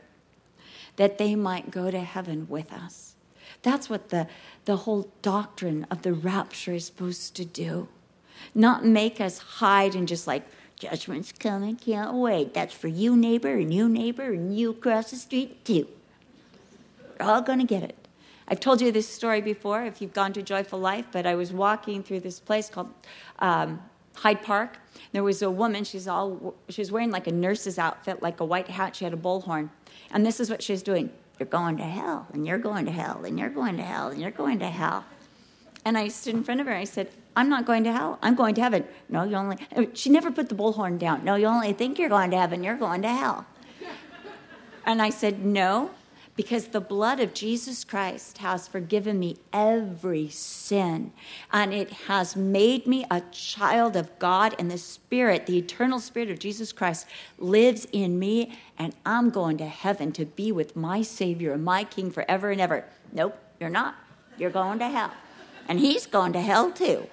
that 0.95 1.17
they 1.17 1.35
might 1.35 1.71
go 1.71 1.89
to 1.89 1.99
heaven 1.99 2.47
with 2.49 2.71
us. 2.71 3.15
That's 3.61 3.89
what 3.89 4.09
the, 4.09 4.27
the 4.69 4.77
whole 4.77 5.11
doctrine 5.23 5.87
of 5.89 6.03
the 6.03 6.13
rapture 6.13 6.73
is 6.73 6.85
supposed 6.85 7.35
to 7.35 7.43
do. 7.43 7.87
Not 8.53 8.85
make 8.85 9.19
us 9.19 9.39
hide 9.39 9.95
and 9.95 10.07
just 10.07 10.27
like, 10.27 10.43
judgment's 10.75 11.31
coming, 11.31 11.75
can't 11.75 12.13
wait. 12.13 12.53
That's 12.53 12.75
for 12.75 12.87
you, 12.87 13.17
neighbor, 13.17 13.55
and 13.55 13.73
you, 13.73 13.89
neighbor, 13.89 14.31
and 14.31 14.55
you 14.55 14.69
across 14.69 15.09
the 15.09 15.17
street, 15.17 15.65
too. 15.65 15.87
We're 17.19 17.25
all 17.25 17.41
going 17.41 17.57
to 17.57 17.65
get 17.65 17.81
it. 17.81 17.95
I've 18.47 18.59
told 18.59 18.79
you 18.79 18.91
this 18.91 19.09
story 19.09 19.41
before 19.41 19.85
if 19.85 20.03
you've 20.03 20.13
gone 20.13 20.33
to 20.33 20.43
Joyful 20.43 20.77
Life, 20.77 21.07
but 21.11 21.25
I 21.25 21.33
was 21.33 21.51
walking 21.51 22.03
through 22.03 22.19
this 22.19 22.39
place 22.39 22.69
called 22.69 22.93
um, 23.39 23.81
Hyde 24.17 24.43
Park. 24.43 24.77
There 25.13 25.23
was 25.23 25.41
a 25.41 25.49
woman, 25.49 25.83
she's 25.83 26.07
all 26.07 26.53
she 26.69 26.81
was 26.81 26.91
wearing 26.91 27.09
like 27.09 27.25
a 27.25 27.31
nurse's 27.31 27.79
outfit, 27.79 28.21
like 28.21 28.39
a 28.39 28.45
white 28.45 28.67
hat, 28.67 28.95
she 28.95 29.03
had 29.03 29.15
a 29.15 29.17
bullhorn. 29.17 29.71
And 30.11 30.23
this 30.23 30.39
is 30.39 30.47
what 30.47 30.61
she 30.61 30.73
was 30.73 30.83
doing 30.83 31.09
you're 31.39 31.47
going 31.47 31.77
to 31.77 31.83
hell, 31.83 32.27
and 32.33 32.45
you're 32.45 32.57
going 32.57 32.85
to 32.85 32.91
hell, 32.91 33.23
and 33.23 33.39
you're 33.39 33.49
going 33.49 33.77
to 33.77 33.83
hell, 33.83 34.09
and 34.09 34.21
you're 34.21 34.31
going 34.31 34.59
to 34.59 34.69
hell. 34.69 35.05
And 35.85 35.97
I 35.97 36.09
stood 36.09 36.35
in 36.35 36.43
front 36.43 36.59
of 36.59 36.67
her. 36.67 36.73
And 36.73 36.81
I 36.81 36.85
said, 36.85 37.09
I'm 37.35 37.49
not 37.49 37.65
going 37.65 37.83
to 37.85 37.91
hell. 37.91 38.19
I'm 38.21 38.35
going 38.35 38.53
to 38.55 38.61
heaven. 38.61 38.85
No, 39.07 39.23
you 39.23 39.35
only. 39.35 39.57
Uh, 39.75 39.85
she 39.93 40.09
never 40.09 40.29
put 40.29 40.49
the 40.49 40.55
bullhorn 40.55 40.99
down. 40.99 41.23
No, 41.23 41.35
you 41.35 41.45
only 41.45 41.73
think 41.73 41.97
you're 41.97 42.09
going 42.09 42.31
to 42.31 42.37
heaven. 42.37 42.63
You're 42.63 42.77
going 42.77 43.01
to 43.03 43.07
hell. 43.07 43.45
And 44.85 45.01
I 45.01 45.09
said, 45.09 45.45
No, 45.45 45.91
because 46.39 46.67
the 46.67 46.79
blood 46.79 47.19
of 47.19 47.33
Jesus 47.33 47.83
Christ 47.83 48.37
has 48.37 48.65
forgiven 48.65 49.19
me 49.19 49.35
every 49.51 50.29
sin, 50.29 51.11
and 51.51 51.73
it 51.73 51.91
has 52.07 52.33
made 52.33 52.87
me 52.87 53.05
a 53.11 53.19
child 53.29 53.97
of 53.97 54.17
God, 54.19 54.55
and 54.57 54.71
the 54.71 54.77
Spirit, 54.77 55.47
the 55.47 55.57
eternal 55.57 55.99
Spirit 55.99 56.31
of 56.31 56.39
Jesus 56.39 56.71
Christ, 56.71 57.07
lives 57.39 57.87
in 57.91 58.17
me, 58.17 58.57
and 58.77 58.95
I'm 59.05 59.31
going 59.31 59.57
to 59.57 59.65
heaven 59.65 60.13
to 60.13 60.23
be 60.23 60.53
with 60.53 60.77
my 60.77 61.01
Savior 61.01 61.51
and 61.51 61.65
my 61.65 61.83
King 61.83 62.09
forever 62.09 62.51
and 62.51 62.61
ever. 62.61 62.85
Nope, 63.11 63.37
you're 63.59 63.69
not. 63.69 63.95
You're 64.37 64.49
going 64.49 64.79
to 64.79 64.87
hell. 64.87 65.11
And 65.67 65.77
he's 65.77 66.05
going 66.05 66.31
to 66.31 66.41
hell 66.41 66.71
too, 66.71 67.05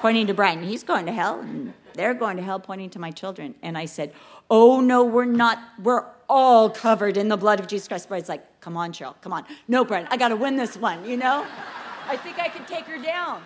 pointing 0.00 0.28
to 0.28 0.34
Brian. 0.34 0.62
He's 0.62 0.84
going 0.84 1.06
to 1.06 1.12
hell, 1.12 1.40
and 1.40 1.74
they're 1.94 2.14
going 2.14 2.36
to 2.36 2.44
hell, 2.44 2.60
pointing 2.60 2.90
to 2.90 3.00
my 3.00 3.10
children. 3.10 3.56
And 3.60 3.76
I 3.76 3.86
said, 3.86 4.12
Oh, 4.48 4.80
no, 4.80 5.02
we're 5.02 5.24
not. 5.24 5.58
We're 5.82 6.04
all 6.28 6.70
covered 6.70 7.16
in 7.16 7.26
the 7.26 7.36
blood 7.36 7.58
of 7.58 7.66
Jesus 7.66 7.88
Christ. 7.88 8.08
Bride's 8.08 8.28
like, 8.28 8.44
come 8.60 8.76
on, 8.76 8.92
Cheryl, 8.92 9.14
come 9.20 9.32
on. 9.32 9.44
No, 9.66 9.84
Brent, 9.84 10.08
I 10.10 10.16
got 10.16 10.28
to 10.28 10.36
win 10.36 10.56
this 10.56 10.76
one, 10.76 11.04
you 11.04 11.16
know? 11.16 11.46
I 12.06 12.16
think 12.16 12.38
I 12.38 12.48
can 12.48 12.64
take 12.64 12.84
her 12.84 13.02
down. 13.02 13.42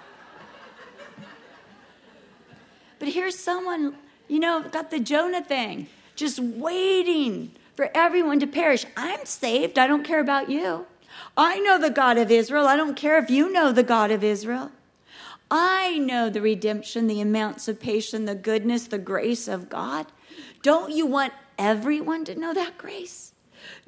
But 2.98 3.08
here's 3.08 3.36
someone, 3.36 3.96
you 4.28 4.38
know, 4.38 4.62
got 4.62 4.90
the 4.90 5.00
Jonah 5.00 5.42
thing. 5.42 5.88
just 6.14 6.38
waiting 6.38 7.50
for 7.74 7.90
everyone 7.94 8.38
to 8.40 8.46
perish. 8.46 8.86
I'm 8.96 9.24
saved. 9.24 9.78
I 9.78 9.86
don't 9.86 10.04
care 10.04 10.20
about 10.20 10.48
you. 10.48 10.86
I 11.36 11.58
know 11.58 11.78
the 11.78 11.90
God 11.90 12.18
of 12.18 12.30
Israel. 12.30 12.66
I 12.66 12.76
don't 12.76 12.94
care 12.94 13.18
if 13.18 13.30
you 13.30 13.50
know 13.50 13.72
the 13.72 13.82
God 13.82 14.10
of 14.10 14.22
Israel. 14.22 14.70
I 15.50 15.98
know 15.98 16.30
the 16.30 16.40
redemption, 16.40 17.08
the 17.08 17.20
emancipation, 17.20 18.24
the 18.24 18.34
goodness, 18.34 18.86
the 18.86 18.98
grace 18.98 19.48
of 19.48 19.68
God. 19.68 20.06
Don't 20.62 20.92
you 20.92 21.06
want 21.06 21.32
everyone 21.58 22.24
to 22.26 22.38
know 22.38 22.54
that 22.54 22.78
grace? 22.78 23.31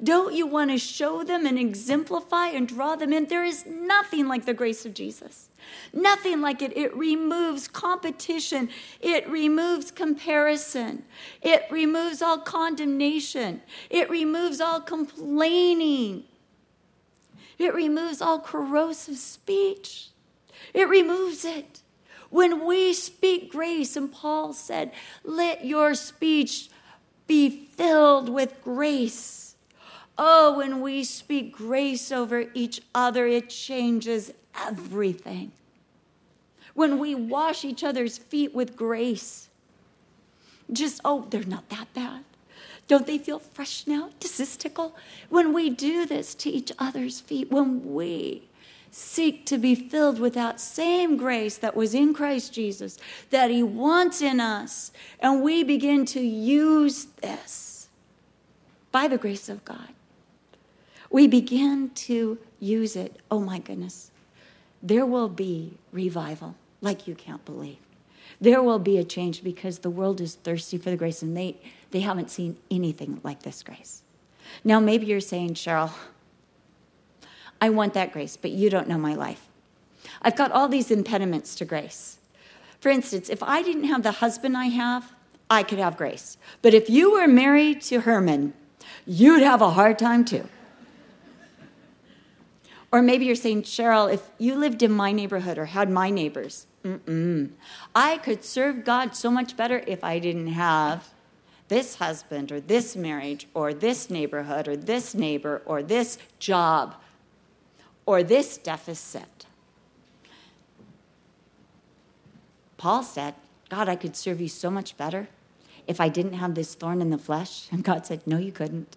Don't 0.03 0.33
you 0.33 0.45
want 0.45 0.71
to 0.71 0.77
show 0.77 1.23
them 1.23 1.45
and 1.45 1.57
exemplify 1.57 2.47
and 2.47 2.67
draw 2.67 2.95
them 2.95 3.13
in? 3.13 3.27
There 3.27 3.45
is 3.45 3.65
nothing 3.65 4.27
like 4.27 4.45
the 4.45 4.53
grace 4.53 4.85
of 4.85 4.93
Jesus. 4.93 5.49
Nothing 5.93 6.41
like 6.41 6.61
it. 6.61 6.75
It 6.75 6.95
removes 6.95 7.67
competition. 7.69 8.69
It 8.99 9.27
removes 9.29 9.91
comparison. 9.91 11.05
It 11.41 11.63
removes 11.71 12.21
all 12.21 12.39
condemnation. 12.39 13.61
It 13.89 14.09
removes 14.09 14.59
all 14.59 14.81
complaining. 14.81 16.25
It 17.57 17.73
removes 17.73 18.21
all 18.21 18.39
corrosive 18.39 19.17
speech. 19.17 20.09
It 20.73 20.89
removes 20.89 21.45
it. 21.45 21.81
When 22.29 22.65
we 22.65 22.91
speak 22.91 23.49
grace, 23.49 23.95
and 23.95 24.11
Paul 24.11 24.51
said, 24.51 24.91
let 25.23 25.63
your 25.63 25.93
speech 25.95 26.69
be 27.27 27.49
filled 27.49 28.27
with 28.27 28.61
grace. 28.61 29.44
Oh, 30.17 30.57
when 30.57 30.81
we 30.81 31.03
speak 31.03 31.51
grace 31.51 32.11
over 32.11 32.45
each 32.53 32.81
other, 32.93 33.27
it 33.27 33.49
changes 33.49 34.31
everything. 34.59 35.51
When 36.73 36.99
we 36.99 37.15
wash 37.15 37.65
each 37.65 37.83
other's 37.83 38.17
feet 38.17 38.53
with 38.53 38.75
grace, 38.75 39.49
just, 40.71 41.01
oh, 41.05 41.27
they're 41.29 41.43
not 41.43 41.69
that 41.69 41.93
bad. 41.93 42.23
Don't 42.87 43.07
they 43.07 43.17
feel 43.17 43.39
fresh 43.39 43.87
now? 43.87 44.09
Does 44.19 44.37
this 44.37 44.55
tickle? 44.55 44.95
When 45.29 45.53
we 45.53 45.69
do 45.69 46.05
this 46.05 46.35
to 46.35 46.49
each 46.49 46.71
other's 46.77 47.19
feet, 47.19 47.51
when 47.51 47.93
we 47.93 48.43
seek 48.91 49.45
to 49.45 49.57
be 49.57 49.75
filled 49.75 50.19
with 50.19 50.33
that 50.35 50.59
same 50.59 51.17
grace 51.17 51.57
that 51.57 51.75
was 51.75 51.93
in 51.93 52.13
Christ 52.13 52.53
Jesus, 52.53 52.97
that 53.29 53.49
He 53.49 53.63
wants 53.63 54.21
in 54.21 54.39
us, 54.39 54.91
and 55.19 55.41
we 55.41 55.63
begin 55.63 56.05
to 56.07 56.21
use 56.21 57.05
this 57.21 57.89
by 58.91 59.07
the 59.07 59.17
grace 59.17 59.49
of 59.49 59.65
God, 59.65 59.89
we 61.09 61.27
begin 61.27 61.89
to 61.91 62.37
use 62.59 62.95
it. 62.95 63.19
Oh 63.29 63.39
my 63.39 63.59
goodness. 63.59 64.11
There 64.81 65.05
will 65.05 65.29
be 65.29 65.77
revival 65.91 66.55
like 66.81 67.07
you 67.07 67.15
can't 67.15 67.43
believe. 67.45 67.77
There 68.39 68.61
will 68.61 68.79
be 68.79 68.97
a 68.97 69.03
change 69.03 69.43
because 69.43 69.79
the 69.79 69.89
world 69.89 70.19
is 70.19 70.35
thirsty 70.35 70.77
for 70.77 70.89
the 70.89 70.97
grace 70.97 71.21
and 71.21 71.35
they, 71.35 71.57
they 71.91 72.01
haven't 72.01 72.29
seen 72.29 72.57
anything 72.69 73.19
like 73.23 73.43
this 73.43 73.63
grace. 73.63 74.01
Now, 74.63 74.79
maybe 74.79 75.05
you're 75.05 75.19
saying, 75.19 75.55
Cheryl, 75.55 75.91
I 77.61 77.69
want 77.69 77.93
that 77.93 78.11
grace, 78.11 78.37
but 78.37 78.51
you 78.51 78.69
don't 78.69 78.87
know 78.87 78.97
my 78.97 79.15
life. 79.15 79.47
I've 80.21 80.35
got 80.35 80.51
all 80.51 80.67
these 80.67 80.91
impediments 80.91 81.55
to 81.55 81.65
grace. 81.65 82.17
For 82.79 82.89
instance, 82.89 83.29
if 83.29 83.41
I 83.41 83.61
didn't 83.61 83.85
have 83.85 84.03
the 84.03 84.11
husband 84.11 84.55
I 84.55 84.65
have, 84.65 85.13
I 85.49 85.63
could 85.63 85.79
have 85.79 85.97
grace. 85.97 86.37
But 86.61 86.73
if 86.73 86.89
you 86.89 87.13
were 87.13 87.27
married 87.27 87.81
to 87.83 88.01
Herman, 88.01 88.53
you'd 89.05 89.41
have 89.41 89.61
a 89.61 89.71
hard 89.71 89.97
time 89.97 90.25
too. 90.25 90.47
Or 92.91 93.01
maybe 93.01 93.25
you're 93.25 93.35
saying, 93.35 93.63
Cheryl, 93.63 94.11
if 94.13 94.21
you 94.37 94.55
lived 94.55 94.83
in 94.83 94.91
my 94.91 95.11
neighborhood 95.11 95.57
or 95.57 95.65
had 95.65 95.89
my 95.89 96.09
neighbors, 96.09 96.67
mm-mm. 96.83 97.51
I 97.93 98.17
could 98.17 98.43
serve 98.43 98.85
God 98.85 99.15
so 99.15 99.29
much 99.29 99.57
better 99.57 99.83
if 99.87 100.03
I 100.03 100.19
didn't 100.19 100.47
have 100.47 101.09
this 101.67 101.95
husband 101.95 102.51
or 102.51 102.61
this 102.61 102.95
marriage 102.95 103.47
or 103.53 103.73
this 103.73 104.09
neighborhood 104.09 104.67
or 104.67 104.77
this 104.77 105.15
neighbor 105.15 105.61
or 105.65 105.81
this 105.81 106.17
job 106.39 106.95
or 108.05 108.23
this 108.23 108.57
deficit. 108.57 109.45
Paul 112.77 113.03
said, 113.03 113.33
God, 113.69 113.89
I 113.89 113.95
could 113.95 114.15
serve 114.15 114.39
you 114.39 114.47
so 114.47 114.69
much 114.69 114.95
better 114.95 115.27
if 115.87 115.99
I 115.99 116.09
didn't 116.09 116.33
have 116.33 116.55
this 116.55 116.75
thorn 116.75 117.01
in 117.01 117.09
the 117.09 117.17
flesh. 117.17 117.67
And 117.71 117.83
God 117.83 118.05
said, 118.05 118.25
No, 118.27 118.37
you 118.37 118.51
couldn't. 118.51 118.95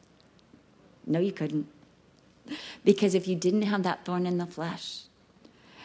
No, 1.06 1.20
you 1.20 1.32
couldn't. 1.32 1.68
Because 2.84 3.14
if 3.14 3.28
you 3.28 3.36
didn't 3.36 3.62
have 3.62 3.82
that 3.82 4.04
thorn 4.04 4.26
in 4.26 4.38
the 4.38 4.46
flesh, 4.46 5.02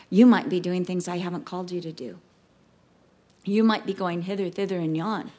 you 0.10 0.26
might 0.26 0.50
be 0.50 0.60
doing 0.60 0.86
things 0.86 1.08
I 1.08 1.18
haven't 1.18 1.46
called 1.46 1.72
you 1.72 1.82
to 1.82 1.92
do. 1.92 2.20
You 3.46 3.64
might 3.64 3.86
be 3.86 3.94
going 3.94 4.24
hither, 4.24 4.50
thither, 4.50 4.78
and 4.78 4.96
yon. 4.96 5.32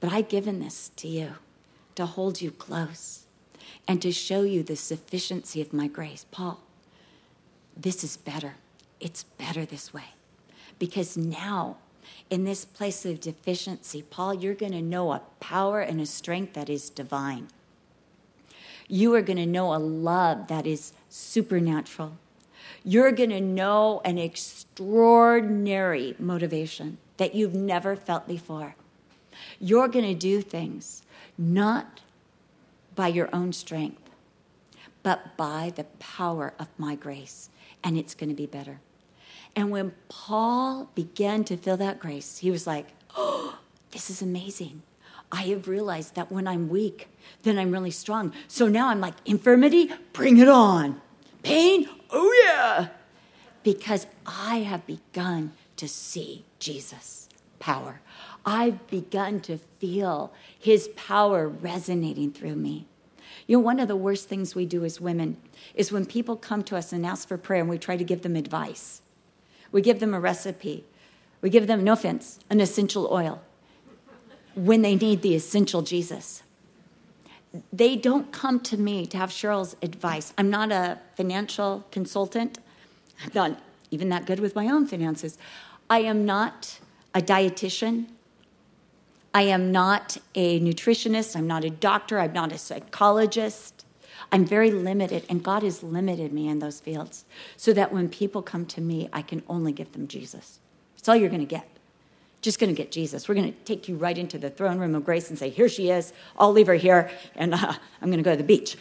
But 0.00 0.12
I've 0.12 0.28
given 0.28 0.60
this 0.60 0.90
to 0.96 1.08
you 1.08 1.34
to 1.94 2.06
hold 2.06 2.40
you 2.40 2.50
close 2.50 3.26
and 3.88 4.02
to 4.02 4.12
show 4.12 4.42
you 4.42 4.62
the 4.62 4.76
sufficiency 4.76 5.60
of 5.60 5.72
my 5.72 5.86
grace. 5.86 6.26
Paul, 6.30 6.60
this 7.76 8.02
is 8.02 8.16
better. 8.16 8.54
It's 9.00 9.24
better 9.24 9.64
this 9.64 9.92
way. 9.92 10.14
Because 10.78 11.16
now, 11.16 11.76
in 12.30 12.44
this 12.44 12.64
place 12.64 13.04
of 13.06 13.20
deficiency, 13.20 14.02
Paul, 14.02 14.34
you're 14.34 14.54
going 14.54 14.72
to 14.72 14.82
know 14.82 15.12
a 15.12 15.22
power 15.40 15.80
and 15.80 16.00
a 16.00 16.06
strength 16.06 16.54
that 16.54 16.68
is 16.68 16.90
divine. 16.90 17.48
You 18.88 19.14
are 19.14 19.22
going 19.22 19.38
to 19.38 19.46
know 19.46 19.74
a 19.74 19.78
love 19.78 20.48
that 20.48 20.66
is 20.66 20.92
supernatural. 21.08 22.16
You're 22.84 23.12
going 23.12 23.30
to 23.30 23.40
know 23.40 24.00
an 24.04 24.18
extraordinary 24.18 26.14
motivation 26.18 26.98
that 27.16 27.34
you've 27.34 27.54
never 27.54 27.96
felt 27.96 28.28
before. 28.28 28.76
You're 29.58 29.88
going 29.88 30.04
to 30.04 30.14
do 30.14 30.40
things 30.40 31.02
not 31.36 32.00
by 32.94 33.08
your 33.08 33.28
own 33.32 33.52
strength, 33.52 34.10
but 35.02 35.36
by 35.36 35.72
the 35.74 35.84
power 35.98 36.54
of 36.58 36.68
my 36.78 36.94
grace. 36.94 37.50
And 37.82 37.98
it's 37.98 38.14
going 38.14 38.30
to 38.30 38.36
be 38.36 38.46
better. 38.46 38.80
And 39.54 39.70
when 39.70 39.92
Paul 40.08 40.90
began 40.94 41.44
to 41.44 41.56
feel 41.56 41.76
that 41.78 41.98
grace, 41.98 42.38
he 42.38 42.50
was 42.50 42.66
like, 42.66 42.88
oh, 43.16 43.58
this 43.90 44.10
is 44.10 44.22
amazing. 44.22 44.82
I 45.32 45.42
have 45.42 45.68
realized 45.68 46.14
that 46.14 46.30
when 46.30 46.46
I'm 46.46 46.68
weak, 46.68 47.08
then 47.42 47.58
I'm 47.58 47.72
really 47.72 47.90
strong. 47.90 48.32
So 48.48 48.68
now 48.68 48.88
I'm 48.88 49.00
like, 49.00 49.14
infirmity, 49.24 49.90
bring 50.12 50.38
it 50.38 50.48
on. 50.48 51.00
Pain, 51.42 51.88
oh 52.10 52.42
yeah. 52.44 52.88
Because 53.62 54.06
I 54.24 54.58
have 54.58 54.86
begun 54.86 55.52
to 55.76 55.88
see 55.88 56.44
Jesus' 56.58 57.28
power. 57.58 58.00
I've 58.44 58.86
begun 58.86 59.40
to 59.40 59.58
feel 59.58 60.32
his 60.56 60.88
power 60.94 61.48
resonating 61.48 62.32
through 62.32 62.54
me. 62.54 62.86
You 63.48 63.56
know, 63.56 63.60
one 63.60 63.80
of 63.80 63.88
the 63.88 63.96
worst 63.96 64.28
things 64.28 64.54
we 64.54 64.66
do 64.66 64.84
as 64.84 65.00
women 65.00 65.36
is 65.74 65.92
when 65.92 66.06
people 66.06 66.36
come 66.36 66.62
to 66.64 66.76
us 66.76 66.92
and 66.92 67.04
ask 67.04 67.26
for 67.26 67.36
prayer 67.36 67.60
and 67.60 67.68
we 67.68 67.78
try 67.78 67.96
to 67.96 68.04
give 68.04 68.22
them 68.22 68.36
advice. 68.36 69.02
We 69.72 69.82
give 69.82 69.98
them 69.98 70.14
a 70.14 70.20
recipe. 70.20 70.84
We 71.42 71.50
give 71.50 71.66
them, 71.66 71.84
no 71.84 71.92
offense, 71.92 72.38
an 72.48 72.60
essential 72.60 73.08
oil 73.10 73.42
when 74.56 74.82
they 74.82 74.96
need 74.96 75.22
the 75.22 75.34
essential 75.34 75.82
Jesus. 75.82 76.42
They 77.72 77.94
don't 77.94 78.32
come 78.32 78.58
to 78.60 78.76
me 78.76 79.06
to 79.06 79.16
have 79.16 79.30
Cheryl's 79.30 79.76
advice. 79.82 80.34
I'm 80.36 80.50
not 80.50 80.72
a 80.72 80.98
financial 81.14 81.84
consultant. 81.90 82.58
I'm 83.22 83.30
not 83.34 83.60
even 83.90 84.08
that 84.08 84.26
good 84.26 84.40
with 84.40 84.54
my 84.54 84.66
own 84.66 84.86
finances. 84.86 85.38
I 85.88 86.00
am 86.00 86.24
not 86.26 86.80
a 87.14 87.20
dietitian. 87.20 88.06
I 89.32 89.42
am 89.42 89.70
not 89.70 90.16
a 90.34 90.58
nutritionist. 90.60 91.36
I'm 91.36 91.46
not 91.46 91.64
a 91.64 91.70
doctor. 91.70 92.18
I'm 92.18 92.32
not 92.32 92.50
a 92.50 92.58
psychologist. 92.58 93.84
I'm 94.32 94.44
very 94.44 94.70
limited, 94.72 95.24
and 95.28 95.42
God 95.42 95.62
has 95.62 95.82
limited 95.82 96.32
me 96.32 96.48
in 96.48 96.58
those 96.58 96.80
fields 96.80 97.24
so 97.56 97.72
that 97.74 97.92
when 97.92 98.08
people 98.08 98.42
come 98.42 98.66
to 98.66 98.80
me, 98.80 99.08
I 99.12 99.22
can 99.22 99.42
only 99.48 99.72
give 99.72 99.92
them 99.92 100.08
Jesus. 100.08 100.58
That's 100.96 101.08
all 101.08 101.16
you're 101.16 101.28
going 101.28 101.40
to 101.40 101.46
get 101.46 101.68
just 102.46 102.60
going 102.60 102.72
to 102.72 102.80
get 102.80 102.92
Jesus. 102.92 103.28
We're 103.28 103.34
going 103.34 103.52
to 103.52 103.58
take 103.64 103.88
you 103.88 103.96
right 103.96 104.16
into 104.16 104.38
the 104.38 104.48
throne 104.48 104.78
room 104.78 104.94
of 104.94 105.04
grace 105.04 105.30
and 105.30 105.38
say, 105.38 105.50
Here 105.50 105.68
she 105.68 105.90
is. 105.90 106.12
I'll 106.38 106.52
leave 106.52 106.68
her 106.68 106.74
here, 106.74 107.10
and 107.34 107.52
uh, 107.52 107.74
I'm 108.00 108.08
going 108.08 108.18
to 108.18 108.22
go 108.22 108.30
to 108.30 108.36
the 108.36 108.44
beach. 108.44 108.76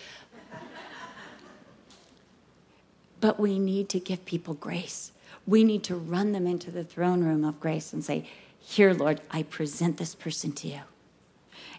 but 3.19 3.39
we 3.39 3.57
need 3.57 3.89
to 3.89 3.99
give 3.99 4.23
people 4.23 4.53
grace. 4.53 5.11
We 5.47 5.63
need 5.63 5.83
to 5.85 5.95
run 5.95 6.31
them 6.31 6.45
into 6.45 6.69
the 6.69 6.83
throne 6.83 7.23
room 7.23 7.43
of 7.43 7.59
grace 7.59 7.91
and 7.91 8.05
say, 8.05 8.29
Here, 8.59 8.93
Lord, 8.93 9.19
I 9.31 9.41
present 9.41 9.97
this 9.97 10.13
person 10.13 10.51
to 10.53 10.67
you, 10.67 10.81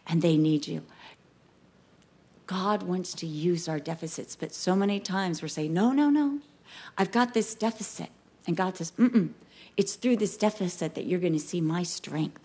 and 0.09 0.22
they 0.22 0.37
need 0.37 0.66
you. 0.66 0.82
God 2.49 2.82
wants 2.82 3.14
to 3.14 3.28
use 3.28 3.68
our 3.68 3.78
deficits, 3.78 4.34
but 4.34 4.53
so 4.53 4.74
many 4.74 4.99
times 4.99 5.41
we're 5.41 5.47
saying, 5.47 5.72
No, 5.72 5.93
no, 5.93 6.11
no, 6.11 6.41
I've 6.99 7.12
got 7.12 7.32
this 7.32 7.55
deficit. 7.55 8.11
And 8.45 8.57
God 8.57 8.76
says, 8.76 8.91
Mm 8.99 9.11
mm, 9.11 9.30
it's 9.76 9.94
through 9.94 10.16
this 10.16 10.36
deficit 10.36 10.94
that 10.94 11.04
you're 11.04 11.20
going 11.20 11.32
to 11.32 11.38
see 11.38 11.60
my 11.60 11.82
strength. 11.82 12.40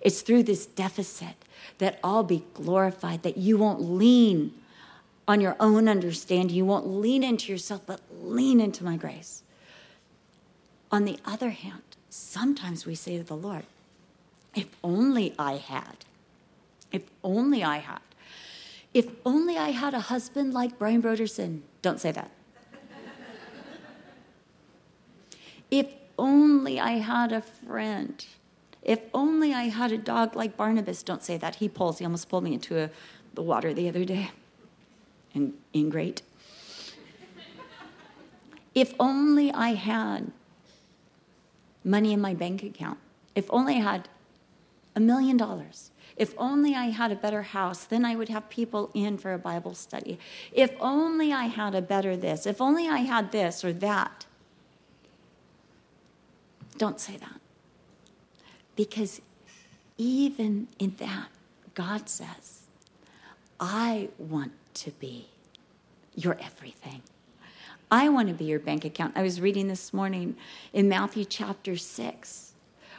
It's 0.00 0.22
through 0.22 0.42
this 0.42 0.66
deficit 0.66 1.36
that 1.78 2.00
I'll 2.02 2.24
be 2.24 2.44
glorified, 2.54 3.22
that 3.22 3.36
you 3.36 3.56
won't 3.56 3.80
lean 3.80 4.52
on 5.26 5.40
your 5.40 5.56
own 5.60 5.88
understanding. 5.88 6.56
You 6.56 6.64
won't 6.64 6.86
lean 6.86 7.22
into 7.22 7.50
yourself, 7.50 7.82
but 7.86 8.00
lean 8.20 8.60
into 8.60 8.84
my 8.84 8.96
grace. 8.96 9.42
On 10.90 11.04
the 11.04 11.18
other 11.24 11.50
hand, 11.50 11.82
sometimes 12.10 12.86
we 12.86 12.94
say 12.94 13.18
to 13.18 13.24
the 13.24 13.36
Lord, 13.36 13.64
if 14.54 14.66
only 14.84 15.34
I 15.38 15.56
had, 15.56 16.04
If 16.92 17.02
only 17.24 17.64
I 17.64 17.78
had. 17.78 18.00
If 18.92 19.08
only 19.26 19.58
I 19.58 19.70
had 19.70 19.94
a 19.94 20.00
husband 20.00 20.54
like 20.54 20.78
Brian 20.78 21.02
Brodersen. 21.02 21.62
Don't 21.82 21.98
say 21.98 22.12
that. 22.12 22.30
if 25.72 25.88
only 26.18 26.80
I 26.80 26.92
had 26.92 27.32
a 27.32 27.40
friend. 27.40 28.24
If 28.82 29.00
only 29.14 29.54
I 29.54 29.64
had 29.64 29.92
a 29.92 29.98
dog 29.98 30.36
like 30.36 30.56
Barnabas. 30.56 31.02
Don't 31.02 31.22
say 31.22 31.36
that. 31.38 31.56
He 31.56 31.68
pulls. 31.68 31.98
He 31.98 32.04
almost 32.04 32.28
pulled 32.28 32.44
me 32.44 32.54
into 32.54 32.78
a, 32.78 32.90
the 33.34 33.42
water 33.42 33.72
the 33.72 33.88
other 33.88 34.04
day. 34.04 34.30
And 35.34 35.54
ingrate. 35.74 36.22
if 38.74 38.94
only 39.00 39.50
I 39.52 39.74
had 39.74 40.30
money 41.82 42.12
in 42.12 42.20
my 42.20 42.34
bank 42.34 42.62
account. 42.62 42.98
If 43.34 43.46
only 43.50 43.76
I 43.76 43.80
had 43.80 44.08
a 44.94 45.00
million 45.00 45.36
dollars. 45.36 45.90
If 46.16 46.34
only 46.38 46.74
I 46.74 46.86
had 46.86 47.10
a 47.10 47.16
better 47.16 47.42
house, 47.42 47.84
then 47.84 48.04
I 48.04 48.14
would 48.14 48.28
have 48.28 48.48
people 48.48 48.90
in 48.94 49.18
for 49.18 49.32
a 49.32 49.38
Bible 49.38 49.74
study. 49.74 50.18
If 50.52 50.72
only 50.80 51.32
I 51.32 51.44
had 51.44 51.74
a 51.74 51.82
better 51.82 52.16
this. 52.16 52.46
If 52.46 52.60
only 52.60 52.88
I 52.88 52.98
had 52.98 53.32
this 53.32 53.64
or 53.64 53.72
that. 53.72 54.26
Don't 56.76 57.00
say 57.00 57.16
that. 57.16 57.40
Because 58.76 59.20
even 59.96 60.68
in 60.78 60.94
that, 60.98 61.28
God 61.74 62.08
says, 62.08 62.62
I 63.60 64.08
want 64.18 64.52
to 64.74 64.90
be 64.92 65.28
your 66.14 66.36
everything. 66.40 67.02
I 67.90 68.08
want 68.08 68.28
to 68.28 68.34
be 68.34 68.44
your 68.44 68.58
bank 68.58 68.84
account. 68.84 69.16
I 69.16 69.22
was 69.22 69.40
reading 69.40 69.68
this 69.68 69.92
morning 69.92 70.36
in 70.72 70.88
Matthew 70.88 71.24
chapter 71.24 71.76
6, 71.76 72.54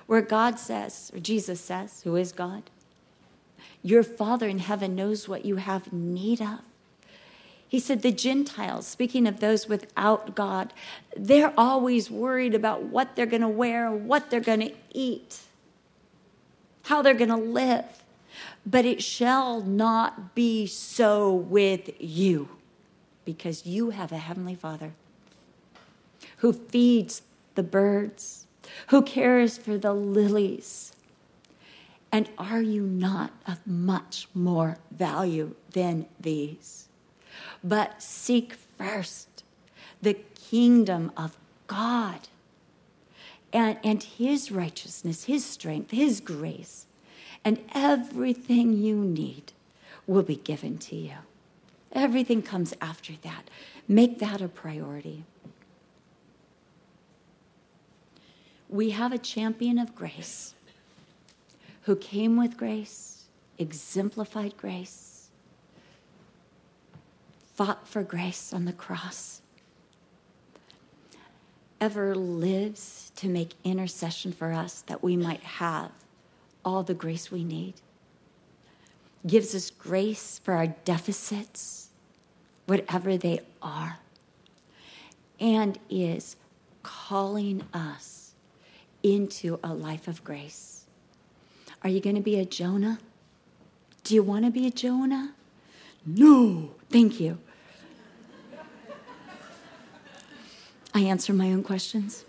where 0.05 0.21
God 0.21 0.57
says, 0.57 1.11
or 1.13 1.19
Jesus 1.19 1.59
says, 1.59 2.01
who 2.03 2.15
is 2.15 2.32
God, 2.32 2.63
your 3.82 4.03
Father 4.03 4.47
in 4.47 4.59
heaven 4.59 4.95
knows 4.95 5.28
what 5.28 5.45
you 5.45 5.57
have 5.57 5.91
need 5.91 6.41
of. 6.41 6.59
He 7.68 7.80
said, 7.80 8.01
the 8.01 8.11
Gentiles, 8.11 8.88
speaking 8.88 9.28
of 9.28 9.39
those 9.39 9.68
without 9.68 10.36
God, 10.36 10.72
they're 11.18 11.53
always 11.57 12.09
worried 12.09 12.53
about 12.53 12.84
what 12.84 13.16
they're 13.16 13.26
going 13.26 13.41
to 13.41 13.49
wear, 13.49 13.91
what 13.91 14.30
they're 14.30 14.39
going 14.39 14.61
to 14.61 14.74
eat, 14.93 15.39
how 16.84 17.01
they're 17.01 17.13
going 17.13 17.30
to 17.30 17.36
live. 17.36 17.86
But 18.66 18.86
it 18.86 19.01
shall 19.01 19.61
not 19.61 20.36
be 20.36 20.68
so 20.68 21.34
with 21.34 21.89
you, 21.99 22.49
because 23.26 23.66
you 23.66 23.89
have 23.89 24.11
a 24.11 24.18
heavenly 24.18 24.55
Father 24.55 24.93
who 26.38 26.53
feeds 26.53 27.24
the 27.55 27.63
birds, 27.63 28.45
who 28.88 29.01
cares 29.01 29.57
for 29.57 29.78
the 29.78 29.93
lilies 29.93 30.91
and 32.16 32.30
are 32.38 32.61
you 32.61 32.84
not 32.84 33.34
of 33.45 33.68
much 33.68 34.30
more 34.34 34.78
value 34.89 35.53
than 35.72 36.05
these? 36.18 36.85
But 37.66 38.03
seek 38.03 38.53
first 38.53 39.43
the 39.99 40.13
kingdom 40.13 41.11
of 41.18 41.36
God 41.66 42.28
and, 43.51 43.80
and 43.84 44.03
His 44.03 44.51
righteousness, 44.51 45.24
His 45.24 45.43
strength, 45.43 45.89
His 45.89 46.22
grace, 46.22 46.86
and 47.43 47.59
everything 47.74 48.74
you 48.74 48.95
need 48.97 49.51
will 50.05 50.22
be 50.22 50.36
given 50.36 50.78
to 50.78 50.95
you. 50.95 51.16
Everything 51.91 52.43
comes 52.43 52.76
after 52.80 53.13
that. 53.24 53.49
Make 53.88 54.20
that 54.20 54.41
a 54.41 54.47
priority. 54.47 55.24
We 58.70 58.91
have 58.91 59.11
a 59.11 59.18
champion 59.18 59.80
of 59.80 59.95
grace 59.95 60.53
who 61.84 61.95
came 61.95 62.38
with 62.38 62.57
grace, 62.57 63.24
exemplified 63.57 64.55
grace, 64.57 65.14
fought 67.56 67.88
for 67.88 68.03
grace 68.03 68.51
on 68.53 68.66
the 68.66 68.74
cross, 68.74 69.41
ever 71.80 72.16
lives 72.16 73.12
to 73.16 73.28
make 73.28 73.53
intercession 73.64 74.32
for 74.32 74.51
us 74.51 74.82
that 74.82 75.03
we 75.03 75.16
might 75.16 75.41
have 75.41 75.91
all 76.64 76.84
the 76.84 76.93
grace 76.93 77.32
we 77.32 77.43
need, 77.43 77.76
gives 79.26 79.56
us 79.56 79.70
grace 79.70 80.39
for 80.43 80.53
our 80.53 80.68
deficits, 80.68 81.89
whatever 82.66 83.18
they 83.18 83.39
are, 83.62 83.99
and 85.39 85.80
is 85.89 86.36
calling 86.84 87.64
us 87.74 88.34
into 89.03 89.60
a 89.64 89.74
life 89.74 90.08
of 90.08 90.24
grace. 90.24 90.86
Are 91.84 91.89
you 91.89 92.01
going 92.01 92.16
to 92.16 92.22
be 92.22 92.39
a 92.39 92.45
Jonah? 92.45 92.99
Do 94.03 94.16
you 94.16 94.24
want 94.24 94.45
to 94.45 94.51
be 94.51 94.68
a 94.68 94.72
Jonah? 94.72 95.34
No. 96.06 96.72
Thank 96.96 97.20
you. 97.20 97.38
I 100.93 101.02
answer 101.02 101.34
my 101.34 101.52
own 101.52 101.62
questions. 101.62 102.24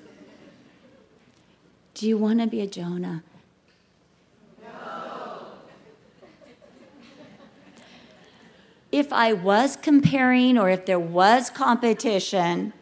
Do 1.94 2.08
you 2.08 2.18
want 2.18 2.40
to 2.40 2.48
be 2.48 2.60
a 2.62 2.66
Jonah? 2.66 3.22
No. 4.60 5.46
If 8.90 9.12
I 9.12 9.34
was 9.34 9.76
comparing 9.76 10.58
or 10.58 10.68
if 10.68 10.84
there 10.84 10.98
was 10.98 11.48
competition, 11.48 12.72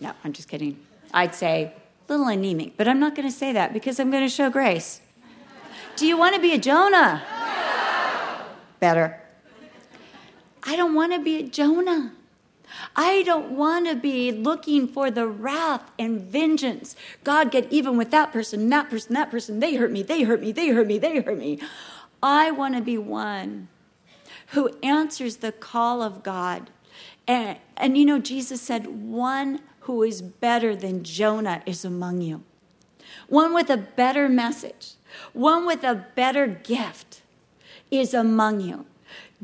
no, 0.00 0.10
I'm 0.24 0.32
just 0.32 0.48
kidding. 0.48 0.80
I'd 1.12 1.36
say 1.36 1.72
a 2.08 2.12
little 2.12 2.26
anemic, 2.26 2.76
but 2.76 2.88
I'm 2.88 2.98
not 2.98 3.14
going 3.14 3.28
to 3.28 3.34
say 3.34 3.52
that 3.52 3.72
because 3.72 4.00
I'm 4.00 4.10
going 4.10 4.24
to 4.24 4.28
show 4.28 4.50
grace. 4.50 5.00
Do 5.94 6.08
you 6.08 6.18
want 6.18 6.34
to 6.34 6.40
be 6.40 6.54
a 6.54 6.58
Jonah? 6.58 7.22
No. 7.30 8.46
Better. 8.80 9.23
I 10.64 10.76
don't 10.76 10.94
want 10.94 11.12
to 11.12 11.18
be 11.20 11.36
a 11.36 11.42
Jonah. 11.42 12.12
I 12.96 13.22
don't 13.22 13.52
want 13.52 13.86
to 13.86 13.94
be 13.94 14.32
looking 14.32 14.88
for 14.88 15.10
the 15.10 15.28
wrath 15.28 15.90
and 15.98 16.20
vengeance. 16.20 16.96
God, 17.22 17.50
get 17.50 17.70
even 17.70 17.96
with 17.96 18.10
that 18.10 18.32
person, 18.32 18.68
that 18.70 18.90
person, 18.90 19.14
that 19.14 19.30
person. 19.30 19.60
They 19.60 19.76
hurt 19.76 19.92
me, 19.92 20.02
they 20.02 20.22
hurt 20.22 20.40
me, 20.40 20.50
they 20.50 20.68
hurt 20.68 20.86
me, 20.86 20.98
they 20.98 21.20
hurt 21.20 21.38
me. 21.38 21.60
I 22.22 22.50
want 22.50 22.74
to 22.74 22.80
be 22.80 22.98
one 22.98 23.68
who 24.48 24.70
answers 24.82 25.36
the 25.36 25.52
call 25.52 26.02
of 26.02 26.22
God. 26.22 26.70
And, 27.28 27.58
and 27.76 27.96
you 27.96 28.04
know, 28.04 28.18
Jesus 28.18 28.60
said, 28.60 28.86
One 28.86 29.60
who 29.80 30.02
is 30.02 30.22
better 30.22 30.74
than 30.74 31.04
Jonah 31.04 31.62
is 31.66 31.84
among 31.84 32.22
you, 32.22 32.42
one 33.28 33.54
with 33.54 33.70
a 33.70 33.76
better 33.76 34.28
message 34.28 34.94
one 35.32 35.66
with 35.66 35.84
a 35.84 36.06
better 36.14 36.46
gift 36.46 37.22
is 37.90 38.14
among 38.14 38.60
you. 38.60 38.86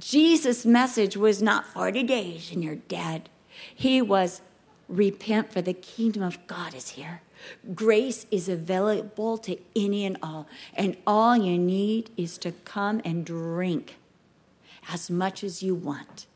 Jesus' 0.00 0.64
message 0.64 1.16
was 1.16 1.42
not 1.42 1.66
40 1.66 2.02
days 2.02 2.50
and 2.50 2.64
you're 2.64 2.76
dead. 2.76 3.28
He 3.74 4.00
was 4.00 4.40
repent 4.88 5.52
for 5.52 5.62
the 5.62 5.74
kingdom 5.74 6.22
of 6.22 6.44
God 6.46 6.74
is 6.74 6.90
here. 6.90 7.22
Grace 7.74 8.26
is 8.30 8.48
available 8.48 9.38
to 9.38 9.58
any 9.76 10.04
and 10.04 10.16
all, 10.22 10.46
and 10.74 10.96
all 11.06 11.36
you 11.36 11.56
need 11.56 12.10
is 12.16 12.36
to 12.38 12.52
come 12.52 13.00
and 13.04 13.24
drink 13.24 13.96
as 14.92 15.10
much 15.10 15.42
as 15.44 15.62
you 15.62 15.74
want, 15.74 16.26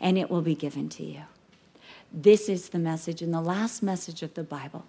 and 0.00 0.18
it 0.18 0.30
will 0.30 0.42
be 0.42 0.54
given 0.54 0.88
to 0.88 1.04
you. 1.04 1.22
This 2.12 2.48
is 2.48 2.70
the 2.70 2.78
message, 2.78 3.22
and 3.22 3.32
the 3.32 3.40
last 3.40 3.82
message 3.82 4.22
of 4.22 4.34
the 4.34 4.42
Bible 4.42 4.86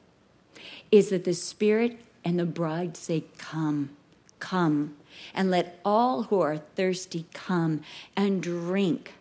is 0.91 1.09
that 1.09 1.25
the 1.25 1.33
Spirit 1.33 1.99
and 2.23 2.39
the 2.39 2.45
bride 2.45 2.97
say, 2.97 3.25
Come. 3.37 3.91
Come, 4.39 4.95
and 5.33 5.51
let 5.51 5.79
all 5.83 6.23
who 6.23 6.41
are 6.41 6.57
thirsty 6.57 7.25
come 7.33 7.81
and 8.15 8.41
drink 8.41 9.13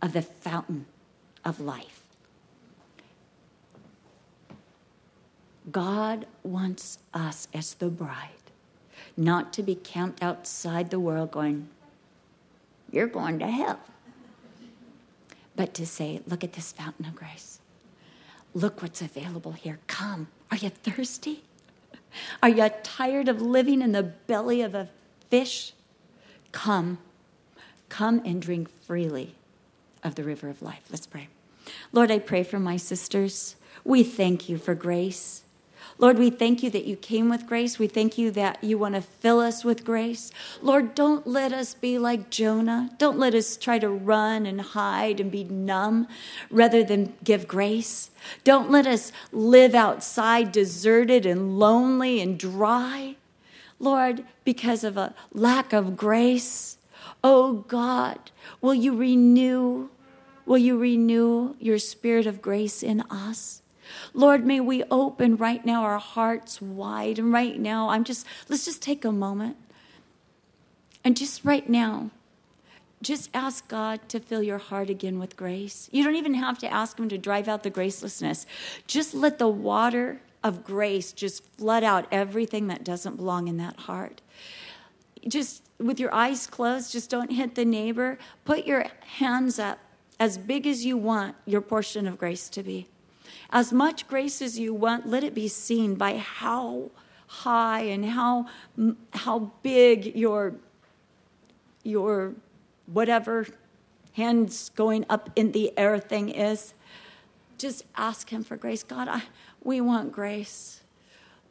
of 0.00 0.12
the 0.12 0.22
fountain 0.22 0.86
of 1.44 1.60
life. 1.60 2.02
God 5.70 6.26
wants 6.42 6.98
us 7.14 7.48
as 7.54 7.74
the 7.74 7.88
bride 7.88 8.28
not 9.16 9.52
to 9.52 9.62
be 9.62 9.74
camped 9.74 10.22
outside 10.22 10.90
the 10.90 11.00
world 11.00 11.30
going, 11.30 11.68
You're 12.90 13.06
going 13.06 13.38
to 13.38 13.46
hell. 13.46 13.80
But 15.56 15.74
to 15.74 15.86
say, 15.86 16.20
Look 16.26 16.42
at 16.44 16.52
this 16.52 16.72
fountain 16.72 17.06
of 17.06 17.14
grace. 17.14 17.60
Look 18.54 18.82
what's 18.82 19.02
available 19.02 19.52
here. 19.52 19.78
Come. 19.86 20.28
Are 20.50 20.56
you 20.56 20.70
thirsty? 20.70 21.42
Are 22.42 22.48
you 22.48 22.70
tired 22.82 23.28
of 23.28 23.42
living 23.42 23.82
in 23.82 23.92
the 23.92 24.02
belly 24.02 24.62
of 24.62 24.74
a 24.74 24.88
fish? 25.34 25.72
Come, 26.52 26.98
come 27.88 28.22
and 28.24 28.40
drink 28.40 28.68
freely 28.86 29.34
of 30.04 30.14
the 30.14 30.22
river 30.22 30.48
of 30.48 30.62
life. 30.62 30.84
Let's 30.92 31.08
pray. 31.08 31.26
Lord, 31.90 32.12
I 32.12 32.20
pray 32.20 32.44
for 32.44 32.60
my 32.60 32.76
sisters. 32.76 33.56
We 33.82 34.04
thank 34.04 34.48
you 34.48 34.58
for 34.58 34.76
grace. 34.76 35.42
Lord, 35.98 36.20
we 36.20 36.30
thank 36.30 36.62
you 36.62 36.70
that 36.70 36.84
you 36.84 36.94
came 36.94 37.28
with 37.28 37.48
grace. 37.48 37.80
We 37.80 37.88
thank 37.88 38.16
you 38.16 38.30
that 38.30 38.62
you 38.62 38.78
want 38.78 38.94
to 38.94 39.00
fill 39.00 39.40
us 39.40 39.64
with 39.64 39.84
grace. 39.84 40.30
Lord, 40.62 40.94
don't 40.94 41.26
let 41.26 41.52
us 41.52 41.74
be 41.74 41.98
like 41.98 42.30
Jonah. 42.30 42.90
Don't 42.98 43.18
let 43.18 43.34
us 43.34 43.56
try 43.56 43.80
to 43.80 43.88
run 43.88 44.46
and 44.46 44.60
hide 44.60 45.18
and 45.18 45.32
be 45.32 45.42
numb 45.42 46.06
rather 46.48 46.84
than 46.84 47.14
give 47.24 47.48
grace. 47.48 48.10
Don't 48.44 48.70
let 48.70 48.86
us 48.86 49.10
live 49.32 49.74
outside 49.74 50.52
deserted 50.52 51.26
and 51.26 51.58
lonely 51.58 52.20
and 52.20 52.38
dry. 52.38 53.16
Lord, 53.78 54.24
because 54.44 54.84
of 54.84 54.96
a 54.96 55.14
lack 55.32 55.72
of 55.72 55.96
grace, 55.96 56.78
Oh 57.22 57.64
God, 57.68 58.18
will 58.60 58.74
you 58.74 58.94
renew? 58.94 59.88
Will 60.46 60.58
you 60.58 60.78
renew 60.78 61.56
your 61.58 61.78
spirit 61.78 62.26
of 62.26 62.42
grace 62.42 62.82
in 62.82 63.00
us? 63.10 63.62
Lord, 64.12 64.44
may 64.44 64.60
we 64.60 64.84
open 64.90 65.36
right 65.36 65.64
now 65.64 65.84
our 65.84 65.98
hearts 65.98 66.60
wide. 66.60 67.18
And 67.18 67.32
right 67.32 67.58
now, 67.58 67.88
I'm 67.88 68.04
just, 68.04 68.26
let's 68.48 68.64
just 68.64 68.82
take 68.82 69.04
a 69.04 69.12
moment. 69.12 69.56
And 71.02 71.16
just 71.16 71.44
right 71.44 71.68
now, 71.68 72.10
just 73.00 73.30
ask 73.34 73.68
God 73.68 74.06
to 74.08 74.20
fill 74.20 74.42
your 74.42 74.58
heart 74.58 74.90
again 74.90 75.18
with 75.18 75.36
grace. 75.36 75.88
You 75.92 76.04
don't 76.04 76.16
even 76.16 76.34
have 76.34 76.58
to 76.58 76.72
ask 76.72 76.98
Him 76.98 77.08
to 77.08 77.18
drive 77.18 77.48
out 77.48 77.62
the 77.62 77.70
gracelessness. 77.70 78.46
Just 78.86 79.14
let 79.14 79.38
the 79.38 79.48
water 79.48 80.20
of 80.44 80.62
grace 80.62 81.12
just 81.12 81.42
flood 81.56 81.82
out 81.82 82.06
everything 82.12 82.68
that 82.68 82.84
doesn't 82.84 83.16
belong 83.16 83.48
in 83.48 83.56
that 83.56 83.76
heart. 83.80 84.20
Just 85.26 85.62
with 85.78 85.98
your 85.98 86.14
eyes 86.14 86.46
closed, 86.46 86.92
just 86.92 87.10
don't 87.10 87.32
hit 87.32 87.54
the 87.54 87.64
neighbor. 87.64 88.18
Put 88.44 88.66
your 88.66 88.84
hands 89.00 89.58
up 89.58 89.78
as 90.20 90.36
big 90.38 90.66
as 90.66 90.84
you 90.84 90.96
want 90.96 91.34
your 91.46 91.62
portion 91.62 92.06
of 92.06 92.18
grace 92.18 92.48
to 92.50 92.62
be. 92.62 92.86
As 93.50 93.72
much 93.72 94.06
grace 94.06 94.42
as 94.42 94.58
you 94.58 94.74
want, 94.74 95.08
let 95.08 95.24
it 95.24 95.34
be 95.34 95.48
seen 95.48 95.94
by 95.94 96.18
how 96.18 96.90
high 97.26 97.80
and 97.80 98.04
how, 98.04 98.46
how 99.12 99.50
big 99.62 100.14
your, 100.14 100.54
your 101.82 102.34
whatever 102.86 103.46
hands 104.12 104.70
going 104.76 105.04
up 105.08 105.30
in 105.34 105.52
the 105.52 105.76
air 105.78 105.98
thing 105.98 106.28
is. 106.28 106.74
Just 107.58 107.84
ask 107.96 108.30
Him 108.30 108.44
for 108.44 108.56
grace. 108.56 108.82
God, 108.82 109.08
I, 109.08 109.22
we 109.64 109.80
want 109.80 110.12
grace. 110.12 110.82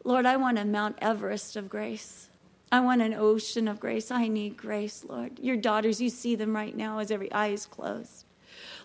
Lord, 0.04 0.26
I 0.26 0.38
want 0.38 0.60
a 0.60 0.66
Mount 0.66 0.98
Everest 1.02 1.56
of 1.56 1.68
grace. 1.68 2.30
I 2.72 2.80
want 2.80 3.02
an 3.02 3.14
ocean 3.14 3.68
of 3.68 3.80
grace. 3.80 4.12
I 4.12 4.28
need 4.28 4.58
grace, 4.58 5.06
Lord. 5.08 5.40
Your 5.40 5.58
daughters, 5.58 6.02
you 6.02 6.10
see 6.10 6.36
them 6.36 6.56
right 6.56 6.76
now 6.76 7.00
as 7.00 7.12
every 7.12 7.32
eye 7.32 7.50
is 7.50 7.66
closed. 7.66 8.26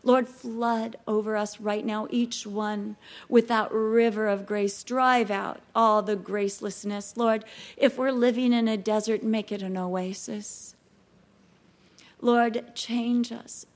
Lord, 0.02 0.28
flood 0.28 0.96
over 1.06 1.36
us 1.36 1.60
right 1.60 1.84
now, 1.84 2.06
each 2.10 2.46
one 2.46 2.96
with 3.28 3.48
that 3.48 3.72
river 3.72 4.28
of 4.28 4.46
grace. 4.46 4.82
Drive 4.82 5.30
out 5.30 5.60
all 5.74 6.02
the 6.02 6.16
gracelessness. 6.16 7.16
Lord, 7.16 7.44
if 7.76 7.98
we're 7.98 8.12
living 8.12 8.52
in 8.52 8.68
a 8.68 8.76
desert, 8.76 9.22
make 9.22 9.50
it 9.50 9.62
an 9.62 9.76
oasis. 9.76 10.76
Lord, 12.20 12.74
change 12.74 13.32
us. 13.32 13.66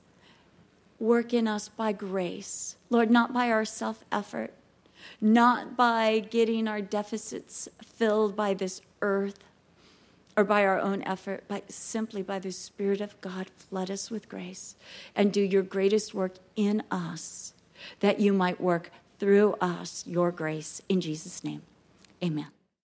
Work 0.99 1.33
in 1.33 1.47
us 1.47 1.69
by 1.69 1.91
grace. 1.91 2.77
Lord, 2.89 3.11
not 3.11 3.33
by 3.33 3.49
our 3.51 3.65
self 3.65 4.03
effort, 4.11 4.53
not 5.21 5.75
by 5.75 6.19
getting 6.19 6.67
our 6.67 6.81
deficits 6.81 7.69
filled 7.83 8.35
by 8.35 8.53
this 8.53 8.81
earth 9.01 9.39
or 10.35 10.43
by 10.43 10.65
our 10.65 10.79
own 10.79 11.01
effort, 11.03 11.43
but 11.47 11.71
simply 11.71 12.21
by 12.21 12.39
the 12.39 12.51
Spirit 12.51 13.01
of 13.01 13.19
God, 13.21 13.49
flood 13.55 13.91
us 13.91 14.09
with 14.09 14.29
grace 14.29 14.75
and 15.15 15.31
do 15.31 15.41
your 15.41 15.61
greatest 15.61 16.13
work 16.13 16.33
in 16.55 16.83
us, 16.89 17.53
that 17.99 18.19
you 18.19 18.33
might 18.33 18.59
work 18.59 18.91
through 19.19 19.53
us 19.61 20.03
your 20.07 20.31
grace. 20.31 20.81
In 20.89 21.01
Jesus' 21.01 21.43
name, 21.43 21.61
amen. 22.23 22.47